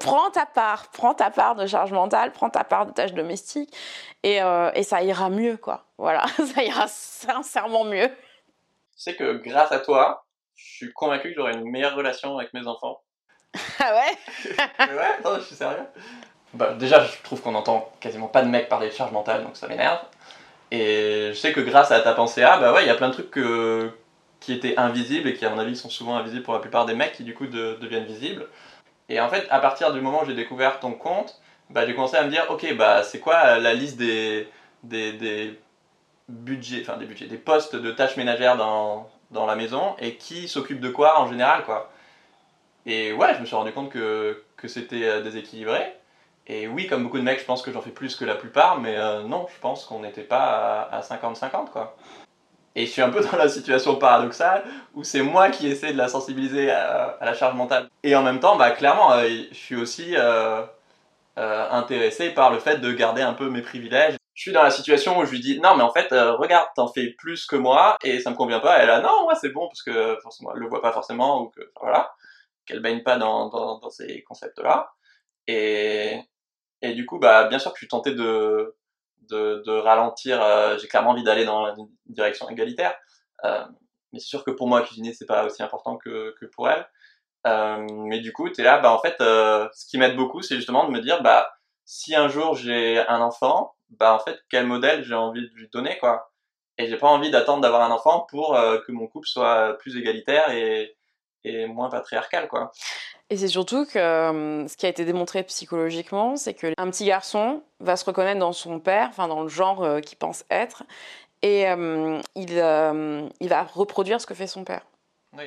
[0.01, 3.75] prends ta part, prends ta part de charge mentale, prends ta part de tâches domestiques,
[4.23, 4.41] et,
[4.75, 5.85] et ça ira mieux, quoi.
[5.99, 6.25] Voilà,
[6.55, 8.09] ça ira sincèrement mieux.
[8.09, 10.25] Tu sais que grâce à toi,
[10.55, 13.01] je suis convaincu que j'aurai une meilleure relation avec mes enfants.
[13.79, 14.57] ah ouais?
[14.79, 15.87] Ouais, attends, je suis sérieux.
[16.55, 19.57] Bah, déjà, je trouve qu'on entend quasiment pas de mecs parler de charge mentale, donc
[19.57, 20.01] ça m'énerve.
[20.71, 23.09] Et je sais que grâce à ta pensée A, bah ouais, il y a plein
[23.09, 23.39] de trucs
[24.41, 26.95] qui étaient invisibles et qui, à mon avis, sont souvent invisibles pour la plupart des
[26.95, 28.47] mecs qui, du coup, deviennent visibles.
[29.09, 31.41] Et en fait, à partir du moment où j'ai découvert ton compte,
[31.71, 34.49] bah, j'ai commencé à me dire, ok, bah, c'est quoi la liste des,
[34.83, 35.59] des, des
[36.29, 40.49] budgets, enfin des budgets, des postes de tâches ménagères dans, dans la maison et qui
[40.49, 41.91] s'occupe de quoi en général, quoi.
[42.87, 45.81] Et ouais, je me suis rendu compte que, que c'était euh, déséquilibré.
[46.49, 48.81] Et oui, comme beaucoup de mecs, je pense que j'en fais plus que la plupart,
[48.81, 51.97] mais euh, non, je pense qu'on n'était pas à 50-50, quoi.
[52.77, 55.99] Et je suis un peu dans la situation paradoxale où c'est moi qui essaie de
[55.99, 57.89] la sensibiliser à, la charge mentale.
[58.03, 60.63] Et en même temps, bah, clairement, euh, je suis aussi euh,
[61.37, 64.17] intéressé par le fait de garder un peu mes privilèges.
[64.35, 66.89] Je suis dans la situation où je lui dis non mais en fait regarde t'en
[66.89, 68.79] fais plus que moi et ça me convient pas.
[68.79, 71.49] Elle a non moi c'est bon parce que forcément elle le voit pas forcément ou
[71.49, 72.13] que voilà
[72.67, 74.91] qu'elle baigne pas dans, dans, dans ces concepts là.
[75.47, 76.21] Et,
[76.83, 78.77] et du coup, bah, bien sûr que je suis tenté de,
[79.29, 80.43] de, de ralentir.
[80.43, 82.95] Euh, j'ai clairement envie d'aller dans une direction égalitaire.
[83.45, 83.65] Euh,
[84.13, 86.87] mais c'est sûr que pour moi, cuisiner, c'est pas aussi important que, que pour elle.
[87.47, 90.57] Euh, mais du coup, tu là, bah, en fait, euh, ce qui m'aide beaucoup, c'est
[90.57, 91.53] justement de me dire, bah,
[91.85, 95.69] si un jour j'ai un enfant, bah, en fait, quel modèle j'ai envie de lui
[95.73, 96.33] donner, quoi.
[96.79, 98.55] Et j'ai pas envie d'attendre d'avoir un enfant pour
[98.87, 100.96] que mon couple soit plus égalitaire et,
[101.49, 102.73] et moins patriarcal, quoi.
[103.31, 107.05] Et c'est surtout que euh, ce qui a été démontré psychologiquement, c'est que un petit
[107.05, 110.85] garçon va se reconnaître dans son père, enfin dans le genre euh, qu'il pense être,
[111.43, 112.51] et euh, il,
[113.41, 114.83] il va reproduire ce que fait son père.
[115.37, 115.45] Oui.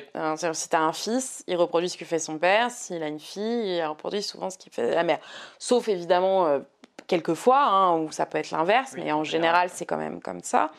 [0.54, 2.70] si tu as un fils, il reproduit ce que fait son père.
[2.70, 5.18] S'il a une fille, il reproduit souvent ce qu'il fait la mère.
[5.58, 6.60] Sauf évidemment
[7.08, 9.68] quelquefois, hein, ou ça peut être l'inverse, Oui, mais en général.
[9.68, 10.70] c'est quand même comme ça.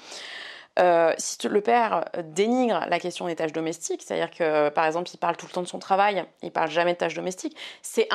[0.79, 5.17] Euh, si le père dénigre la question des tâches domestiques, c'est-à-dire que par exemple il
[5.17, 8.07] parle tout le temps de son travail, il parle jamais de tâches domestiques, c'est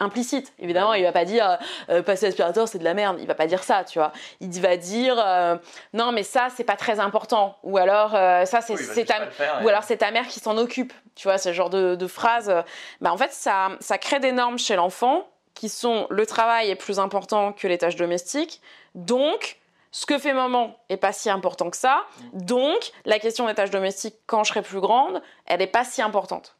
[0.00, 0.54] implicite.
[0.58, 1.58] Évidemment, il va pas dire
[1.90, 4.12] euh, passer l'aspirateur c'est de la merde, il va pas dire ça, tu vois.
[4.40, 5.56] Il va dire euh,
[5.92, 9.60] non mais ça c'est pas très important, ou alors euh, ça c'est Oui, ta faire,
[9.62, 10.94] ou alors c'est ta mère qui s'en occupe.
[11.14, 12.48] Tu vois, ce genre de, de phrase.
[12.48, 12.62] euh,
[13.00, 16.76] Bah, en fait, ça, ça crée des normes chez l'enfant qui sont le travail est
[16.76, 18.62] plus important que les tâches domestiques.
[18.94, 19.58] Donc,
[19.90, 22.04] ce que fait maman est pas si important que ça.
[22.32, 26.02] Donc, la question des tâches domestiques quand je serai plus grande, elle n'est pas si
[26.02, 26.54] importante.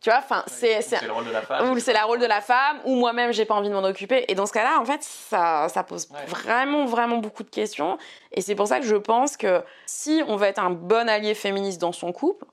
[0.00, 1.70] Tu vois, enfin, c'est le rôle de la femme.
[1.72, 4.26] ou c'est la rôle de la femme, ou moi-même j'ai pas envie de m'en occuper.
[4.28, 6.26] Et dans ce cas-là, en fait, ça, ça pose Ouais.
[6.26, 7.96] vraiment, vraiment beaucoup de questions.
[8.32, 11.34] Et c'est pour ça que je pense que si on veut être un bon allié
[11.34, 12.44] féministe dans son couple,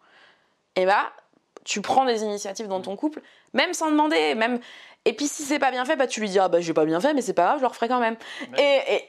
[0.78, 1.04] eh ben,
[1.66, 3.22] tu prends des initiatives dans ton couple,
[3.54, 4.60] même sans demander, même.
[5.04, 6.86] Et puis si c'est pas bien fait, bah, tu lui dis ah bah j'ai pas
[6.86, 8.18] bien fait, mais c'est pas grave, je le referai quand même.
[8.56, 8.64] Ouais.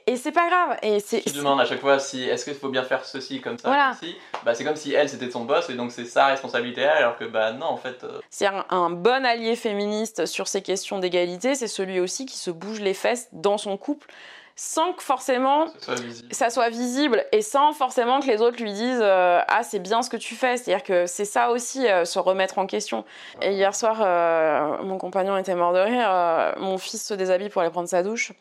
[0.06, 0.78] Et, et, et c'est pas grave.
[0.82, 3.58] Et c'est Tu demandes à chaque fois si est-ce qu'il faut bien faire ceci comme
[3.58, 3.90] ça Voilà.
[4.00, 4.16] comme ci?
[4.42, 6.98] Bah c'est comme si elle c'était son boss et donc c'est sa responsabilité à elle
[7.02, 10.62] alors que bah non en fait euh, C'est un, un bon allié féministe sur ces
[10.62, 14.08] questions d'égalité, c'est celui aussi qui se bouge les fesses dans son couple
[14.56, 15.96] sans que forcément soit
[16.30, 20.02] ça soit visible et sans forcément que les autres lui disent euh, ah c'est bien
[20.02, 20.56] ce que tu fais.
[20.56, 23.04] C'est-à-dire que c'est ça aussi euh, se remettre en question.
[23.40, 26.54] Et hier soir, euh, mon compagnon était mort de rire.
[26.58, 28.32] mon fils se déshabille pour aller prendre sa douche.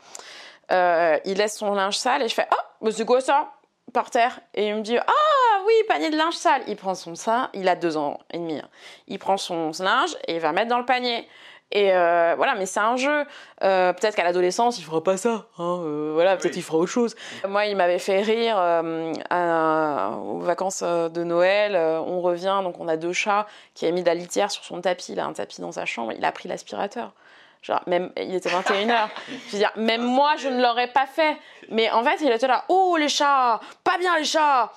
[0.70, 3.51] Il laisse son linge sale et je fais ah mais c'est quoi ça?
[3.93, 6.62] Par terre et il me dit ah oui panier de linge sale.
[6.68, 8.57] Il prend son sein, il a deux ans et demi.
[8.57, 8.70] hein.
[9.07, 11.28] Il prend son linge et il va mettre dans le panier.
[11.74, 13.24] Et euh, voilà, mais c'est un jeu.
[13.63, 15.45] Euh, peut-être qu'à l'adolescence, il fera pas ça.
[15.57, 16.59] hein, euh, voilà, peut-être Oui.
[16.59, 17.15] il fera autre chose.
[17.47, 21.76] Moi, il m'avait fait rire à- aux vacances de Noël.
[21.76, 24.82] on revient, donc on a deux chats qui avaient mis de la litière sur son
[24.82, 25.13] tapis.
[25.13, 26.11] Il a un tapis dans sa chambre.
[26.17, 27.11] Il a pris l'aspirateur.
[27.61, 29.07] Genre, même, il était 21h.
[29.47, 31.38] Je veux dire, même moi, je ne l'aurais pas fait.
[31.69, 32.65] Mais en fait, il était là.
[32.69, 34.72] Oh, les chats Pas bien, les chats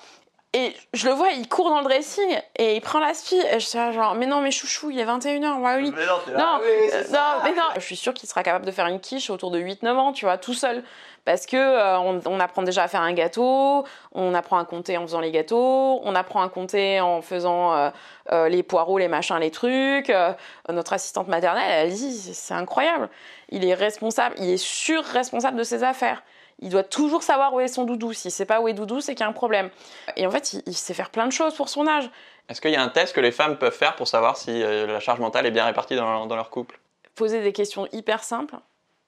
[0.55, 3.35] Et je le vois, il court dans le dressing et il prend l'aspi.
[3.35, 5.79] Et je suis là, genre, mais non, mais chouchou, il est 21h, on va au
[5.81, 5.91] lit.
[5.93, 7.63] Mais non, là, Non, oui, euh, non, mais non.
[7.75, 10.23] Je suis sûre qu'il sera capable de faire une quiche autour de 8-9 ans, tu
[10.23, 10.81] vois, tout seul.
[11.25, 13.83] Parce que euh, on, on apprend déjà à faire un gâteau,
[14.13, 17.89] on apprend à compter en faisant les gâteaux, on apprend à compter en faisant euh,
[18.31, 20.09] euh, les poireaux, les machins, les trucs.
[20.09, 20.33] Euh,
[20.69, 23.09] notre assistante maternelle, elle dit, c'est incroyable.
[23.49, 26.21] Il est responsable, il est sur-responsable de ses affaires.
[26.59, 28.13] Il doit toujours savoir où est son doudou.
[28.13, 29.69] S'il sait pas où est doudou, c'est qu'il y a un problème.
[30.15, 32.09] Et en fait, il, il sait faire plein de choses pour son âge.
[32.47, 34.85] Est-ce qu'il y a un test que les femmes peuvent faire pour savoir si euh,
[34.85, 36.79] la charge mentale est bien répartie dans, dans leur couple?
[37.15, 38.55] Poser des questions hyper simples.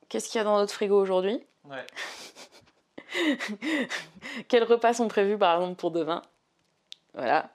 [0.10, 1.44] Qu'est-ce qu'il y a dans notre frigo aujourd'hui?
[1.66, 1.86] Ouais.
[4.48, 6.22] Quels repas sont prévus par exemple pour demain?
[7.14, 7.50] Voilà.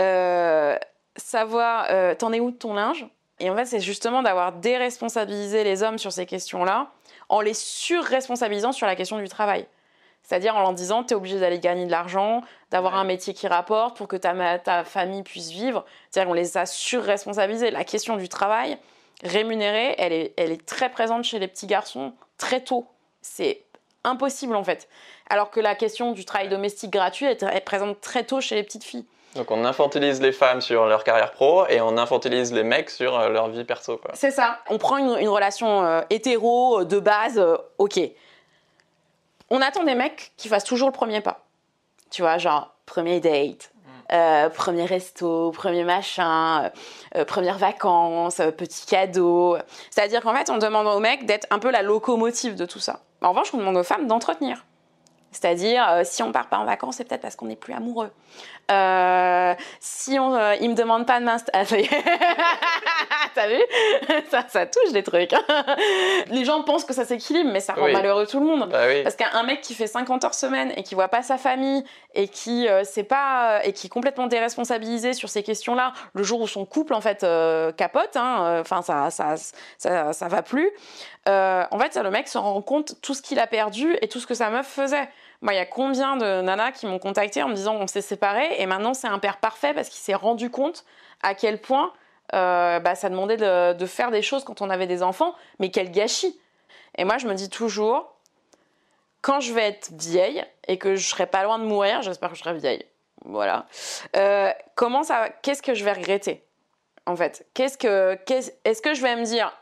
[0.00, 0.76] Euh,
[1.16, 3.06] savoir, euh, t'en es où de ton linge?
[3.40, 6.90] Et en fait, c'est justement d'avoir déresponsabilisé les hommes sur ces questions-là
[7.28, 9.66] en les surresponsabilisant sur la question du travail.
[10.22, 13.00] C'est-à-dire en leur disant, t'es obligé d'aller gagner de l'argent, d'avoir Ouais.
[13.00, 15.84] un métier qui rapporte pour que ta, ta famille puisse vivre.
[16.10, 17.70] C'est-à-dire qu'on les a surresponsabilisés.
[17.70, 18.78] La question du travail
[19.22, 22.86] rémunéré, elle est, elle est très présente chez les petits garçons très tôt.
[23.20, 23.62] C'est
[24.02, 24.88] impossible en fait.
[25.28, 28.62] Alors que la question du travail domestique gratuit est, est présente très tôt chez les
[28.62, 29.06] petites filles.
[29.34, 33.18] Donc on infantilise les femmes sur leur carrière pro et on infantilise les mecs sur
[33.18, 34.00] euh, leur vie perso.
[34.12, 34.58] C'est ça.
[34.70, 37.98] On prend une, une relation euh, hétéro euh, de base, euh, ok.
[39.50, 41.40] On attend des mecs qui fassent toujours le premier pas.
[42.10, 43.72] Tu vois, genre premier date,
[44.12, 46.68] euh, premier resto, premier machin, euh,
[47.16, 49.56] euh, première vacances, euh, petit cadeau.
[49.90, 53.00] C'est-à-dire qu'en fait, on demande aux mecs d'être un peu la locomotive de tout ça.
[53.20, 54.64] En revanche, on demande aux femmes d'entretenir.
[55.34, 58.10] C'est-à-dire, euh, si on part pas en vacances, c'est peut-être parce qu'on n'est plus amoureux.
[58.70, 61.58] Euh, si on, euh, il me demande pas de m'installer.
[61.60, 61.90] Ah, ça y est.
[63.34, 63.60] T'as vu?
[64.30, 65.32] Ça, ça touche des trucs.
[65.32, 65.42] hein.
[66.28, 67.92] Les gens pensent que ça s'équilibre, mais ça rend Oui.
[67.92, 68.68] malheureux tout le monde.
[68.70, 69.02] Bah oui.
[69.02, 72.28] Parce qu'un mec qui fait 50 heures semaine et qui voit pas sa famille et
[72.28, 76.46] qui euh, sait pas et qui est complètement déresponsabilisé sur ces questions-là, le jour où
[76.46, 79.34] son couple en fait euh, capote, hein, euh, enfin ça, ça,
[79.78, 80.70] ça, ça va plus.
[81.28, 84.20] euh, en fait, le mec se rend compte tout ce qu'il a perdu et tout
[84.20, 85.08] ce que sa meuf faisait.
[85.44, 88.00] Moi, il y a combien de nanas qui m'ont contacté en me disant on s'est
[88.00, 90.86] séparés et maintenant c'est un père parfait parce qu'il s'est rendu compte
[91.22, 91.92] à quel point
[92.32, 95.90] euh, bah, ça demandait de, faire des choses quand on avait des enfants, mais quel
[95.90, 96.40] gâchis.
[96.96, 98.14] Et moi, je me dis toujours,
[99.20, 102.36] quand je vais être vieille et que je serai pas loin de mourir, j'espère que
[102.36, 102.86] je serai vieille.
[103.26, 103.66] Voilà.
[104.16, 106.42] Euh, comment ça, qu'est-ce que je vais regretter
[107.04, 109.52] En fait, qu'est-ce que, qu'est-ce- est-ce que je vais me dire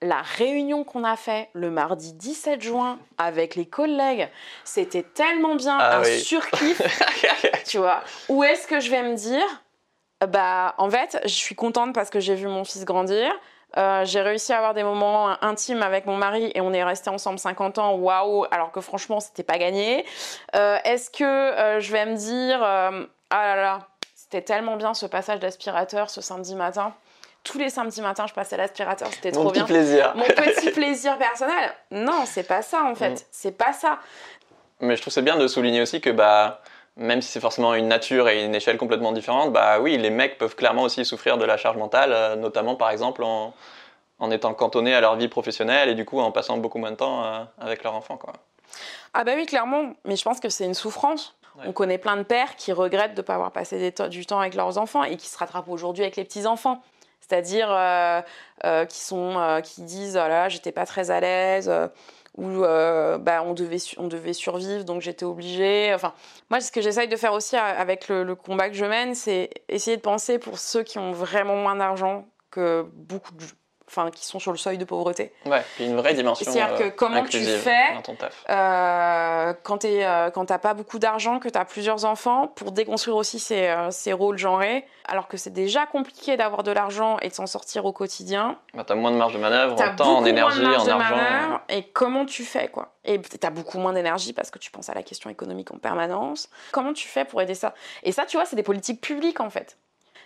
[0.00, 4.28] la réunion qu'on a fait le mardi 17 juin avec les collègues,
[4.64, 6.20] c'était tellement bien, Ah un oui.
[6.20, 6.80] surkiff,
[7.66, 8.02] tu vois.
[8.28, 9.44] Ou est-ce que je vais me dire,
[10.26, 13.32] bah, en fait, je suis contente parce que j'ai vu mon fils grandir,
[13.76, 17.10] Euh, j'ai réussi à avoir des moments intimes avec mon mari et on est resté
[17.10, 20.06] ensemble 50 ans, waouh, alors que franchement, c'était pas gagné.
[20.56, 22.90] Euh, est-ce que euh, je vais me dire, ah
[23.30, 26.94] là là, c'était tellement bien ce passage d'aspirateur ce samedi matin
[27.48, 29.62] tous les samedis matins, je passais l'aspirateur, c'était trop bien.
[29.62, 30.12] Mon petit plaisir.
[30.14, 31.72] Mon petit plaisir personnel.
[31.90, 33.10] Non, c'est pas ça en fait.
[33.10, 33.24] Mm.
[33.30, 33.98] C'est pas ça.
[34.80, 36.60] Mais je trouve c'est bien de souligner aussi que bah
[36.96, 40.36] même si c'est forcément une nature et une échelle complètement différente, bah oui, les mecs
[40.36, 43.54] peuvent clairement aussi souffrir de la charge mentale, euh, notamment par exemple en,
[44.18, 46.96] en, étant cantonnés à leur vie professionnelle et du coup en passant beaucoup moins de
[46.96, 48.16] temps euh, avec leur enfant.
[48.16, 48.32] Quoi.
[49.14, 51.36] Ah bah oui, clairement, mais je pense que c'est une souffrance.
[51.64, 54.54] On connaît plein de pères qui regrettent de ne pas avoir passé du temps avec
[54.54, 56.82] leurs enfants et qui se rattrapent aujourd'hui avec les petits-enfants.
[57.28, 61.70] C'est-à-dire euh, qui, sont, qui disent oh j'étais pas très à l'aise,
[62.38, 65.92] euh, bah, on, devait, on devait survivre, donc j'étais obligée.
[65.94, 66.14] Enfin,
[66.50, 69.96] moi, ce que j'essaye de faire aussi avec le, combat que je mène, c'est essayer
[69.96, 73.44] de penser pour ceux qui ont vraiment moins d'argent que beaucoup de,
[73.88, 75.32] enfin, qui sont sur le seuil de pauvreté.
[75.46, 76.44] Ouais, puis une vraie dimension.
[76.50, 77.96] C'est-à-dire que euh, comment tu fais
[78.50, 83.16] euh, quand tu euh, n'as pas beaucoup d'argent, que tu as plusieurs enfants, pour déconstruire
[83.16, 87.34] aussi ces, ces, rôles genrés, alors que c'est déjà compliqué d'avoir de l'argent et de
[87.34, 88.58] s'en sortir au quotidien.
[88.74, 91.60] Bah, tu as moins de marge de manœuvre en temps, en énergie, en argent.
[91.68, 92.94] et comment tu fais quoi?
[93.04, 95.78] Et tu as beaucoup moins d'énergie parce que tu penses à la question économique en
[95.78, 96.50] permanence.
[96.72, 97.74] Comment tu fais pour aider ça?
[98.02, 99.78] Et ça, tu vois, c'est des politiques publiques en fait.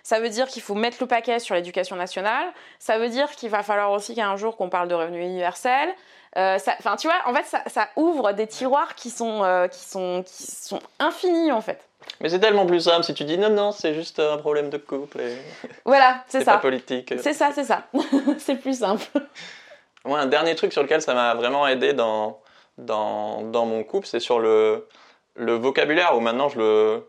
[0.03, 2.47] Ça veut dire qu'il faut mettre le paquet sur l'éducation nationale.
[2.79, 5.91] Ça veut dire qu'il va falloir aussi qu'un jour qu'on parle de revenu universel.
[6.37, 10.25] Euh, enfin, tu vois, en fait, ça, ouvre des tiroirs qui sont, euh, qui, sont,
[10.27, 11.87] qui sont infinis, en fait.
[12.21, 14.79] Mais c'est tellement plus simple si tu dis non, non, c'est juste un problème de
[14.79, 15.21] couple.
[15.21, 15.37] Et...
[15.85, 16.55] Voilà, c'est ça.
[16.55, 17.15] pas politique.
[17.19, 17.85] C'est ça, c'est ça.
[18.39, 19.05] c'est plus simple.
[20.05, 22.41] Moi, un dernier truc sur lequel ça m'a vraiment aidé dans,
[22.77, 24.89] dans, dans mon couple, c'est sur le,
[25.37, 27.07] le vocabulaire où maintenant je le,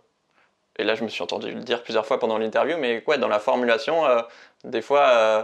[0.78, 3.28] et là je me suis entendu le dire plusieurs fois pendant l'interview, mais quoi, dans
[3.28, 4.21] la formulation, euh,
[4.63, 5.43] des fois, euh,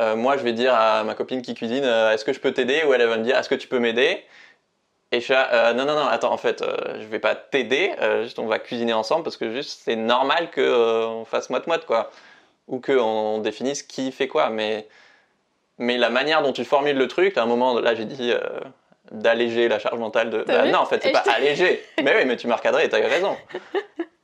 [0.00, 2.82] euh, moi je vais dire à ma copine qui cuisine, est-ce que je peux t'aider?
[2.84, 4.24] Ou elle, va me dire, est-ce que tu peux m'aider?
[5.10, 6.62] Et je suis là, non, non, non, attends, en fait,
[7.00, 7.92] je vais pas t'aider,
[8.22, 12.10] juste on va cuisiner ensemble parce que juste c'est normal qu'on fasse moite-moite, quoi.
[12.68, 14.86] Ou qu'on définisse qui fait quoi, mais,
[15.78, 18.32] mais la manière dont tu formules le truc, à un moment, là j'ai dit
[19.10, 20.44] d'alléger la charge mentale de.
[20.46, 21.84] Bah, non, en fait, c'est pas alléger.
[22.02, 23.36] mais oui, mais tu m'as recadré et t'as eu raison.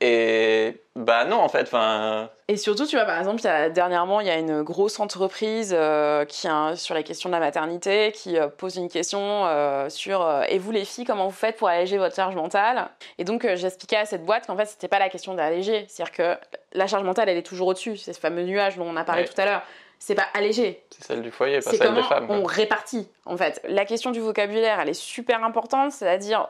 [0.01, 2.29] Et bah non, en fait, enfin.
[2.47, 3.41] Et surtout, tu vois, par exemple,
[3.73, 7.39] dernièrement, il y a une grosse entreprise euh, qui a, sur la question de la
[7.39, 11.55] maternité qui euh, pose une question euh, sur et vous les filles, comment vous faites
[11.55, 12.89] pour alléger votre charge mentale?
[13.17, 16.37] Et donc, j'expliquais à cette boîte qu'en fait, c'était pas la question d'alléger, c'est-à-dire que
[16.73, 17.97] la charge mentale, elle est toujours au-dessus.
[17.97, 19.63] C'est ce fameux nuage dont on a parlé tout à l'heure.
[19.99, 20.83] C'est pas allégé.
[20.89, 22.27] C'est celle du foyer, pas celle des femmes.
[22.29, 23.61] On répartit, en fait.
[23.67, 26.47] La question du vocabulaire, elle est super importante, c'est-à-dire,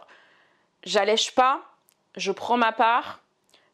[0.84, 1.62] j'allège pas,
[2.18, 3.22] je prends ma part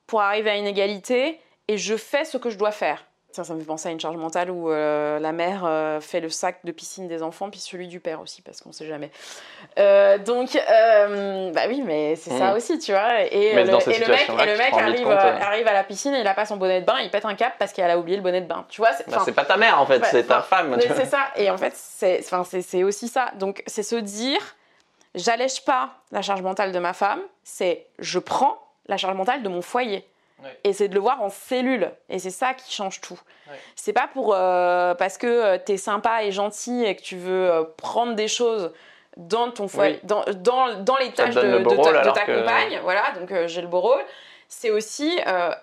[0.07, 3.05] pour arriver à une égalité et je fais ce que je dois faire.
[3.31, 6.19] Ça, ça me fait penser à une charge mentale où euh, la mère euh, fait
[6.19, 9.09] le sac de piscine des enfants, puis celui du père aussi, parce qu'on sait jamais.
[9.79, 12.57] Euh, donc, bah oui, mais c'est ça mmh.
[12.57, 13.21] aussi, tu vois.
[13.23, 16.45] Et, le, mec, et le mec arrive, arrive, à la piscine et il a pas
[16.45, 18.47] son bonnet de bain, il pète un cap parce qu'elle a oublié le bonnet de
[18.47, 18.65] bain.
[18.69, 20.77] Tu vois, c'est bah, pas ta mère en fait, c'est ta femme.
[20.79, 21.29] C'est ça.
[21.35, 23.31] Et en fait, c'est aussi ça.
[23.35, 24.41] Donc, c'est se dire,
[25.15, 28.57] j'allège pas la charge mentale de ma femme, c'est je prends
[28.87, 30.05] la charge mentale de mon foyer.
[30.63, 31.91] Et c'est de le voir en cellule.
[32.09, 33.19] Et c'est ça qui change tout.
[33.75, 37.17] C'est pas pour euh, parce que euh, tu es sympa et gentil et que tu
[37.17, 38.71] veux euh, prendre des choses
[39.17, 42.79] dans ton foyer, dans, dans, dans, les tâches de, ta, compagne.
[42.81, 44.01] Voilà, donc j'ai le beau rôle.
[44.47, 45.19] C'est aussi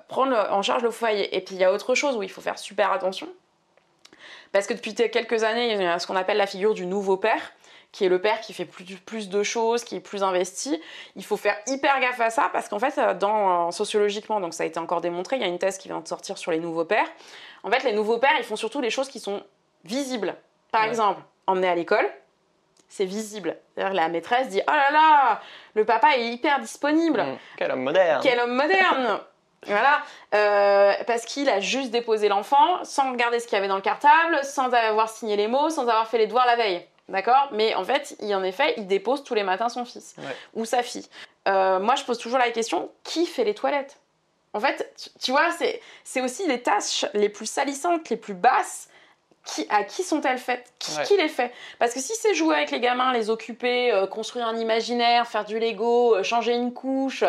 [0.08, 1.34] prendre en charge le foyer.
[1.36, 3.28] Et puis il y a autre chose où il faut faire super attention.
[4.52, 7.16] Parce que depuis quelques années, il y a ce qu'on appelle la figure du nouveau
[7.16, 7.52] père
[7.92, 10.80] qui est le père qui fait plus, plus de choses, qui est plus investi.
[11.16, 14.54] Il faut faire hyper gaffe à ça parce qu'en fait, euh, dans, euh, sociologiquement, donc
[14.54, 16.50] ça a été encore démontré, il y a une thèse qui vient de sortir sur
[16.50, 17.08] les nouveaux pères.
[17.62, 19.42] En fait, les nouveaux pères, ils font surtout les choses qui sont
[19.84, 20.36] visibles.
[20.70, 22.08] Par exemple, emmener à l'école,
[22.88, 23.56] c'est visible.
[23.74, 25.40] C'est-à-dire la maîtresse dit Oh là là,
[25.74, 27.22] le papa est hyper disponible.
[27.22, 27.38] Mmh.
[27.56, 28.20] quel homme moderne.
[28.22, 29.20] Quel homme moderne.
[29.66, 30.02] Voilà,
[30.34, 33.82] euh, parce qu'il a juste déposé l'enfant sans regarder ce qu'il y avait dans le
[33.82, 36.86] cartable, sans avoir signé les mots, sans avoir fait les devoirs la veille.
[37.08, 37.48] D'accord?
[37.52, 40.14] Mais en fait, il, en effet, il dépose tous les matins son fils
[40.54, 41.06] ou sa fille.
[41.46, 43.98] Euh, moi, je pose toujours la question qui fait les toilettes?
[44.52, 45.48] En fait, tu, vois,
[46.04, 48.88] c'est aussi les tâches les plus salissantes, les plus basses.
[49.44, 50.70] Qui, à qui sont-elles faites?
[50.78, 51.54] Qui, les fait?
[51.78, 55.46] Parce que si c'est jouer avec les gamins, les occuper, euh, construire un imaginaire, faire
[55.46, 57.24] du Lego, euh, changer une couche,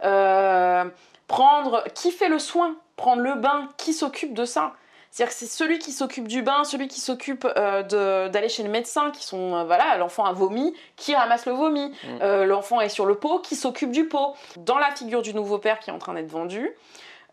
[0.00, 1.84] prendre.
[1.94, 2.74] Qui fait le soin?
[2.96, 4.72] Prendre le bain Qui s'occupe de ça?
[5.12, 8.70] C'est-à-dire que c'est celui qui s'occupe du bain, celui qui s'occupe euh, d'aller chez le
[8.70, 11.90] médecin, qui sont, euh, voilà, l'enfant a vomi, qui ramasse le vomi.
[11.90, 12.18] Mm.
[12.22, 14.34] Euh, l'enfant est sur le pot, qui s'occupe du pot.
[14.56, 16.70] Dans la figure du nouveau père qui est en train d'être vendu,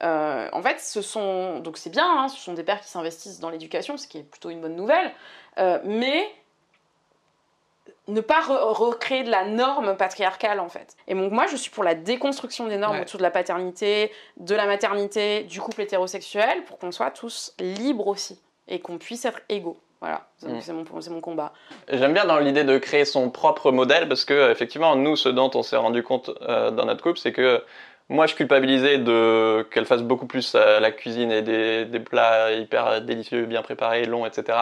[0.01, 3.49] en fait, ce sont donc c'est bien, hein, ce sont des pères qui s'investissent dans
[3.49, 5.13] l'éducation, ce qui est plutôt une bonne nouvelle,
[5.86, 6.30] mais
[8.10, 10.95] ne pas recréer de la norme patriarcale en fait.
[11.07, 14.55] Et donc moi je suis pour la déconstruction des normes autour de la paternité, de
[14.55, 19.41] la maternité, du couple hétérosexuel, pour qu'on soit tous libres aussi et qu'on puisse être
[19.49, 19.80] égaux.
[20.01, 20.62] Voilà, mm.
[20.62, 21.51] c'est mon, mon, combat.
[21.91, 25.51] J'aime bien dans l'idée de créer son propre modèle parce que effectivement nous ce dont
[25.55, 27.62] on s'est rendu compte euh, dans notre couple c'est que
[28.07, 32.53] moi je culpabilisais de qu'elle fasse beaucoup plus euh, la cuisine et des, des plats
[32.53, 34.57] hyper délicieux, bien préparés, longs, etc.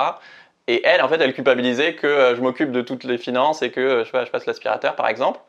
[0.68, 3.72] Et elle, en fait, elle culpabilisait que euh, je m'occupe de toutes les finances et
[3.72, 5.40] que euh, je, je passe l'aspirateur, par exemple.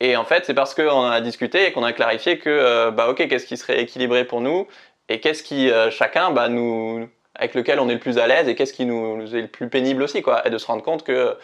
[0.00, 3.08] Et en fait, c'est parce qu'on a discuté et qu'on a clarifié que, euh, bah,
[3.08, 4.66] ok, qu'est-ce qui serait équilibré pour nous
[5.08, 8.54] et qu'est-ce qui, chacun, bah, nous, avec lequel on est le plus à l'aise et
[8.54, 10.46] qu'est-ce qui nous, est le plus pénible aussi, quoi.
[10.46, 11.36] Et de se rendre compte que,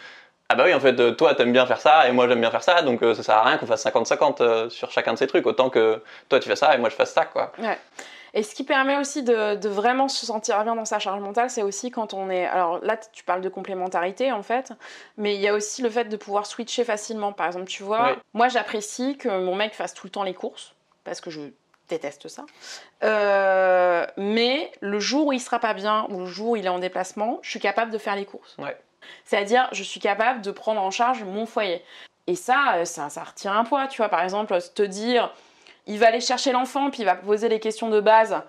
[0.49, 2.63] ah bah oui, en fait, toi, t'aimes bien faire ça et moi, j'aime bien faire
[2.63, 5.69] ça, donc ça sert à rien qu'on fasse 50-50 sur chacun de ces trucs, autant
[5.69, 7.51] que toi, tu fais ça et moi, je fasse ça, quoi.
[7.59, 7.77] Ouais.
[8.33, 11.63] Et ce qui permet aussi de, vraiment se sentir bien dans sa charge mentale, c'est
[11.63, 12.45] aussi quand on est.
[12.45, 14.73] Alors là, tu parles de complémentarité en fait,
[15.17, 17.33] mais il y a aussi le fait de pouvoir switcher facilement.
[17.33, 20.75] Par exemple, tu vois, moi j'apprécie que mon mec fasse tout le temps les courses,
[21.03, 21.41] parce que je
[21.89, 22.45] déteste ça.
[23.03, 26.69] Euh, mais le jour où il sera pas bien, ou le jour où il est
[26.69, 28.57] en déplacement, je suis capable de faire les courses.
[29.25, 31.83] C'est-à-dire, je suis capable de prendre en charge mon foyer.
[32.27, 34.09] Et ça, ça, ça retire un poids, tu vois.
[34.09, 35.33] Par exemple, te dire
[35.89, 38.39] il va aller chercher l'enfant, puis il va poser les questions de base.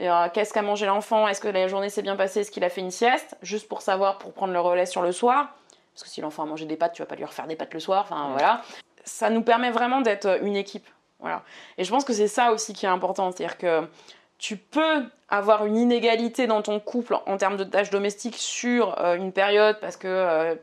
[0.00, 1.26] Euh, qu'est-ce qu'a mangé l'enfant?
[1.26, 2.40] Est-ce que la journée s'est bien passée?
[2.40, 3.36] Est-ce qu'il a fait une sieste?
[3.42, 5.48] Juste pour savoir, pour prendre le relais sur le soir.
[5.94, 7.72] Parce que si l'enfant a mangé des pâtes, tu vas pas lui refaire des pâtes
[7.72, 8.02] le soir.
[8.04, 8.60] Enfin, voilà.
[9.04, 10.86] Ça nous permet vraiment d'être euh, une équipe.
[11.20, 11.42] Voilà.
[11.78, 13.32] Et je pense que c'est ça aussi qui est important.
[13.32, 13.88] C'est-à-dire que
[14.36, 19.16] tu peux avoir une inégalité dans ton couple en termes de tâches domestiques sur euh,
[19.16, 20.58] une période parce que.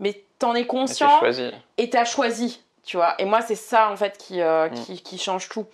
[0.00, 1.20] mais t'en es conscient
[1.78, 3.14] et t'as choisi tu vois.
[3.18, 4.96] Et moi, c'est ça, en fait, qui, euh, mm.
[4.96, 5.66] qui, change tout.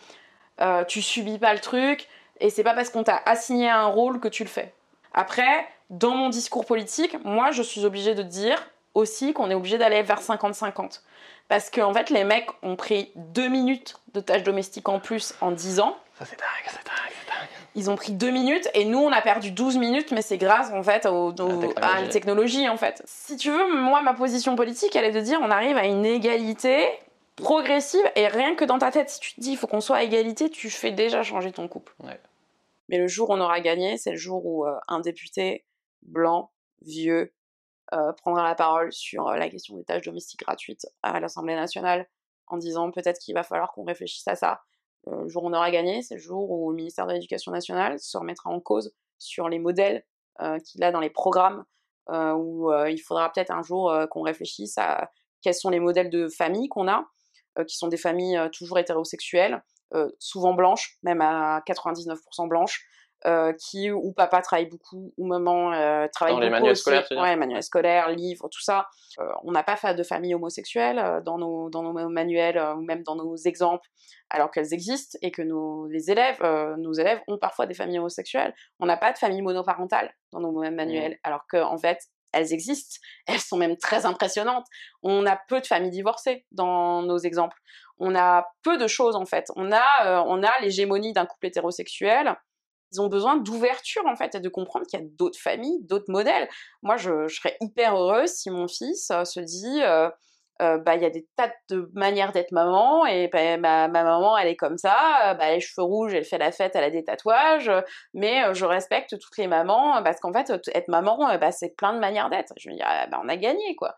[0.60, 2.08] Euh, tu subis pas le truc,
[2.40, 4.72] et c'est pas parce qu'on t'a assigné un rôle que tu le fais.
[5.14, 9.78] Après, dans mon discours politique, moi, je suis obligée de dire aussi qu'on est obligé
[9.78, 11.00] d'aller vers 50-50.
[11.48, 15.34] Parce qu'en en fait, les mecs ont pris deux minutes de tâches domestiques en plus
[15.40, 15.96] en 10 ans.
[16.18, 17.48] Ça, c'est dingue, c'est dingue, c'est dingue.
[17.76, 20.72] Ils ont pris deux minutes et nous, on a perdu 12 minutes, mais c'est grâce,
[20.72, 21.32] en fait, au,
[21.76, 23.02] à la technologie, en fait.
[23.04, 26.04] Si tu veux, moi, ma position politique, elle est de dire on arrive à une
[26.04, 26.88] égalité
[27.36, 29.98] progressive et rien que dans ta tête, si tu te dis il faut qu'on soit
[29.98, 31.94] à égalité, tu fais déjà changer ton couple.
[32.88, 35.64] Mais le jour où on aura gagné, c'est le jour où euh, un député
[36.02, 36.50] blanc,
[36.82, 37.32] vieux,
[37.92, 42.08] euh, prendra la parole sur euh, la question des tâches domestiques gratuites à l'Assemblée nationale
[42.46, 44.62] en disant peut-être qu'il va falloir qu'on réfléchisse à ça.
[45.06, 47.98] Le jour où on aura gagné, c'est le jour où le ministère de l'Éducation nationale
[47.98, 50.04] se remettra en cause sur les modèles
[50.64, 51.64] qu'il a dans les programmes,
[52.10, 55.10] où il faudra peut-être un jour qu'on réfléchisse à
[55.42, 57.06] quels sont les modèles de famille qu'on a,
[57.66, 59.62] qui sont des familles toujours hétérosexuelles,
[60.18, 62.84] souvent blanches, même à 99% blanches,
[63.26, 66.44] euh, qui où papa travaille beaucoup, où maman euh, travaille dans beaucoup.
[66.44, 68.86] les manuels scolaires, ouais, manuels scolaires, livres, tout ça.
[69.18, 73.16] Euh, on n'a pas de famille homosexuelle dans nos dans nos manuels ou même dans
[73.16, 73.88] nos exemples,
[74.30, 76.40] alors qu'elles existent et que nos les élèves
[76.78, 78.54] nos élèves ont parfois des familles homosexuelles.
[78.78, 81.20] On n'a pas de famille monoparentale dans nos manuels, mmh.
[81.24, 81.98] alors qu'en en fait
[82.32, 84.66] elles existent, elles sont même très impressionnantes.
[85.02, 87.56] On a peu de familles divorcées dans nos exemples.
[87.98, 89.46] On a peu de choses en fait.
[89.56, 92.36] On a, on a l'hégémonie d'un couple hétérosexuel
[92.92, 96.10] ils ont besoin d'ouverture en fait et de comprendre qu'il y a d'autres familles, d'autres
[96.10, 96.48] modèles.
[96.82, 100.08] Moi, je, serais hyper heureuse si mon fils euh, se dit, euh,
[100.60, 104.36] euh, bah il y a des tas de manières d'être maman et bah, ma, maman
[104.36, 107.04] elle est comme ça, bah, les cheveux rouges, elle fait la fête, elle a des
[107.04, 107.70] tatouages,
[108.12, 112.00] mais je respecte toutes les mamans parce qu'en fait être maman, bah, c'est plein de
[112.00, 112.52] manières d'être.
[112.56, 113.94] Je me dis, ah, bah, on a gagné quoi.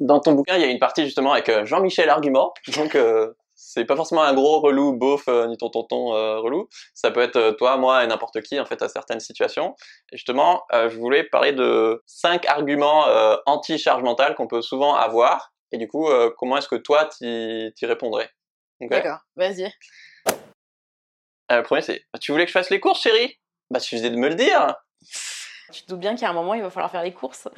[0.00, 2.96] Dans ton bouquin, il y a une partie justement avec Jean-Michel Argument, donc
[3.66, 6.68] c'est pas forcément un gros relou, beauf, euh, ni ton tonton euh, relou.
[6.92, 9.74] Ça peut être euh, toi, moi et n'importe qui en fait à certaines situations.
[10.12, 13.06] Et justement, je voulais parler de cinq arguments
[13.46, 15.52] anti-charge mentale qu'on peut souvent avoir.
[15.72, 18.30] Et du coup, comment est-ce que toi t'y répondrais?
[18.80, 19.72] D'accord, vas-y.
[21.50, 23.38] le premier, c'est Tu voulais que je fasse les courses, chérie?
[23.70, 24.74] Bah, suffisait de me le dire.
[25.72, 27.48] Tu te doutes bien qu'à un moment, il va falloir faire les courses.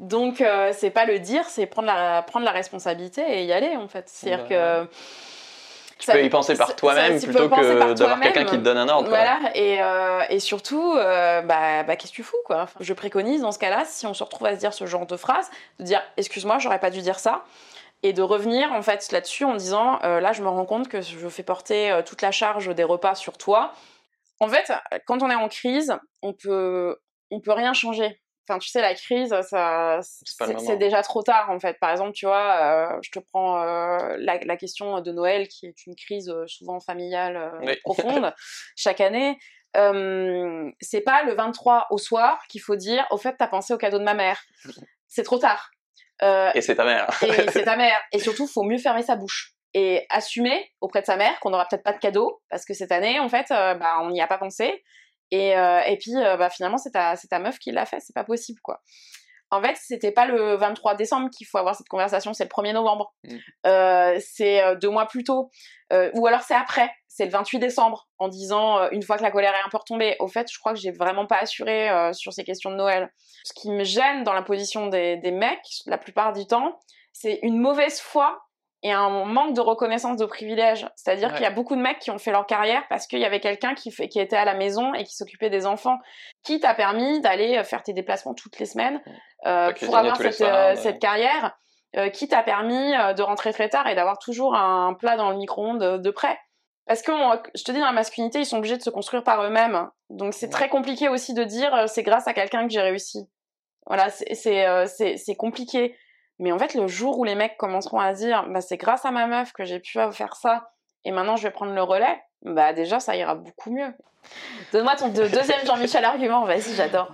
[0.00, 0.42] Donc,
[0.72, 4.08] c'est pas le dire, c'est prendre la, prendre la responsabilité et y aller, en fait.
[4.08, 4.88] C'est-à-dire que
[5.98, 9.08] tu peux y penser par toi-même plutôt que d'avoir quelqu'un qui te donne un ordre.
[9.08, 12.66] Voilà, et, euh, et surtout, euh, bah, bah qu'est-ce que tu fous quoi?
[12.80, 15.16] Je préconise dans ce cas-là, si on se retrouve à se dire ce genre de
[15.16, 17.44] phrase, de dire excuse-moi, j'aurais pas dû dire ça,
[18.02, 21.00] et de revenir en fait là-dessus en disant euh, là, je me rends compte que
[21.00, 23.72] je fais porter toute la charge des repas sur toi.
[24.38, 24.70] En fait,
[25.06, 26.96] quand on est en crise, on peut
[27.30, 28.20] on peut rien changer.
[28.48, 31.78] Enfin, tu sais, la crise, ça, C'est déjà trop tard en fait.
[31.80, 35.66] Par exemple, tu vois, euh, je te prends euh, la, la question de Noël, qui
[35.66, 37.76] est une crise euh, souvent familiale Oui.
[37.82, 38.32] profonde
[38.76, 39.38] chaque année.
[39.74, 43.98] C'est pas le 23 au soir qu'il faut dire, au fait, t'as pensé au cadeau
[43.98, 44.40] de ma mère.
[45.08, 45.70] C'est trop tard.
[46.22, 47.08] Et c'est ta mère.
[47.22, 48.00] et c'est ta mère.
[48.12, 51.66] Et surtout, faut mieux fermer sa bouche et assumer auprès de sa mère qu'on n'aura
[51.68, 54.26] peut-être pas de cadeau parce que cette année, en fait, euh, bah, on n'y a
[54.26, 54.82] pas pensé.
[55.30, 58.00] Et, euh, et puis, euh, bah, finalement, c'est ta, meuf qui l'a fait.
[58.00, 58.80] C'est pas possible, quoi.
[59.50, 62.72] En fait, c'était pas le 23 décembre qu'il faut avoir cette conversation, c'est le 1er
[62.72, 63.14] novembre.
[63.22, 63.36] Mm.
[63.66, 65.50] Euh, c'est deux mois plus tôt.
[66.14, 69.54] Ou alors c'est après, c'est le 28 décembre, en disant, une fois que la colère
[69.54, 72.42] est un peu retombée, au fait, je crois que j'ai vraiment pas assuré sur ces
[72.42, 73.08] questions de Noël.
[73.44, 76.80] Ce qui me gêne dans la position des, des mecs, la plupart du temps,
[77.12, 78.45] c'est une mauvaise foi
[78.86, 80.86] et un manque de reconnaissance de privilèges.
[80.96, 81.34] C'est-à-dire Ouais.
[81.34, 83.40] qu'il y a beaucoup de mecs qui ont fait leur carrière parce qu'il y avait
[83.40, 85.98] quelqu'un qui, fait, qui était à la maison et qui s'occupait des enfants,
[86.44, 89.00] qui t'a permis d'aller euh, faire tes déplacements toutes les semaines
[89.46, 91.56] euh, pour avoir cette, soirs, euh, cette carrière,
[91.96, 95.36] euh, qui t'a permis de rentrer très tard et d'avoir toujours un plat dans le
[95.36, 96.38] micro-ondes de, près.
[96.86, 99.24] Parce que on- je te dis, dans la masculinité, ils sont obligés de se construire
[99.24, 99.88] par eux-mêmes.
[100.10, 100.52] Donc c'est Ouais.
[100.52, 103.28] très compliqué aussi de dire c'est grâce à quelqu'un que j'ai réussi.
[103.86, 105.96] Voilà, c'est compliqué.
[106.38, 109.10] Mais en fait, le jour où les mecs commenceront à dire bah, c'est grâce à
[109.10, 110.70] ma meuf que j'ai pu faire ça
[111.04, 113.92] et maintenant je vais prendre le relais, bah déjà ça ira beaucoup mieux.
[114.72, 117.12] Donne-moi ton deux- deuxième Jean-Michel argument, vas-y, j'adore.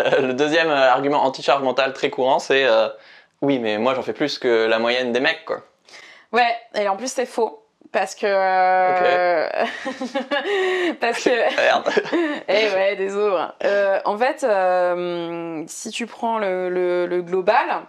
[0.00, 2.88] Euh, le deuxième euh, argument anti-charge mentale très courant, c'est euh,
[3.42, 5.62] oui, mais moi j'en fais plus que la moyenne des mecs, quoi.
[6.32, 7.65] Ouais, et en plus c'est faux.
[7.92, 8.26] Parce que.
[8.26, 9.48] euh,
[11.00, 11.56] parce que.
[11.56, 11.88] Merde.
[12.48, 13.44] Eh ouais, désolé.
[13.64, 17.82] Euh, en fait, euh, si tu prends le, le- le global,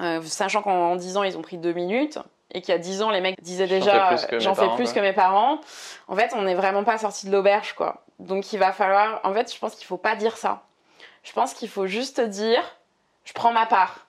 [0.00, 2.18] euh, sachant qu'en 10 ans ils ont pris 2 minutes,
[2.52, 4.84] et qu'il y a 10 ans les mecs disaient déjà euh, j'en fais parents, plus
[4.92, 4.94] quoi.
[4.94, 5.60] que mes parents,
[6.08, 8.02] en fait on n'est vraiment pas sorti de l'auberge quoi.
[8.18, 9.20] Donc il va falloir.
[9.24, 10.62] En fait, je pense qu'il faut pas dire ça.
[11.22, 12.62] Je pense qu'il faut juste dire
[13.24, 14.06] je prends ma part.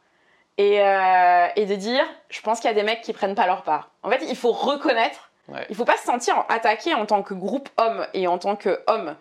[0.57, 3.45] Et, euh, et de dire je pense qu'il y a des mecs qui prennent pas
[3.45, 3.91] leur part.
[4.03, 5.63] En fait, il faut reconnaître Ouais.
[5.69, 8.79] il faut pas se sentir attaqué en tant que groupe homme et en tant que
[8.87, 9.15] homme.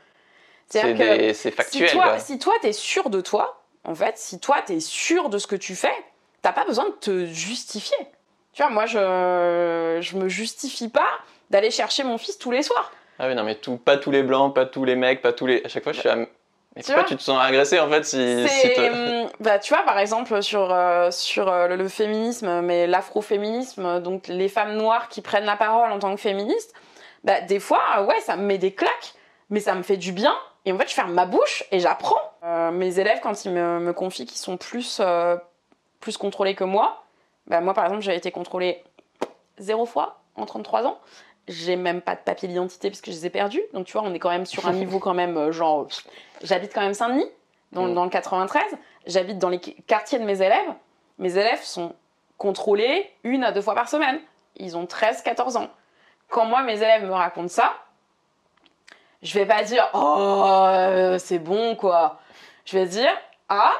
[0.71, 2.19] C'est que des- factuel, si toi, quoi.
[2.19, 5.57] si toi t'es sûr de toi, en fait, si toi t'es sûr de ce que
[5.57, 5.93] tu fais,
[6.41, 7.99] t'as pas besoin de te justifier.
[8.55, 11.11] Tu vois, moi je je me justifie pas
[11.51, 12.91] d'aller chercher mon fils tous les soirs.
[13.19, 15.47] Ah oui, non, mais tout, pas tous les blancs, pas tous les mecs, pas tous
[15.47, 15.63] les.
[15.65, 16.09] À chaque fois, je suis.
[16.09, 16.17] à-
[16.77, 18.49] Mais Tu vois tu te sens agressé en fait si.
[18.49, 22.87] si hum, bah, tu vois, par exemple, sur, euh, sur euh, le, le féminisme, mais
[22.87, 26.75] l'afroféminisme, donc les femmes noires qui prennent la parole en tant que féministes,
[27.23, 29.15] bah, des fois, euh, ouais, ça me met des claques,
[29.51, 30.35] mais ça me fait du bien.
[30.65, 32.21] Et en fait, je ferme ma bouche et j'apprends.
[32.73, 35.01] Mes élèves, quand ils me, me confient qu'ils sont plus,
[36.01, 37.05] plus contrôlés que moi,
[37.47, 38.83] bah, moi, par exemple, j'ai été contrôlée
[39.59, 40.99] zéro fois en 33 ans.
[41.49, 43.63] J'ai même pas de papier d'identité parce que je les ai perdus.
[43.75, 45.87] Donc, tu vois, on est quand même sur un niveau quand même, euh, genre,
[46.43, 47.29] j'habite quand même Saint-Denis,
[47.73, 47.95] dans, Mm.
[47.95, 48.63] dans le 93.
[49.07, 50.73] J'habite dans les qu- quartiers de mes élèves.
[51.19, 51.95] Mes élèves sont
[52.39, 54.19] contrôlés une à deux fois par semaine.
[54.57, 55.69] Ils ont 13, 14 ans.
[56.29, 57.75] Quand moi, mes élèves me racontent ça,
[59.23, 62.21] je vais pas dire oh euh, c'est bon quoi.
[62.65, 63.11] Je vais dire
[63.49, 63.73] ah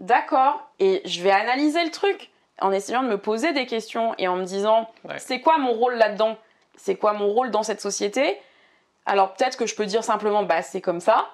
[0.00, 2.30] d'accord et je vais analyser le truc
[2.60, 5.18] en essayant de me poser des questions et en me disant Ouais.
[5.18, 6.36] c'est quoi mon rôle là-dedans?
[6.76, 8.38] C'est quoi mon rôle dans cette société?
[9.06, 11.28] Alors peut-être que je peux dire simplement bah c'est comme ça,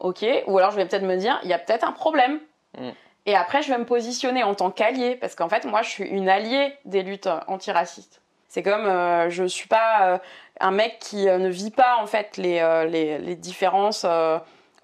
[0.00, 0.24] ok.
[0.46, 2.40] Ou alors je vais peut-être me dire il y a peut-être un problème.
[2.78, 2.90] Mm.
[3.26, 6.04] Et après je vais me positionner en tant qu'allié parce qu'en fait moi je suis
[6.04, 8.20] une alliée des luttes euh, antiracistes.
[8.48, 10.18] C'est comme euh, je suis pas euh,
[10.60, 12.60] un mec qui euh, ne vit pas en fait les,
[12.90, 14.06] les, les différences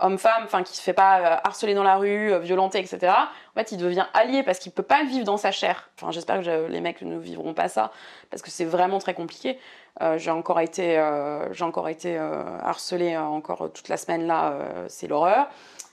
[0.05, 3.13] homme-femme, enfin qui se fait pas euh, harceler dans la rue, euh, violenter, etc.
[3.13, 5.91] En fait, il devient allié parce qu'il peut pas vivre dans sa chair.
[5.97, 7.91] Enfin, j'espère que les mecs ne vivront pas ça
[8.31, 9.59] parce que c'est vraiment très compliqué.
[10.03, 14.55] Euh, j'ai encore été, euh, j'ai encore été encore toute la semaine là,
[14.89, 15.49] c'est l'horreur.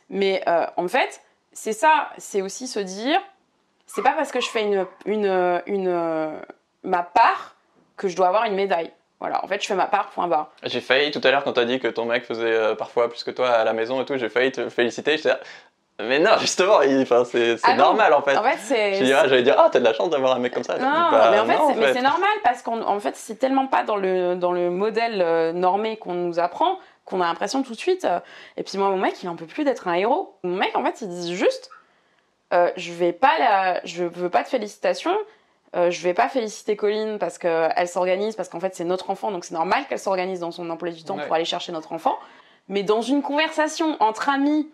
[0.09, 0.43] Mais
[0.76, 1.22] en fait,
[1.53, 3.20] c'est ça, c'est aussi se dire,
[3.86, 6.41] c'est pas parce que je fais une, une, une,
[6.84, 7.55] ma part
[7.95, 8.91] que je dois avoir une médaille.
[9.22, 10.49] Voilà, en fait, je fais ma part, point barre.
[10.63, 13.24] J'ai failli tout à l'heure quand t'as dit que ton mec faisait euh, parfois plus
[13.24, 15.15] que toi à la maison et tout, j'ai failli te féliciter.
[15.15, 15.36] J'étais
[15.99, 16.80] mais non, justement,
[17.26, 18.36] c'est Ah normal en fait.
[18.36, 19.05] En fait, c'est.
[19.05, 20.78] J'allais dire, ah, t'as de la chance d'avoir un mec comme ça.
[20.78, 23.95] Non, bah, mais en fait, c'est, normal parce qu'en en fait, c'est tellement pas dans
[23.97, 28.05] le, dans le modèle euh, normé qu'on nous apprend qu'on a l'impression tout de suite.
[28.05, 28.19] euh,
[28.57, 30.36] et puis moi, mon mec, il en peut plus d'être un héros.
[30.43, 31.69] Mon mec, en fait, il dit juste
[32.53, 35.15] euh, je vais pas la- je veux pas de félicitations.
[35.76, 39.32] Euh, je vais pas féliciter Colline parce qu'elle s'organise, parce qu'en fait c'est notre enfant,
[39.32, 41.26] donc c'est normal qu'elle s'organise dans son emploi du temps Ouais.
[41.26, 42.17] pour aller chercher notre enfant.
[42.67, 44.69] Mais dans une conversation entre amis,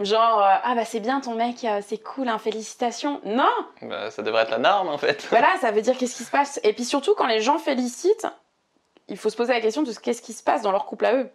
[0.00, 3.20] genre euh, ah bah c'est bien ton mec, euh, c'est cool, hein, félicitations.
[3.24, 3.48] Non,
[3.82, 5.26] Bah, ça devrait être la norme en fait.
[5.30, 6.60] voilà, ça veut dire qu'est-ce qui se passe?
[6.62, 8.26] Et puis surtout, quand les gens félicitent,
[9.08, 11.04] il faut se poser la question de ce- qu'est-ce qui se passe dans leur couple
[11.06, 11.30] à eux.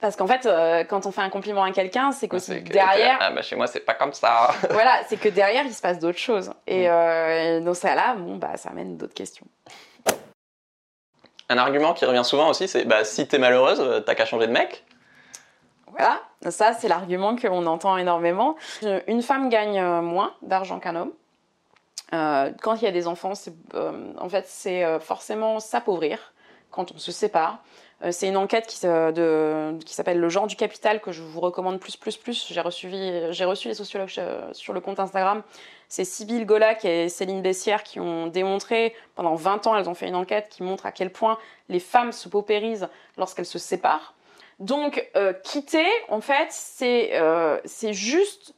[0.00, 3.16] Parce qu'en fait, euh, quand on fait un compliment à quelqu'un, c'est qu'aussi que- derrière,
[3.20, 4.50] Ah bah chez moi c'est pas comme ça.
[4.70, 6.52] voilà, c'est que derrière, il se passe d'autres choses.
[6.68, 6.90] Et Mm.
[6.92, 9.46] euh, dans ça là, bon, bah, ça amène d'autres questions.
[11.48, 14.46] Un argument qui revient souvent aussi, c'est bah si t'es malheureuse, euh, t'as qu'à changer
[14.46, 14.84] de mec.
[15.90, 16.20] Voilà,
[16.50, 18.56] ça, c'est l'argument qu'on entend énormément.
[19.06, 21.12] Une femme gagne euh, moins d'argent qu'un homme.
[22.12, 26.32] Euh, quand il y a des enfants, c'est, en fait, c'est forcément s'appauvrir
[26.70, 27.58] quand on se sépare.
[28.04, 31.96] Euh, c'est une enquête qui, s'appelle Le genre du capital que je vous recommande plus,
[31.96, 32.46] plus, plus.
[32.50, 35.42] J'ai reçu, les sociologues euh, sur le compte Instagram.
[35.88, 40.06] C'est Sybille Golac et Céline Bessière qui ont démontré, pendant 20 ans, elles ont fait
[40.06, 41.38] une enquête qui montre à quel point
[41.68, 44.14] les femmes se paupérisent lorsqu'elles se séparent.
[44.60, 48.54] Donc, euh, quitter, en fait, c'est juste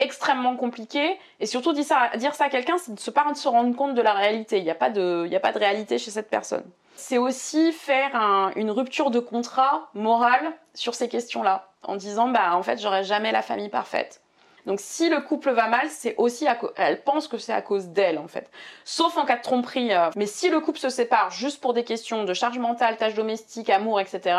[0.00, 1.18] extrêmement compliqué.
[1.40, 4.12] Et surtout, dire ça, à quelqu'un, c'est de se pas se rendre compte de la
[4.12, 4.58] réalité.
[4.58, 6.64] Il n'y a pas de réalité chez cette personne.
[6.94, 12.54] C'est aussi faire un- une rupture de contrat moral sur ces questions-là, en disant, bah,
[12.54, 14.20] en fait, j'aurai jamais la famille parfaite.
[14.66, 17.88] Donc, si le couple va mal, c'est aussi à elle pense que c'est à cause
[17.88, 18.50] d'elle, en fait.
[18.84, 19.94] Sauf en cas de tromperie.
[19.94, 23.14] euh, Mais si le couple se sépare juste pour des questions de charge mentale, tâches
[23.14, 24.36] domestiques, amour, etc.,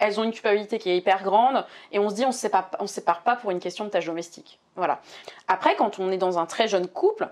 [0.00, 2.70] elles ont une culpabilité qui est hyper grande et on se dit on se sépare,
[2.80, 4.58] on se sépare pas pour une question de tâches domestiques.
[4.74, 4.98] Voilà.
[5.46, 7.28] Après, quand on est dans un très jeune couple,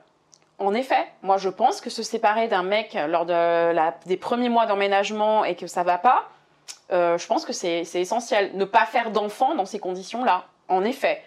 [0.60, 4.48] en effet, moi je pense que se séparer d'un mec lors de la- des premiers
[4.48, 6.28] mois d'emménagement et que ça va pas,
[6.92, 8.50] euh, je pense que c'est essentiel.
[8.54, 11.22] Ne pas faire d'enfant dans ces conditions-là, en effet.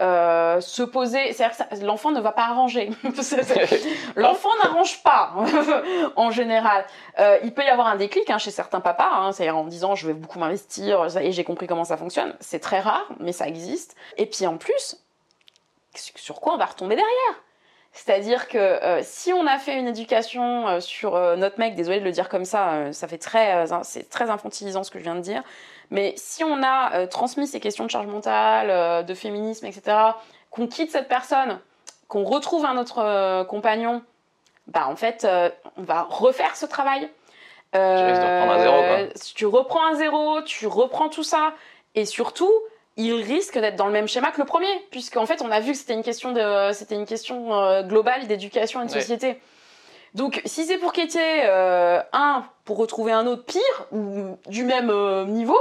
[0.00, 1.34] Euh, se poser,
[1.82, 2.90] l'enfant ne va pas arranger.
[4.16, 5.32] L'enfant n'arrange pas
[6.16, 6.84] en général.
[7.18, 9.96] Euh, il peut y avoir un déclic hein, chez certains papas, hein, c'est-à-dire en disant
[9.96, 12.32] je vais beaucoup m'investir ça y est, j'ai compris comment ça fonctionne.
[12.38, 13.96] C'est très rare, mais ça existe.
[14.18, 14.96] Et puis en plus,
[16.14, 17.42] sur quoi on va retomber derrière?
[18.04, 21.98] C'est-à-dire que euh, si on a fait une éducation euh, sur euh, notre mec, désolé
[21.98, 25.16] de le dire comme ça, ça fait très, c'est très infantilisant ce que je viens
[25.16, 25.42] de dire,
[25.90, 29.96] mais si on a transmis ces questions de charge mentale, de féminisme, etc.,
[30.50, 31.58] qu'on quitte cette personne,
[32.06, 34.02] qu'on retrouve un autre compagnon,
[34.68, 35.26] bah en fait,
[35.76, 37.10] on va refaire ce travail.
[37.74, 39.20] Euh, risques de reprendre à zéro, quoi.
[39.34, 41.52] Tu reprends à zéro, tu reprends tout ça,
[41.94, 42.52] et surtout,
[42.98, 45.72] il risque d'être dans le même schéma que le premier, puisqu'en fait, on a vu
[45.72, 49.00] que c'était une question de, c'était une question euh, globale d'éducation une Ouais.
[49.00, 49.40] société.
[50.14, 54.90] Donc, si c'est pour quitter euh, un pour retrouver un autre pire ou du même
[54.90, 55.58] euh, niveau,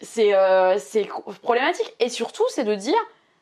[0.00, 1.08] c'est euh, c'est
[1.42, 1.94] problématique.
[2.00, 2.98] Et surtout, c'est de dire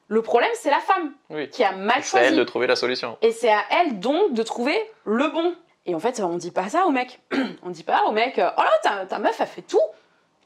[0.08, 1.48] le problème, c'est la femme Oui.
[1.48, 2.38] qui a mal C'est à elle choisi.
[2.38, 3.16] de trouver la solution.
[3.22, 5.54] Et c'est à elle donc de trouver le bon.
[5.86, 7.18] Et en fait, on dit pas ça au mec.
[7.62, 9.80] on dit pas au mec, oh là, ta, ta meuf a fait tout.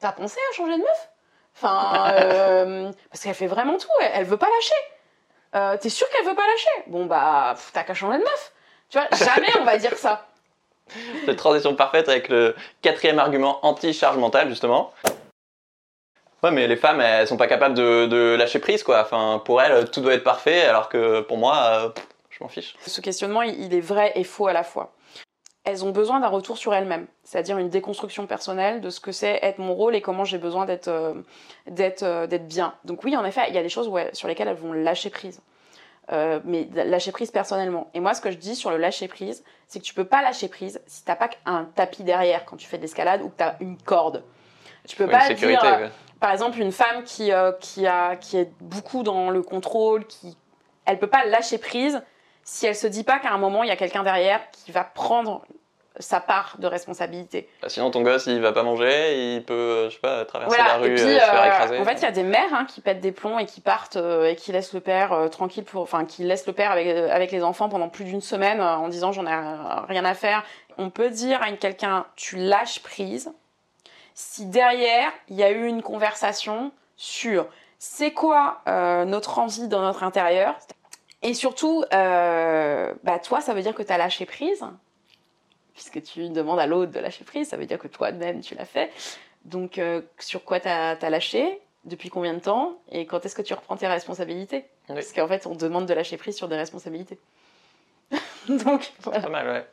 [0.00, 1.08] T'as pensé à changer de meuf?
[1.56, 3.88] Enfin, euh, parce qu'elle fait vraiment tout.
[4.02, 4.74] Elle, elle veut pas lâcher.
[5.54, 6.84] Euh, T'es sûr qu'elle veut pas lâcher?
[6.88, 8.52] Bon bah, t'as qu'à changer de meuf.
[8.90, 10.26] Tu vois, jamais on va dire ça.
[11.26, 14.92] Cette transition parfaite avec le quatrième argument anti-charge mentale, justement.
[16.42, 19.00] Ouais, mais les femmes, elles sont pas capables de, de lâcher prise, quoi.
[19.00, 21.88] Enfin, pour elles, tout doit être parfait, alors que pour moi, euh,
[22.30, 22.76] je m'en fiche.
[22.86, 24.92] Ce questionnement, il est vrai et faux à la fois.
[25.66, 29.40] Elles ont besoin d'un retour sur elles-mêmes, c'est-à-dire une déconstruction personnelle de ce que c'est
[29.42, 31.14] être mon rôle et comment j'ai besoin d'être euh,
[31.66, 32.74] d'être euh, d'être bien.
[32.84, 35.42] Donc oui, en effet, il y a des choses sur lesquelles elles vont lâcher prise.
[36.12, 37.90] Euh, mais lâcher prise personnellement.
[37.94, 40.22] Et moi, ce que je dis sur le lâcher prise, c'est que tu peux pas
[40.22, 43.36] lâcher prise si t'as pas un tapis derrière quand tu fais de l'escalade ou que
[43.36, 44.22] t'as une corde.
[44.86, 45.90] Tu peux pas sécurité, dire,
[46.20, 50.36] par exemple, une femme qui, qui, a, qui est beaucoup dans le contrôle, qui,
[50.84, 52.00] elle peut pas lâcher prise
[52.46, 54.84] si elle se dit pas qu'à un moment, il y a quelqu'un derrière qui va
[54.84, 55.44] prendre
[55.98, 57.48] sa part de responsabilité.
[57.60, 60.54] Bah, sinon, ton gosse, il va pas manger, il peut, euh, je sais pas, traverser
[60.54, 61.78] Voilà, la rue et puis, et se faire euh, écraser.
[61.78, 63.96] en fait, il y a des mères hein, qui pètent des plombs et qui partent
[63.96, 66.86] euh, et qui laissent le père euh, tranquille, pour, enfin, qui laissent le père avec,
[66.86, 70.04] euh, avec les enfants pendant plus d'une semaine euh, en disant j'en ai euh, rien
[70.04, 70.44] à faire.
[70.78, 73.32] On peut dire à quelqu'un tu lâches prise
[74.14, 77.46] si derrière il y a eu une conversation sur
[77.78, 80.54] c'est quoi euh, notre envie dans notre intérieur?
[81.22, 84.64] Et surtout, euh, bah, toi, ça veut dire que tu as lâché prise
[85.74, 88.64] puisque tu demandes à l'autre de lâcher prise, ça veut dire que toi-même tu l'as
[88.64, 88.90] fait.
[89.44, 93.42] Donc, euh, sur quoi t'as as lâché Depuis combien de temps Et quand est-ce que
[93.42, 94.64] tu reprends tes responsabilités?
[94.88, 94.94] Oui.
[94.94, 97.18] Parce qu'en fait, on demande de lâcher prise sur des responsabilités.
[98.48, 99.20] Donc, voilà.
[99.20, 99.66] Pas mal, ouais.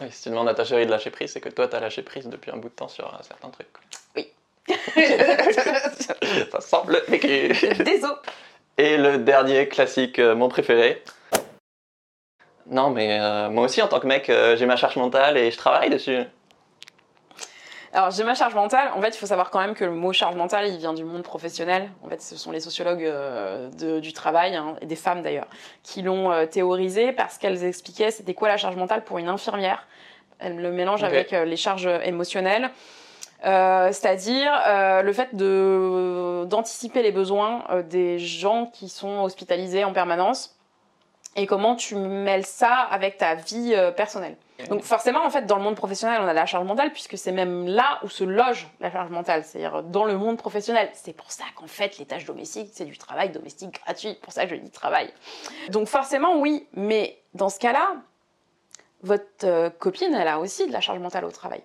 [0.00, 2.02] Oui, si tu demandes à ta chérie de lâcher prise, c'est que toi, t'as lâché
[2.02, 3.68] prise depuis un bout de temps sur euh, certains trucs.
[3.72, 3.82] quoi.
[6.50, 7.48] Ça semble vécu.
[7.84, 8.14] Désolé.
[8.80, 11.02] Et le dernier classique, euh, mon préféré.
[12.64, 15.50] Non, mais euh, moi aussi, en tant que mec, euh, j'ai ma charge mentale et
[15.50, 16.16] je travaille dessus.
[17.92, 18.90] Alors, j'ai ma charge mentale.
[18.96, 21.04] En fait, il faut savoir quand même que le mot charge mentale, il vient du
[21.04, 21.90] monde professionnel.
[22.02, 25.48] En fait, ce sont les sociologues euh, de- du travail, hein, et des femmes d'ailleurs,
[25.82, 29.86] qui l'ont euh, théorisé parce qu'elles expliquaient c'était quoi la charge mentale pour une infirmière.
[30.38, 32.70] Elles le mélangent avec euh, les charges émotionnelles.
[33.42, 34.52] C'est-à-dire
[35.02, 40.56] le fait d'anticiper les besoins des gens qui sont hospitalisés en permanence
[41.36, 44.36] et comment tu mêles ça avec ta vie personnelle.
[44.68, 47.32] Donc forcément, en fait, dans le monde professionnel, on a la charge mentale puisque c'est
[47.32, 50.90] même là où se loge la charge mentale, c'est-à-dire dans le monde professionnel.
[50.92, 54.18] C'est pour ça qu'en fait, les tâches domestiques, c'est du travail domestique gratuit.
[54.20, 55.10] Pour ça je dis travail.
[55.70, 57.94] Donc forcément, oui, mais dans ce cas-là,
[59.02, 61.62] votre euh, copine, elle a aussi de la charge mentale au travail.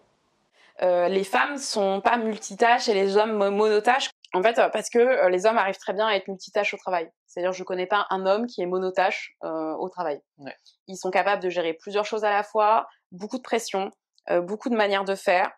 [0.81, 4.09] Euh, les femmes sont pas multitâches et les hommes monotâches.
[4.33, 7.09] En fait, euh, parce que les hommes arrivent très bien à être multitâches au travail.
[7.27, 10.21] C'est-à-dire, je connais pas un homme qui est monotâche au travail.
[10.87, 13.91] Ils sont capables de gérer plusieurs choses à la fois, beaucoup de pression,
[14.43, 15.51] beaucoup de manières de faire.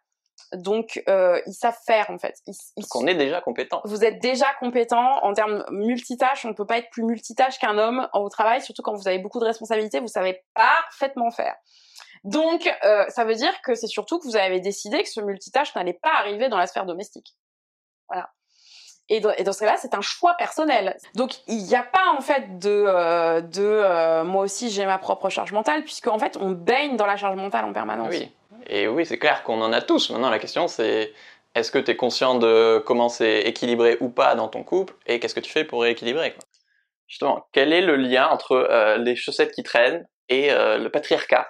[0.53, 2.34] Donc, ils savent faire en fait.
[2.47, 3.82] Ils, Donc, on est déjà compétent.
[3.86, 6.45] Vous êtes déjà compétent en termes multitâche.
[6.45, 9.20] On ne peut pas être plus multitâche qu'un homme au travail, surtout quand vous avez
[9.20, 9.99] beaucoup de responsabilités.
[9.99, 11.55] Vous savez parfaitement faire.
[12.24, 15.76] Donc, euh, ça veut dire que c'est surtout que vous avez décidé que ce multitâche
[15.76, 17.36] n'allait pas arriver dans la sphère domestique.
[18.09, 18.30] Voilà.
[19.09, 20.97] Et dans, ce cas-là, c'est un choix personnel.
[21.15, 24.97] Donc, il n'y a pas en fait de, euh, de euh, moi aussi j'ai ma
[24.97, 28.09] propre charge mentale, puisque en fait, on baigne dans la charge mentale en permanence.
[28.09, 28.30] Oui.
[28.68, 30.09] Et oui, c'est clair qu'on en a tous.
[30.09, 31.13] Maintenant, la question, c'est
[31.55, 35.22] est-ce que tu es conscient de comment c'est équilibré ou pas dans ton couple, et
[35.22, 36.36] qu'est-ce que tu fais pour rééquilibrer
[37.07, 41.47] Justement, quel est le lien entre les chaussettes qui traînent et le patriarcat?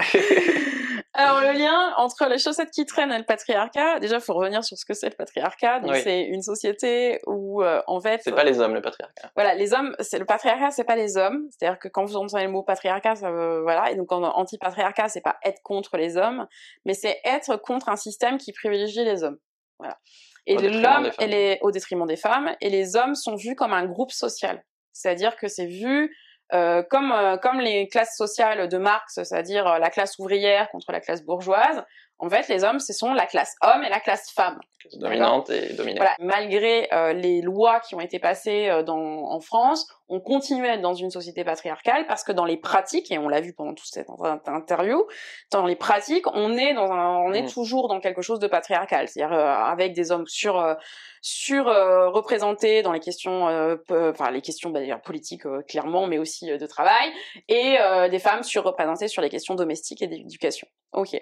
[1.14, 4.62] Alors le lien entre les chaussettes qui traînent et le patriarcat, déjà il faut revenir
[4.62, 5.80] sur ce que c'est le patriarcat.
[5.80, 9.30] Donc c'est une société où euh, en fait c'est pas les hommes le patriarcat.
[9.34, 11.48] Voilà, les hommes, c'est le patriarcat, c'est pas les hommes.
[11.50, 15.36] C'est-à-dire que quand vous entendez le mot patriarcat, ça voilà, et donc anti-patriarcat, c'est pas
[15.42, 16.46] être contre les hommes,
[16.84, 19.38] mais c'est être contre un système qui privilégie les hommes.
[19.78, 19.98] Voilà.
[20.46, 23.86] Et l'homme, elle est au détriment des femmes, et les hommes sont vus comme un
[23.86, 24.62] groupe social.
[24.92, 26.14] C'est-à-dire que c'est vu
[26.54, 30.92] euh, comme, euh, comme les classes sociales de Marx, c'est-à-dire euh, la classe ouvrière contre
[30.92, 31.82] la classe bourgeoise,
[32.18, 34.58] en fait, les hommes, ce sont la classe homme et la classe femme.
[34.94, 35.96] Dominante et dominée.
[35.96, 36.14] Voilà.
[36.18, 40.74] Malgré euh, les lois qui ont été passées euh, dans, en France, on continue à
[40.74, 43.74] être dans une société patriarcale parce que dans les pratiques, et on l'a vu pendant
[43.74, 44.06] toute cette
[44.46, 45.04] interview,
[45.50, 47.50] dans les pratiques, on est dans un, on est mmh.
[47.50, 50.76] toujours dans quelque chose de patriarcal, c'est-à-dire euh, avec des hommes sur
[51.20, 53.46] sur représentés dans les questions,
[53.90, 57.10] enfin les questions bah, politiques clairement, mais aussi de travail,
[57.48, 60.68] et des femmes surreprésentées sur les questions domestiques et d'éducation.
[60.92, 61.20] Ok.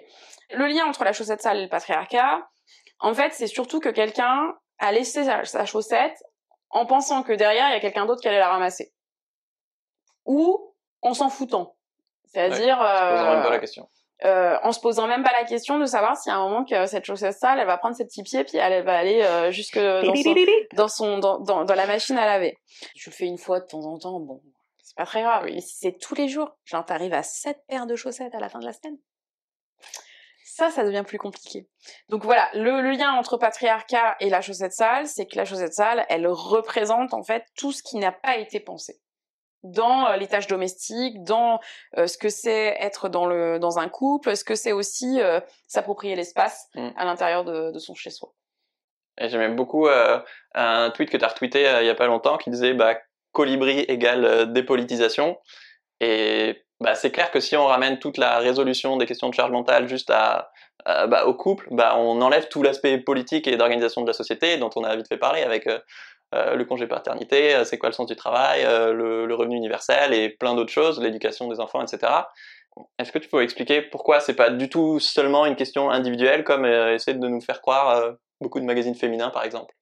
[0.51, 2.47] Le lien entre la chaussette sale et le patriarcat,
[2.99, 6.23] en fait, c'est surtout que quelqu'un a laissé sa, chaussette
[6.69, 8.93] en pensant que derrière, il y a quelqu'un d'autre qui allait la ramasser.
[10.25, 11.75] Ou en s'en foutant.
[12.25, 12.81] C'est-à-dire...
[14.23, 16.85] Euh, en se posant même pas la question de savoir si à un moment que
[16.85, 19.77] cette chaussette sale, elle va prendre ses petits pieds puis elle, va aller euh, jusque
[19.77, 22.57] dans son, dans, dans, dans, la machine à laver.
[22.95, 24.41] Je le fais une fois de temps en temps, bon,
[24.81, 25.43] c'est pas très grave.
[25.43, 28.47] Mais si c'est tous les jours, genre t'arrives à sept paires de chaussettes à la
[28.47, 28.97] fin de la semaine
[30.55, 31.67] ça, ça devient plus compliqué.
[32.07, 36.05] Donc voilà, le, lien entre patriarcat et la chaussette sale, c'est que la chaussette sale,
[36.07, 39.01] elle représente en fait tout ce qui n'a pas été pensé
[39.63, 41.59] dans euh, les tâches domestiques, dans
[41.97, 45.41] euh, ce que c'est être dans le dans un couple, ce que c'est aussi euh,
[45.67, 46.89] s'approprier l'espace mm.
[46.95, 48.31] à l'intérieur de, de, son chez-soi.
[49.17, 49.89] Et j'aimais beaucoup
[50.53, 52.97] un tweet que tu as retweeté il y a pas longtemps qui disait bah
[53.33, 55.37] colibri égale dépolitisation
[55.99, 59.51] et bah, c'est clair que si on ramène toute la résolution des questions de charge
[59.51, 60.51] mentale juste à,
[60.85, 64.69] bah, au couple, bah, on enlève tout l'aspect politique et d'organisation de la société dont
[64.75, 65.79] on a vite fait parler avec euh,
[66.33, 70.13] euh, le congé paternité, euh, c'est quoi le sens du travail, le, le, revenu universel
[70.13, 72.11] et plein d'autres choses, l'éducation des enfants, etc.
[72.99, 76.65] Est-ce que tu peux expliquer pourquoi c'est pas du tout seulement une question individuelle comme
[76.65, 79.73] essayer de nous faire croire beaucoup de magazines féminins par exemple?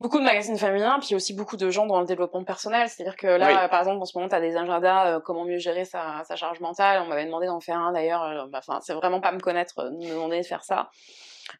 [0.00, 2.88] Beaucoup de magazines féminins, puis aussi beaucoup de gens dans le développement personnel.
[2.88, 5.58] C'est-à-dire que là, par exemple, en ce moment, tu as des agendas, euh, comment mieux
[5.58, 7.02] gérer sa, sa charge mentale.
[7.04, 8.22] On m'avait demandé d'en faire un d'ailleurs.
[8.22, 10.90] Euh, bah, enfin, c'est vraiment pas me connaître, euh, me demander de faire ça.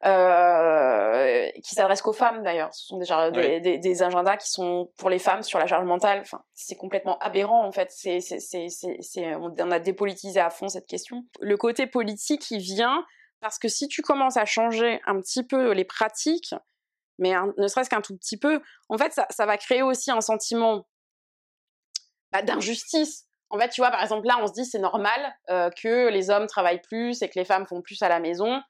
[0.04, 2.72] Euh, qui s'adresse qu'aux femmes d'ailleurs.
[2.74, 5.86] Ce sont déjà des, des, des, agendas qui sont pour les femmes sur la charge
[5.86, 6.20] mentale.
[6.20, 7.90] Enfin, c'est complètement aberrant en fait.
[7.90, 11.24] C'est, c'est, c'est, c'est, on a dépolitisé à fond cette question.
[11.40, 13.02] Le côté politique, il vient
[13.40, 16.54] parce que si tu commences à changer un petit peu les pratiques,
[17.18, 20.86] mais ne serait-ce qu'un tout petit peu, en fait, ça, va créer aussi un sentiment
[22.32, 23.26] bah, d'injustice.
[23.50, 26.30] En fait, tu vois, par exemple, là, on se dit c'est normal euh, que les
[26.30, 28.60] hommes travaillent plus et que les femmes font plus à la maison.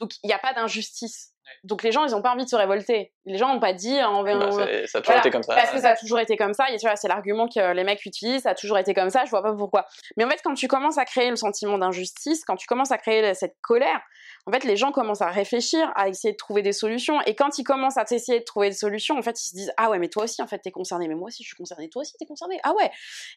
[0.00, 1.32] Donc, il n'y a pas d'injustice.
[1.64, 3.12] Donc les gens, ils n'ont pas envie de se révolter.
[3.24, 3.96] Les gens n'ont pas dit.
[4.04, 5.54] On, Bah, on- c'est- ça a toujours voilà, été comme ça.
[5.54, 6.66] Parce que ça a toujours été comme ça.
[6.96, 8.42] C'est l'argument que les mecs utilisent.
[8.42, 9.24] Ça a toujours été comme ça.
[9.24, 9.86] Je vois pas pourquoi.
[10.16, 12.98] Mais en fait, quand tu commences à créer le sentiment d'injustice, quand tu commences à
[12.98, 14.00] créer cette colère,
[14.46, 17.20] en fait, les gens commencent à réfléchir, à essayer de trouver des solutions.
[17.22, 19.72] Et quand ils commencent à essayer de trouver des solutions, en fait, ils se disent
[19.76, 21.08] ah ouais, mais toi aussi, en fait, t'es concerné.
[21.08, 21.88] Mais moi aussi, je suis concerné.
[21.88, 22.60] Toi aussi, t'es concerné.
[22.62, 22.90] Ah ouais.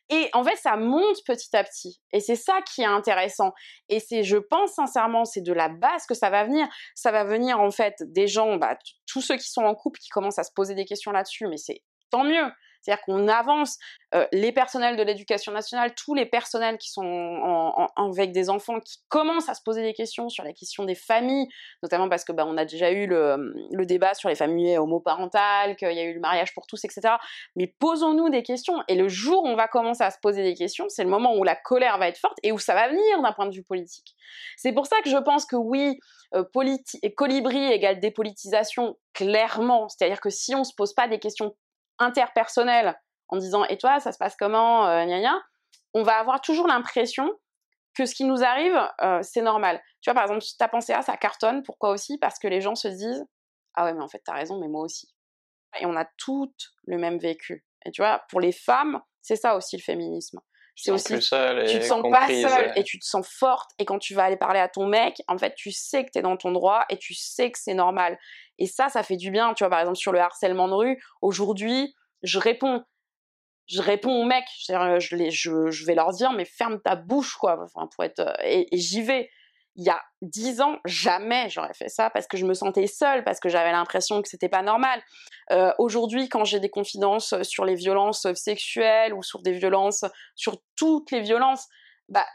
[0.09, 1.99] Et en fait, ça monte petit à petit.
[2.13, 3.53] Et c'est ça qui est intéressant.
[3.89, 6.67] Et c'est, je pense sincèrement, c'est de la base que ça va venir.
[6.95, 8.77] Ça va venir en fait des gens, bah,
[9.07, 11.47] tous ceux qui sont en couple, qui commencent à se poser des questions là-dessus.
[11.47, 12.51] Mais c'est tant mieux.
[12.81, 13.77] C'est-à-dire qu'on avance,
[14.15, 18.97] euh, les personnels de l'éducation nationale, tous les personnels qui sont avec des enfants, qui
[19.07, 21.47] commencent à se poser des questions sur la question des familles,
[21.83, 25.75] notamment parce que bah, on a déjà eu le, le débat sur les familles homoparentales,
[25.75, 27.15] qu'il y a eu le mariage pour tous, etc.
[27.55, 28.75] Mais posons-nous des questions.
[28.87, 31.35] Et le jour où on va commencer à se poser des questions, c'est le moment
[31.35, 33.63] où la colère va être forte et où ça va venir d'un point de vue
[33.63, 34.15] politique.
[34.57, 35.99] C'est pour ça que je pense que oui,
[36.35, 36.43] euh,
[37.15, 39.89] colibri égale dépolitisation, clairement.
[39.89, 41.55] C'est-à-dire que si on se pose pas des questions
[41.99, 42.99] interpersonnelles
[43.29, 45.41] en disant et toi ça se passe comment euh, gna gna,
[45.93, 47.31] on va avoir toujours l'impression
[47.95, 49.81] que ce qui nous arrive euh, c'est normal.
[50.01, 52.17] Tu vois par exemple t'as pensé à ça cartonne pourquoi aussi?
[52.17, 53.25] Parce que les gens se disent
[53.75, 55.13] ah ouais mais en fait t'as raison mais moi aussi
[55.79, 57.65] et on a toutes le même vécu.
[57.85, 60.39] Et tu vois pour les femmes c'est ça aussi le féminisme
[60.81, 63.27] c'est Plus aussi seule tu te sens comprise, pas seule euh, et tu te sens
[63.27, 66.11] forte et quand tu vas aller parler à ton mec en fait tu sais que
[66.11, 68.17] t'es dans ton droit et tu sais que c'est normal.
[68.57, 71.03] Et ça ça fait du bien tu vois par exemple sur le harcèlement de rue
[71.21, 71.93] aujourd'hui
[72.23, 72.83] je réponds.
[73.71, 76.95] Je réponds aux mecs C'est-à-dire, je, les, je, je vais leur dire mais ferme ta
[76.95, 79.29] bouche quoi enfin, pour être euh, et, et j'y vais
[79.79, 83.23] il y a dix ans, jamais j'aurais fait ça parce que je me sentais seule,
[83.23, 85.01] parce que j'avais l'impression que c'était pas normal.
[85.51, 90.03] Euh, Aujourd'hui, quand j'ai des confidences sur les violences sexuelles ou sur des violences,
[90.35, 91.65] sur toutes les violences,
[92.09, 92.25] bah,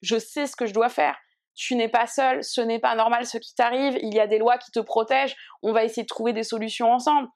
[0.00, 1.16] je sais ce que je dois faire.
[1.56, 4.38] Tu n'es pas seul, ce n'est pas normal ce qui t'arrive, il y a des
[4.38, 5.34] lois qui te protègent,
[5.64, 7.28] on va essayer de trouver des solutions ensemble.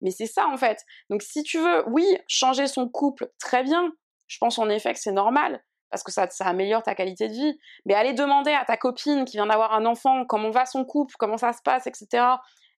[0.00, 0.80] Mais c'est ça en fait.
[1.10, 3.88] Donc si tu veux, oui, changer son couple, très bien.
[4.26, 5.62] Je pense en effet que c'est normal
[5.96, 7.58] parce que ça, améliore ta qualité de vie.
[7.86, 11.14] Mais aller demander à ta copine qui vient d'avoir un enfant comment va son couple,
[11.18, 12.24] comment ça se passe, etc.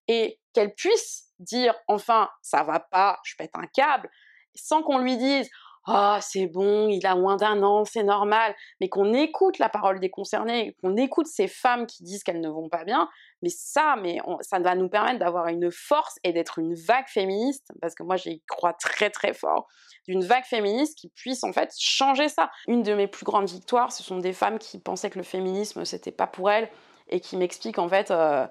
[0.07, 4.09] Et qu'elle puisse dire enfin ça va pas, je pète un câble,
[4.55, 5.49] sans qu'on lui dise
[5.91, 10.01] ah c'est bon, il a moins d'un an, c'est normal, mais qu'on écoute la parole
[10.01, 13.09] des concernés, qu'on écoute ces femmes qui disent qu'elles ne vont pas bien,
[13.41, 17.73] mais ça, mais ça va nous permettre d'avoir une force et d'être une vague féministe,
[17.81, 19.67] parce que moi j'y crois très très fort,
[20.07, 22.51] d'une vague féministe qui puisse en fait changer ça.
[22.67, 25.87] Une de mes plus grandes victoires, ce sont des femmes qui pensaient que le féminisme
[25.87, 26.69] c'était pas pour elles
[27.09, 28.47] et qui m'expliquent en fait, euh,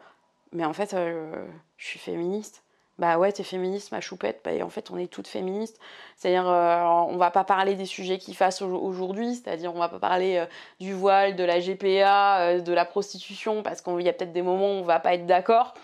[0.53, 1.45] mais en fait euh,
[1.77, 2.63] je suis féministe.
[2.99, 4.41] Bah ouais, t'es féministe, ma choupette.
[4.43, 5.77] Bah, et en fait, on est toutes féministes.
[6.15, 9.87] C'est-à-dire, euh, on va pas parler des sujets qui fassent au- aujourd'hui, c'est-à-dire, on va
[9.87, 10.45] pas parler euh,
[10.79, 14.41] du voile, de la GPA, euh, de la prostitution, parce qu'il y a peut-être des
[14.41, 15.75] moments où on va pas être d'accord.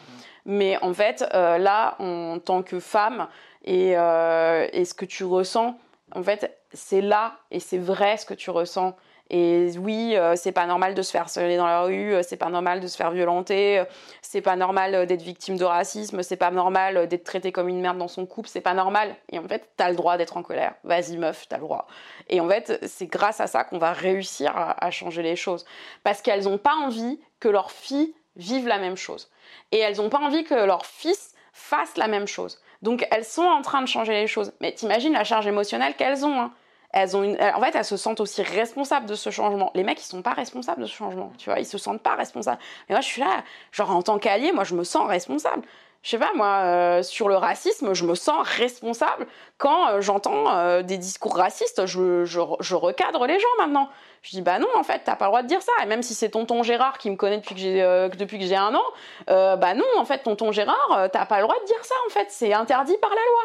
[0.46, 3.28] Mais en fait, là, en tant que femme,
[3.64, 5.78] et, et ce que tu ressens,
[6.14, 8.94] en fait, c'est là et c'est vrai ce que tu ressens.
[9.36, 12.38] Et oui, euh, c'est pas normal de se faire harceler dans la rue, euh, c'est
[12.38, 13.86] pas normal de se faire violenter, euh,
[14.22, 17.98] c'est pas normal d'être victime de racisme, c'est pas normal d'être traité comme une merde
[17.98, 19.16] dans son couple, c'est pas normal.
[19.32, 20.76] Et en fait, t'as le droit d'être en colère.
[20.84, 21.88] Vas-y, meuf, t'as le droit.
[22.30, 25.66] Et en fait, c'est grâce à ça qu'on va réussir à, à changer les choses.
[26.04, 29.32] Parce qu'elles ont pas envie que leurs filles vivent la même chose.
[29.72, 32.62] Et elles ont pas envie que leur fils fasse la même chose.
[32.84, 34.54] Donc elles sont en train de changer les choses.
[34.62, 36.40] Mais t'imagines la charge émotionnelle qu'elles ont.
[36.40, 36.52] Hein.
[36.94, 37.38] Elles ont une...
[37.42, 39.72] En fait, elles se sentent aussi responsables de ce changement.
[39.74, 41.32] Les mecs, ils sont pas responsables de ce changement.
[41.38, 42.60] Tu vois, ils se sentent pas responsables.
[42.88, 45.64] Mais moi, je suis là, genre en tant qu'allié, moi, je me sens responsable.
[46.04, 49.26] Je sais pas, moi, euh, sur le racisme, je me sens responsable
[49.58, 51.86] quand euh, j'entends euh, des discours racistes.
[51.86, 53.88] Je, je, je recadre les gens maintenant.
[54.22, 55.72] Je dis bah non, en fait, t'as pas le droit de dire ça.
[55.82, 57.82] Et même si c'est tonton Gérard qui me connaît depuis que j'ai
[58.18, 58.84] depuis que j'ai un an,
[59.28, 61.96] bah non, en fait, tonton Gérard, t'as pas le droit de dire ça.
[62.08, 63.42] En fait, c'est interdit par la loi.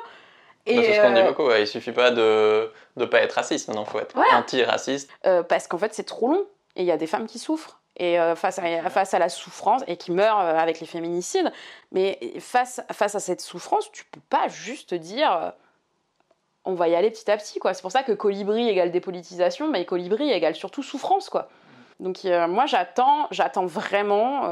[0.66, 1.62] Bah, c'est ce qu'on dit euh, beaucoup, ouais.
[1.62, 5.10] il suffit pas de ne pas être raciste maintenant, faut être anti-raciste.
[5.26, 6.44] euh, parce qu'en fait, c'est trop long.
[6.76, 7.80] Et il y a des femmes qui souffrent.
[7.96, 11.50] Et euh, face, à, face à la souffrance, et qui meurent euh, avec les féminicides,
[11.90, 15.50] mais face, face à cette souffrance, tu peux pas juste dire euh,
[16.64, 17.58] on va y aller petit à petit.
[17.58, 17.74] quoi.
[17.74, 21.28] C'est pour ça que colibri égale dépolitisation, mais colibri égale surtout souffrance.
[21.28, 21.48] quoi.
[21.98, 24.42] Donc moi, j'attends, j'attends vraiment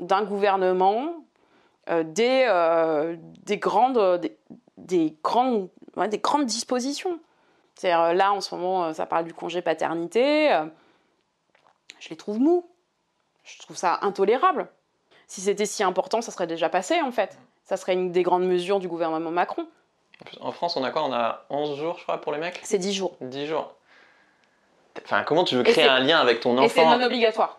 [0.00, 1.14] d'un gouvernement
[1.88, 3.14] des,
[3.44, 4.36] des, grandes, des,
[4.76, 7.18] des grandes, ouais, des grandes dispositions.
[7.74, 10.52] C'est-à-dire euh, là, en ce moment, euh, ça parle du congé paternité.
[10.52, 10.64] euh,
[12.00, 12.68] je les trouve mous.
[13.44, 14.68] Je trouve ça intolérable.
[15.26, 17.38] Si c'était si important, ça serait déjà passé, en fait.
[17.64, 19.66] Ça serait une des grandes mesures du gouvernement Macron.
[20.40, 21.02] En France, on a quoi?
[21.04, 22.60] On a 11 jours, je crois, pour les mecs?
[22.62, 23.16] C'est 10 jours.
[23.20, 23.74] 10 jours.
[25.04, 26.96] Enfin, comment tu veux Et créer un lien avec ton Et c'est enfant?
[26.98, 27.58] non obligatoire.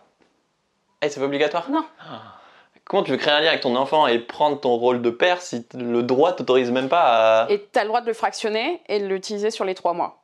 [1.02, 1.70] Eh, c'est pas obligatoire?
[1.70, 1.84] Non.
[2.00, 2.38] Ah.
[2.86, 5.42] Comment tu veux créer un lien avec ton enfant et prendre ton rôle de père
[5.42, 7.50] si le droit t'autorise même pas à...
[7.50, 10.22] Et tu as le droit de le fractionner et de l'utiliser sur les trois mois.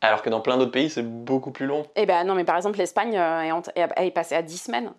[0.00, 1.86] Alors que dans plein d'autres pays, c'est beaucoup plus long.
[1.96, 4.92] Eh ben non, mais par exemple, l'Espagne euh, est passée à 10 semaines.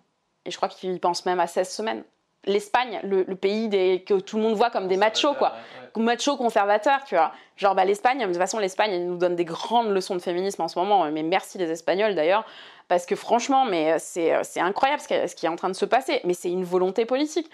[0.44, 2.04] Et je crois qu'ils pensent même à 16 semaines.
[2.46, 5.52] L'Espagne, le, le pays des, que tout le monde voit comme des machos, quoi.
[5.96, 7.32] Machos conservateurs, tu vois.
[7.56, 10.62] Genre, bah, l'Espagne, de toute façon, l'Espagne, elle nous donne des grandes leçons de féminisme
[10.62, 11.04] en ce moment.
[11.10, 12.44] Mais merci les Espagnols, d'ailleurs.
[12.88, 15.48] Parce que franchement, mais euh, c'est euh, c'est incroyable ce qui, est- ce qui est
[15.48, 16.20] en train de se passer.
[16.24, 17.48] Mais c'est une volonté politique.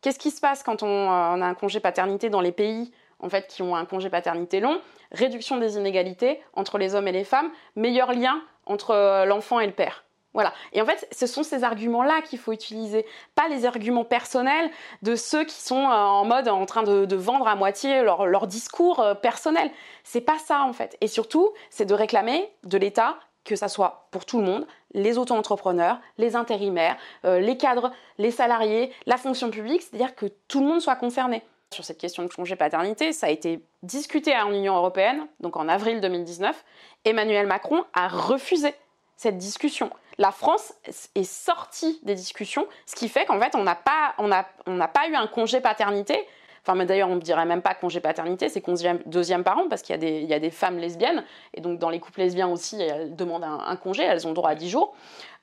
[0.00, 2.92] Qu'est-ce qui se passe quand on, euh, on a un congé paternité dans les pays
[3.20, 4.80] en fait, qui ont un congé paternité long?
[5.10, 9.66] Réduction des inégalités entre les hommes et les femmes, meilleur lien entre euh, l'enfant et
[9.66, 10.04] le père.
[10.34, 10.52] Voilà.
[10.72, 14.70] Et en fait, ce sont ces arguments-là qu'il faut utiliser, pas les arguments personnels
[15.02, 18.46] de ceux qui sont euh, en mode en train de, vendre à moitié leur, leur
[18.46, 19.70] discours euh, personnel.
[20.04, 20.96] C'est pas ça en fait.
[21.00, 25.16] Et surtout, c'est de réclamer de l'État que ça soit pour tout le monde, les
[25.16, 30.66] auto-entrepreneurs, les intérimaires, euh, les cadres, les salariés, la fonction publique, c'est-à-dire que tout le
[30.66, 31.42] monde soit concerné.
[31.72, 35.68] Sur cette question de congé paternité, ça a été discuté en Union européenne, donc en
[35.68, 36.64] avril 2019.
[37.04, 38.74] Emmanuel Macron a refusé
[39.18, 39.90] cette discussion.
[40.16, 40.72] La France
[41.14, 44.78] est sortie des discussions, ce qui fait qu'en fait, on n'a pas, on a, on
[44.88, 46.26] pas eu un congé paternité.
[46.62, 48.60] Enfin, mais d'ailleurs, on ne dirait même pas congé paternité, c'est
[49.06, 51.24] deuxième parent, parce qu'il y, a des- y a des femmes lesbiennes,
[51.54, 54.50] et donc dans les couples lesbiens aussi, elles demandent un, un congé, elles ont droit
[54.50, 54.94] à 10 jours.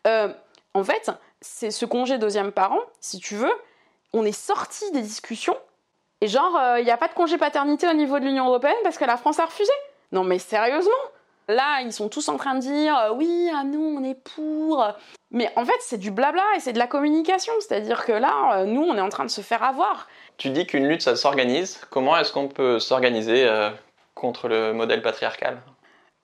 [0.07, 0.31] Euh,
[0.73, 1.10] en fait,
[1.41, 3.53] c'est ce congé deuxième parent, si tu veux,
[4.14, 5.57] on est sorti des discussions,
[6.22, 8.76] et genre, euh, il n'y a pas de congé paternité au niveau de l'Union européenne
[8.84, 9.72] parce que la France a refusé.
[10.11, 10.91] Non mais sérieusement
[11.47, 14.85] Là, ils sont tous en train de dire euh, oui, ah nous, on est pour.
[15.31, 17.53] Mais en fait, c'est du blabla et c'est de la communication.
[17.59, 20.07] C'est-à-dire que là, euh, nous, on est en train de se faire avoir.
[20.38, 21.81] Tu dis qu'une lutte, ça s'organise.
[21.89, 23.69] Comment est-ce qu'on peut s'organiser euh,
[24.15, 25.61] contre le modèle patriarcal?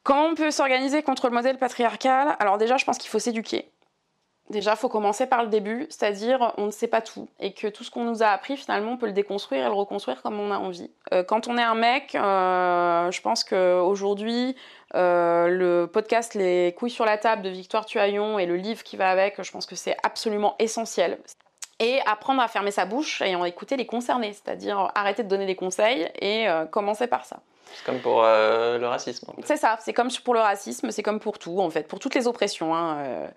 [0.04, 2.36] Comment on peut s'organiser contre le modèle patriarcal?
[2.40, 3.72] Alors déjà, je pense qu'il faut s'éduquer.
[4.52, 7.68] Déjà, il faut commencer par le début, c'est-à-dire on ne sait pas tout et que
[7.68, 10.40] tout ce qu'on nous a appris, finalement, on peut le déconstruire et le reconstruire comme
[10.40, 10.92] on a envie.
[11.14, 14.58] Euh, quand on est un mec, euh, je pense qu'aujourd'hui,
[14.96, 18.98] euh, le podcast Les couilles sur la table de Victoire Tuaillon et le livre qui
[18.98, 21.20] va avec, je pense que c'est absolument essentiel.
[21.80, 25.48] Et apprendre à fermer sa bouche et en écouter les concernés, c'est-à-dire arrêter de donner
[25.48, 27.40] des conseils et euh, commencer par ça.
[27.74, 29.32] C'est comme pour euh, le racisme.
[29.44, 32.14] C'est ça, c'est comme pour le racisme, c'est comme pour tout, en fait, pour toutes
[32.14, 32.76] les oppressions.
[32.76, 33.30] hein.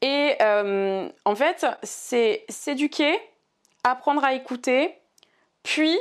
[0.00, 3.20] Et en fait, c'est s'éduquer,
[3.84, 4.98] apprendre à écouter,
[5.62, 5.98] puis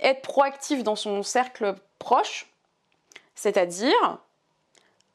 [0.00, 2.46] être proactif dans son cercle proche,
[3.36, 4.18] c'est-à-dire,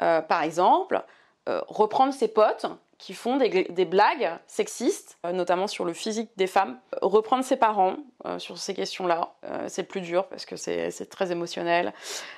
[0.02, 1.03] euh, par exemple,
[1.49, 2.68] euh, reprendre ses potes
[2.99, 7.98] qui font des, blagues sexistes, euh, notamment sur le physique des femmes, reprendre ses parents
[8.38, 9.34] sur ces questions-là.
[9.68, 11.93] C'est plus dur parce que c'est très émotionnel,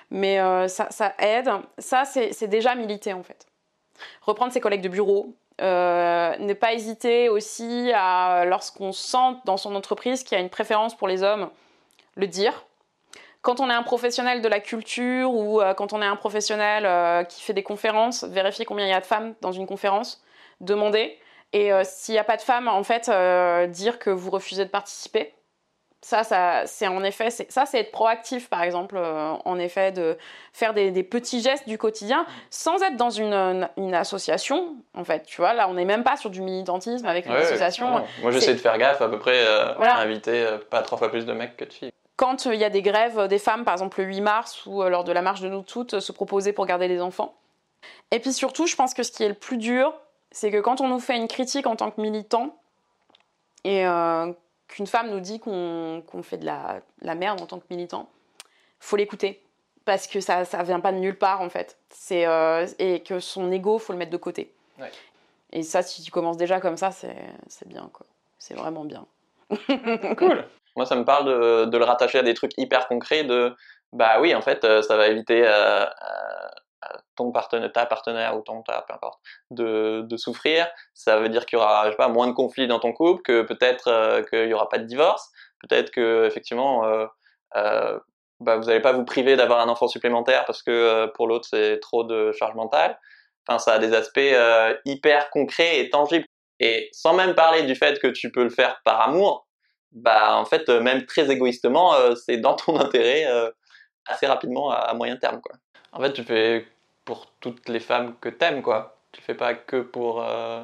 [0.09, 0.39] mais
[0.69, 1.49] ça, aide.
[1.77, 3.45] Ça, c'est déjà militer en fait.
[4.21, 5.35] Reprendre ses collègues de bureau.
[5.59, 10.95] ne pas hésiter aussi à, lorsqu'on sent dans son entreprise qu'il y a une préférence
[10.95, 11.49] pour les hommes,
[12.15, 12.65] le dire.
[13.43, 16.85] Quand on est un professionnel de la culture ou euh, quand on est un professionnel
[16.85, 20.23] euh, qui fait des conférences, vérifier combien il y a de femmes dans une conférence,
[20.61, 21.19] demander.
[21.51, 23.11] Et euh, s'il n'y a pas de femmes, en fait,
[23.69, 25.33] dire que vous refusez de participer.
[26.01, 30.17] Ça, ça c'est en effet, ça, c'est être proactif, par exemple, en effet, de
[30.51, 35.03] faire des, des petits gestes du quotidien sans être dans une, une- une association, en
[35.05, 35.23] fait.
[35.23, 38.03] Tu vois, là, on n'est même pas sur du militantisme avec une Ouais, association.
[38.21, 39.95] Moi, j'essaie de faire gaffe à peu près euh, Voilà.
[39.95, 41.91] à inviter euh, pas trois fois plus de mecs que de filles.
[42.15, 44.65] Quand euh, il y a des grèves euh, des femmes, par exemple le 8 mars
[44.65, 47.01] ou euh, lors de la marche de nous toutes, euh, se proposer pour garder les
[47.01, 47.35] enfants.
[48.11, 49.93] Et puis surtout, je pense que ce qui est le plus dur,
[50.31, 52.55] c'est que quand on nous fait une critique en tant que militant
[53.63, 54.31] et euh,
[54.67, 58.09] qu'une femme nous dit qu'on fait de la, de la merde en tant que militant,
[58.79, 59.41] faut l'écouter
[59.85, 61.77] parce que ça ça vient pas de nulle part en fait.
[61.89, 64.53] C'est euh, et que son ego faut le mettre de côté.
[64.79, 64.91] Ouais.
[65.51, 67.15] Et ça, si tu commences déjà comme ça, c'est
[67.47, 68.05] c'est bien quoi.
[68.39, 69.05] C'est vraiment bien.
[70.17, 70.45] Cool.
[70.75, 73.55] Moi, ça me parle de, de le rattacher à des trucs hyper concrets de
[73.91, 75.85] bah oui, en fait, euh, ça va éviter euh,
[76.81, 79.19] à ton partenaire, ta partenaire ou ton ta, peu importe,
[79.51, 80.67] de, de souffrir.
[80.93, 83.21] Ça veut dire qu'il y aura, je sais pas, moins de conflits dans ton couple,
[83.21, 85.29] que peut-être euh, qu'il y aura pas de divorce,
[85.61, 87.05] peut-être que effectivement, euh,
[87.55, 87.99] euh,
[88.39, 91.47] bah, vous n'allez pas vous priver d'avoir un enfant supplémentaire parce que euh, pour l'autre
[91.49, 92.99] c'est trop de charge mentale.
[93.47, 96.25] Enfin, ça a des aspects euh, hyper concrets et tangibles.
[96.59, 99.47] Et sans même parler du fait que tu peux le faire par amour,
[99.93, 103.51] bah en fait même très égoïstement euh, c'est dans ton intérêt euh,
[104.07, 105.55] assez rapidement à, à moyen terme quoi.
[105.91, 106.67] En fait tu fais
[107.05, 108.97] pour toutes les femmes que t'aimes quoi.
[109.11, 110.63] Tu fais pas que pour euh,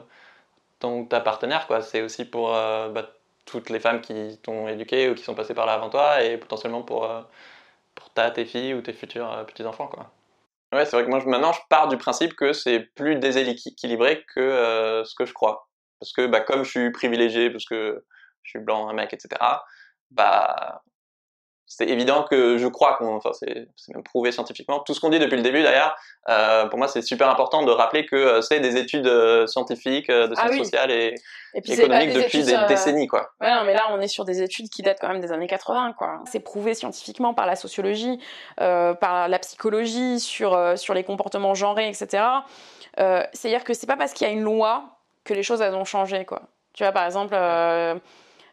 [0.79, 1.81] ton ta partenaire quoi.
[1.81, 3.11] C'est aussi pour bah,
[3.45, 6.37] toutes les femmes qui t'ont éduqué ou qui sont passées par là avant toi et
[6.37, 7.09] potentiellement pour
[7.95, 10.11] pour ta tes filles ou tes futurs petits enfants quoi.
[10.73, 15.03] Ouais c'est vrai que moi maintenant je pars du principe que c'est plus déséquilibré que
[15.05, 15.67] ce que je crois.
[15.99, 18.03] parce que bah, comme je suis privilégié, parce que
[18.43, 19.29] je suis blanc, un mec, etc.,
[20.11, 20.81] bah,
[21.71, 24.79] c'est évident que je crois qu'on, enfin c'est même prouvé scientifiquement.
[24.79, 25.95] Tout ce qu'on dit depuis le début d'ailleurs,
[26.27, 30.09] euh, pour moi c'est super important de rappeler que euh, c'est des études euh, scientifiques
[30.09, 30.57] de Ah sciences oui.
[30.65, 31.13] sociales et,
[31.53, 33.29] Et puis c'est économiques des depuis études, des décennies quoi.
[33.39, 35.47] Ouais, non, mais là, on est sur des études qui datent quand même des années
[35.47, 36.21] 80, quoi.
[36.25, 38.19] C'est prouvé scientifiquement par la sociologie,
[38.57, 42.23] par la psychologie, sur, sur les comportements genrés, etc.
[42.97, 44.83] C'est-à-dire que c'est pas parce qu'il y a une loi
[45.23, 46.41] que les choses, elles ont changé, quoi.
[46.73, 47.35] Tu vois, par exemple,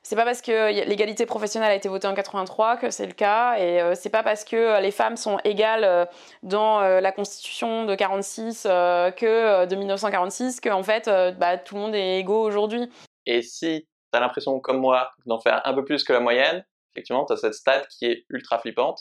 [0.06, 3.58] c'est pas parce que l'égalité professionnelle a été votée en 83 que c'est le cas,
[3.58, 6.04] et euh, c'est pas parce que les femmes sont égales euh,
[6.44, 11.32] dans euh, la Constitution de 46 euh, que euh, de 1946 que en fait, euh,
[11.32, 12.88] bah, tout le monde est égaux aujourd'hui.
[13.26, 16.64] Et si tu as l'impression, comme moi, d'en faire un peu plus que la moyenne,
[16.94, 19.00] effectivement, tu as cette stat qui est ultra flippante.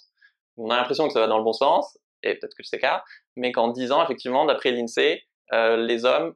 [0.58, 2.82] On a l'impression que ça va dans le bon sens, et peut-être que c'est le
[2.82, 3.04] cas,
[3.36, 5.22] mais qu'en 10 ans, effectivement, d'après l'INSEE,
[5.54, 6.34] euh, les hommes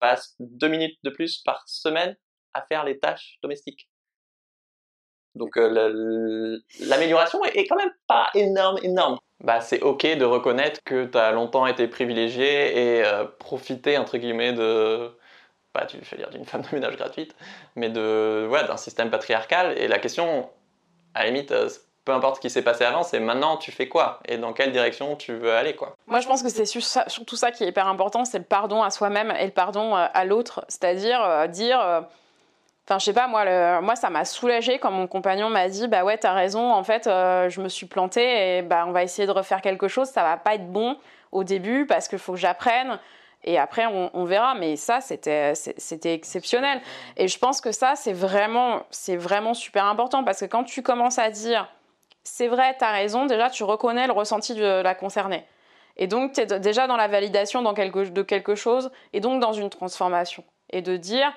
[0.00, 2.14] passent deux minutes de plus par semaine
[2.54, 3.88] à faire les tâches domestiques.
[5.34, 9.18] Donc euh, l'amélioration est, est quand même pas énorme, énorme.
[9.42, 14.18] Bah, c'est ok de reconnaître que tu as longtemps été privilégié et euh, profité, entre
[14.18, 15.10] guillemets, de,
[15.72, 17.34] pas du, je veux dire d'une femme de ménage gratuite,
[17.76, 19.78] mais de ouais, d'un système patriarcal.
[19.78, 20.50] Et la question,
[21.14, 21.68] à la limite, euh,
[22.04, 24.72] peu importe ce qui s'est passé avant, c'est maintenant tu fais quoi et dans quelle
[24.72, 25.96] direction tu veux aller quoi?
[26.06, 28.90] Moi, je pense que c'est surtout ça qui est hyper important, c'est le pardon à
[28.90, 30.64] soi-même et le pardon euh, à l'autre.
[30.68, 32.00] C'est-à-dire euh, dire, euh,
[32.90, 36.02] enfin, je sais pas, moi, moi, ça m'a soulagé quand mon compagnon m'a dit, bah
[36.02, 39.26] ouais, t'as raison, en fait, euh, je me suis plantée et bah on va essayer
[39.26, 40.08] de refaire quelque chose.
[40.08, 40.96] Ça va pas être bon
[41.30, 42.98] au début parce qu'il faut que j'apprenne.
[43.44, 44.54] Et après, on, verra.
[44.54, 45.54] Mais ça, c'était,
[46.04, 46.80] exceptionnel.
[47.16, 48.82] Et je pense que ça, c'est vraiment,
[49.16, 51.68] vraiment super important parce que quand tu commences à dire,
[52.24, 55.44] c'est vrai, t'as raison, déjà, tu reconnais le ressenti de la concernée.
[55.96, 59.40] Et donc, tu es déjà dans la validation dans quelque, de quelque chose et donc
[59.40, 60.44] dans une transformation.
[60.70, 61.32] Et de dire,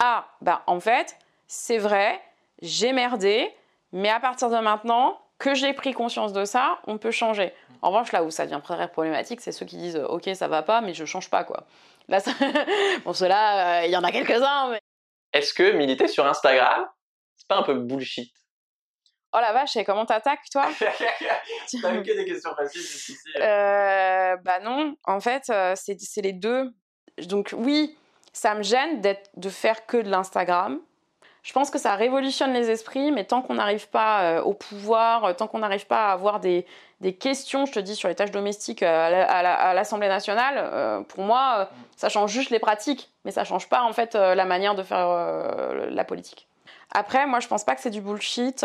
[0.00, 1.16] ah, bah en fait,
[1.46, 2.20] c'est vrai,
[2.62, 3.54] j'ai merdé,
[3.92, 7.52] mais à partir de maintenant, que j'ai pris conscience de ça, on peut changer.
[7.82, 10.62] En revanche, là où ça devient très problématique, c'est ceux qui disent, ok, ça va
[10.62, 11.66] pas, mais je change pas, quoi.
[12.08, 12.30] Là, ça...
[13.04, 14.80] bon, ceux-là, euh, il y en a quelques-uns, mais...
[15.32, 16.88] Est-ce que militer sur Instagram,
[17.36, 18.32] c'est pas un peu bullshit?
[19.36, 20.68] Oh la vache, et comment t'attaques, toi?
[20.78, 23.28] T'as eu que des questions faciles jusqu'ici.
[23.36, 26.72] Euh, bah non, en fait, euh, c'est les deux.
[27.26, 27.98] Donc oui,
[28.34, 30.78] ça me gêne de faire que de l'Instagram.
[31.42, 35.24] Je pense que ça révolutionne les esprits, mais tant qu'on n'arrive pas euh, au pouvoir,
[35.24, 36.66] euh, tant qu'on n'arrive pas à avoir des,
[37.20, 40.08] questions, je te dis, sur les tâches domestiques euh, à la- à la- à l'Assemblée
[40.08, 44.44] nationale, pour moi, ça change juste les pratiques, mais ça change pas en fait la
[44.46, 45.06] manière de faire
[45.90, 46.48] la politique.
[46.92, 48.64] Après, moi, je pense pas que c'est du bullshit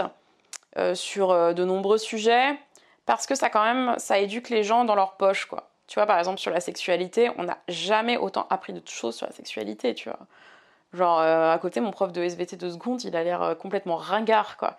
[0.94, 2.58] sur de nombreux sujets
[3.06, 5.69] parce que ça quand même ça éduque les gens dans leur poche quoi.
[5.90, 9.26] Tu vois par exemple sur la sexualité, on n'a jamais autant appris de choses sur
[9.26, 10.20] la sexualité, tu vois.
[10.94, 13.95] Genre euh, à côté mon prof de SVT de seconde, il a l'air euh, complètement
[13.95, 14.78] ringard quoi.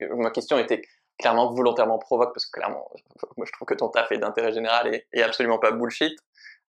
[0.00, 0.80] Ma question était
[1.18, 2.90] clairement volontairement provoque parce que clairement,
[3.36, 6.18] moi je trouve que ton taf est d'intérêt général et, absolument pas bullshit.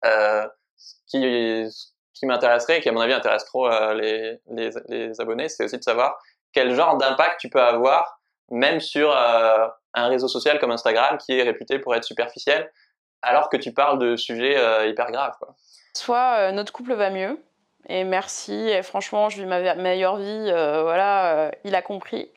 [0.04, 0.46] Euh,
[0.76, 5.78] ce qui, m'intéresserait et qui à mon avis intéresse trop euh, les, abonnés, c'est aussi
[5.78, 6.18] de savoir
[6.52, 8.18] quel genre d'impact tu peux avoir
[8.50, 12.68] même sur euh, un réseau social comme Instagram qui est réputé pour être superficiel
[13.26, 15.36] alors que tu parles de sujets euh, hyper graves.
[15.94, 17.38] Soit euh, notre couple va mieux
[17.88, 22.30] et merci et franchement je vis ma meilleure vie, euh, voilà, il a compris.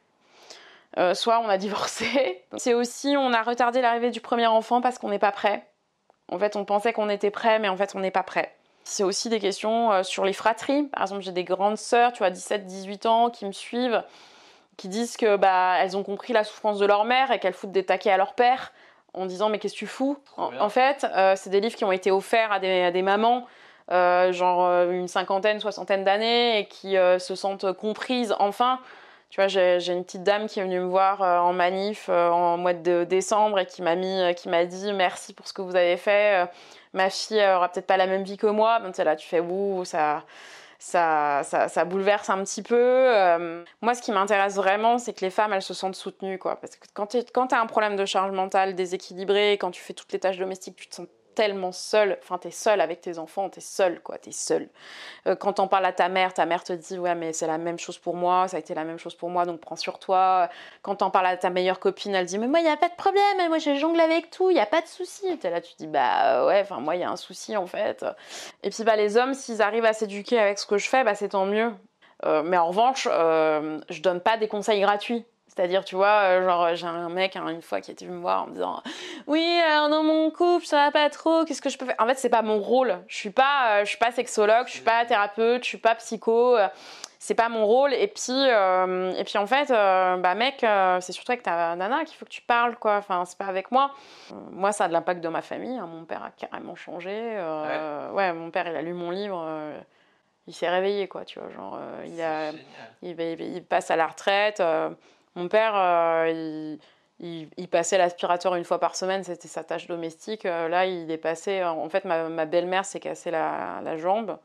[1.13, 2.43] Soit on a divorcé.
[2.57, 5.65] C'est aussi on a retardé l'arrivée du premier enfant parce qu'on n'est pas prêt.
[6.31, 8.53] En fait, on pensait qu'on était prêt, mais en fait, on n'est pas prêt.
[8.83, 10.83] C'est aussi des questions sur les fratries.
[10.83, 14.03] Par exemple, j'ai des grandes sœurs, tu vois, 17-18 ans, qui me suivent,
[14.77, 17.71] qui disent que bah elles ont compris la souffrance de leur mère et qu'elles foutent
[17.71, 18.71] des taquets à leur père
[19.13, 21.91] en disant mais qu'est-ce que tu fous en, fait, euh, c'est des livres qui ont
[21.91, 23.45] été offerts à des, à des mamans,
[23.91, 28.79] euh, genre euh, une cinquantaine, soixantaine d'années, et qui euh, se sentent comprises enfin.
[29.29, 32.57] Tu vois, j'ai j'ai une petite dame qui est venue me voir en manif en
[32.57, 35.75] mois de décembre et qui m'a mis, qui m'a dit merci pour ce que vous
[35.75, 36.49] avez fait.
[36.93, 38.79] Ma fille aura peut-être pas la même vie que moi.
[38.83, 40.23] Tu sais, là, tu fais ouh, ça,
[40.79, 42.75] ça, ça, bouleverse un petit peu.
[42.77, 46.55] Euh, moi, ce qui m'intéresse vraiment, c'est que les femmes, elles se sentent soutenues, quoi.
[46.55, 47.07] Parce que quand
[47.47, 50.77] tu as un problème de charge mentale déséquilibré, quand tu fais toutes les tâches domestiques,
[50.77, 51.07] tu te sens
[51.39, 52.17] tellement seule.
[52.21, 54.17] Enfin, t'es seule avec tes enfants, t'es seule, quoi.
[54.17, 54.67] T'es seule.
[55.25, 57.57] Euh, quand t'en parles à ta mère, ta mère te dit, ouais, mais c'est la
[57.57, 59.99] même chose pour moi, ça a été la même chose pour moi, donc prends sur
[59.99, 60.49] toi.
[60.81, 62.89] Quand t'en parles à ta meilleure copine, elle dit, mais moi, il n'y a pas
[62.89, 65.37] de problème, moi, je jongle avec tout, il n'y a pas de souci.
[65.37, 68.05] T'es là, tu dis, bah ouais, enfin, moi, il y a un souci, en fait.
[68.63, 71.15] Et puis, bah, les hommes, s'ils arrivent à s'éduquer avec ce que je fais, bah,
[71.15, 71.71] c'est tant mieux.
[72.25, 75.25] Euh, mais en revanche, euh, je donne pas des conseils gratuits.
[75.53, 78.21] C'est-à-dire, tu vois, euh, genre, j'ai un mec hein, une fois qui était venu me
[78.21, 78.81] voir en me disant
[79.27, 81.95] Oui, alors dans mon couple, ça va pas trop, qu'est-ce que je peux faire?
[81.99, 82.99] En fait, c'est pas mon rôle.
[83.07, 85.95] Je suis pas, euh, je suis pas sexologue, je suis pas thérapeute, je suis pas
[85.95, 86.55] psycho.
[86.57, 86.67] euh,
[87.21, 87.93] c'est pas mon rôle.
[87.93, 91.75] Et puis, euh, et puis en fait, euh, bah mec, euh, c'est surtout avec ta
[91.75, 92.95] nana qu'il faut que tu parles, quoi.
[92.95, 93.91] Enfin, c'est pas avec moi.
[94.31, 95.77] Euh, Moi, ça a de l'impact dans ma famille.
[95.77, 95.85] hein.
[95.85, 97.11] Mon père a carrément changé.
[97.11, 98.31] euh, ouais.
[98.31, 99.43] mon père, il a lu mon livre.
[99.45, 99.77] euh,
[100.47, 101.49] il s'est réveillé, quoi, tu vois.
[101.49, 102.51] Genre, euh, il a
[103.01, 104.61] il, passe à la retraite.
[104.61, 104.89] euh,
[105.39, 106.75] mon père, euh,
[107.19, 110.45] il, passait l'aspirateur une fois par semaine, c'était sa tâche domestique.
[110.45, 111.63] Euh, là, il est passé.
[111.63, 114.37] En fait, ma, belle-mère s'est cassé la, jambe.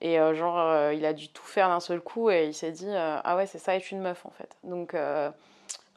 [0.00, 2.90] Et euh, genre, il a dû tout faire d'un seul coup et il s'est dit
[2.94, 4.56] Ah ouais, c'est ça être une meuf, en fait.
[4.64, 4.94] Donc,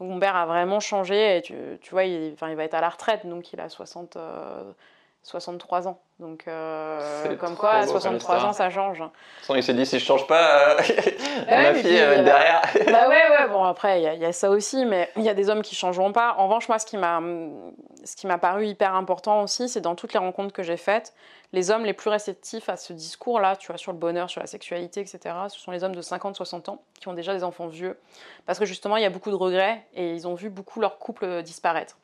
[0.02, 1.42] mon père a vraiment changé.
[1.44, 4.64] Tu, vois, il, il va être à la retraite, donc il a 60, euh,
[5.24, 6.00] 63 ans.
[6.20, 8.50] Donc, euh, comme quoi, à beau comme 63 histoire.
[8.50, 9.00] ans, ça change.
[9.00, 10.76] De toute façon, il s'est dit si je change pas, euh,
[11.50, 12.62] ma fille puis, euh, euh, derrière.
[12.86, 15.34] bah ouais, ouais, bon après, il y, y a ça aussi, mais il y a
[15.34, 16.36] des hommes qui changeront pas.
[16.38, 17.22] En revanche, moi, ce qui m'a,
[18.04, 21.14] ce qui m'a paru hyper important aussi, c'est dans toutes les rencontres que j'ai faites,
[21.54, 24.48] les hommes les plus réceptifs à ce discours-là, tu vois, sur le bonheur, sur la
[24.48, 28.00] sexualité, etc., ce sont les hommes de 50-60 ans qui ont déjà des enfants vieux.
[28.46, 30.98] Parce que justement, il y a beaucoup de regrets et ils ont vu beaucoup leur
[31.00, 31.98] couple disparaître.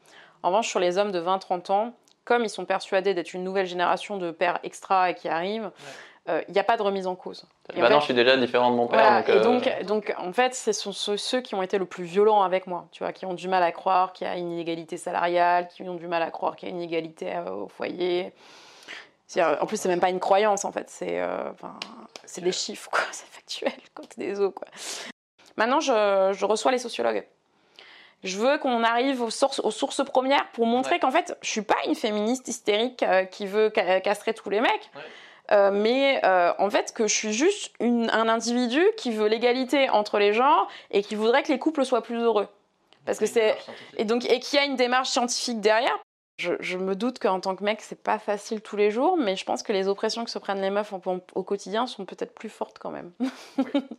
[0.44, 1.94] En revanche, sur les hommes de 20-30 ans,
[2.28, 5.72] comme ils sont persuadés d'être une nouvelle génération de pères extra et qui arrivent,
[6.28, 7.46] euh, il n'y a pas de remise en cause.
[7.74, 9.00] Et en Maintenant, fait- je suis déjà différent de mon père.
[9.00, 11.86] voilà, donc, et euh, donc, donc, en fait, ce sont ceux, qui ont été le
[11.86, 14.36] plus violents avec moi, tu vois, qui ont du mal à croire qu'il y a
[14.36, 17.50] une inégalité salariale, qui ont du mal à croire qu'il y a une inégalité euh,
[17.52, 18.34] au foyer.
[19.38, 21.76] Euh, En plus, c'est même pas une croyance, en fait, c'est euh, enfin,
[22.26, 24.68] c'est des chiffres, quoi, c'est factuel, quoi, c'est des os, quoi.
[25.56, 27.26] Maintenant, je, je reçois les sociologues.
[28.28, 31.00] Je veux qu'on arrive aux sources, aux sources premières pour montrer Ouais.
[31.00, 34.62] qu'en fait, je suis pas une féministe hystérique euh, qui veut ca- castrer tous les
[34.62, 34.90] mecs.
[34.96, 35.02] Ouais.
[35.52, 39.90] Euh, mais euh, en fait que je suis juste une- un individu qui veut l'égalité
[39.90, 42.50] entre les genres et qui voudrait que les couples soient plus heureux.
[43.06, 43.56] Parce que c'est
[43.96, 45.98] et donc et qu'il y a une démarche scientifique derrière.
[46.38, 49.38] Je, je me doute qu'en tant que mec c'est pas facile tous les jours, mais
[49.38, 52.04] je pense que les oppressions que se prennent les meufs en- en- au quotidien sont
[52.04, 53.14] peut-être plus fortes quand même.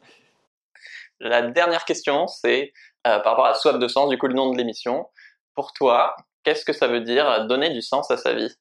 [1.20, 2.72] La dernière question, c'est
[3.08, 5.08] euh, par rapport à Soif de sens, du coup, le nom de l'émission.
[5.54, 8.54] Pour toi, qu'est-ce que ça veut dire donner du sens à sa vie?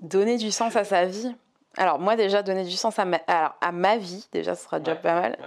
[0.00, 1.34] Donner du sens à sa vie?
[1.78, 4.78] Alors moi déjà donner du sens à ma, alors, à ma vie déjà ce sera
[4.78, 4.98] déjà Ouais.
[5.02, 5.38] pas mal.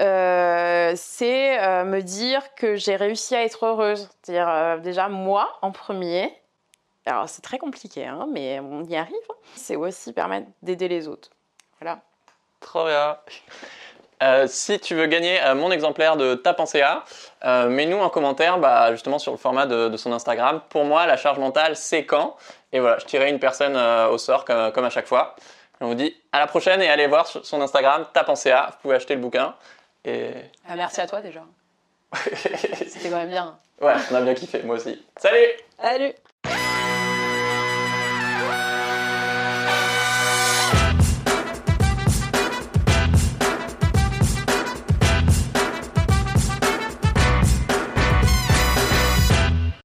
[0.00, 4.08] Euh, c'est euh, me dire que j'ai réussi à être heureuse.
[4.22, 6.34] C'est-à-dire euh, déjà moi en premier.
[7.06, 9.16] Alors c'est très compliqué, hein, mais on y arrive.
[9.54, 11.30] C'est aussi permettre d'aider les autres.
[11.80, 12.00] Voilà.
[12.60, 13.16] Trop bien.
[14.22, 17.04] Euh, si tu veux gagner euh, mon exemplaire de Ta pensée à,
[17.44, 20.62] euh, mets-nous en commentaire bah, justement sur le format de, de son Instagram.
[20.70, 22.36] Pour moi, la charge mentale, c'est quand?
[22.72, 25.36] Et voilà, je tirerai une personne au sort comme, comme à chaque fois.
[25.80, 28.68] On vous dit à la prochaine et allez voir son Instagram Ta pensée à.
[28.72, 29.54] Vous pouvez acheter le bouquin.
[30.04, 30.30] Et
[30.66, 31.42] Ah, merci à toi déjà.
[32.14, 33.58] C'était quand même bien.
[33.82, 35.04] ouais, on a bien kiffé, moi aussi.
[35.18, 35.44] Salut
[35.78, 36.14] Salut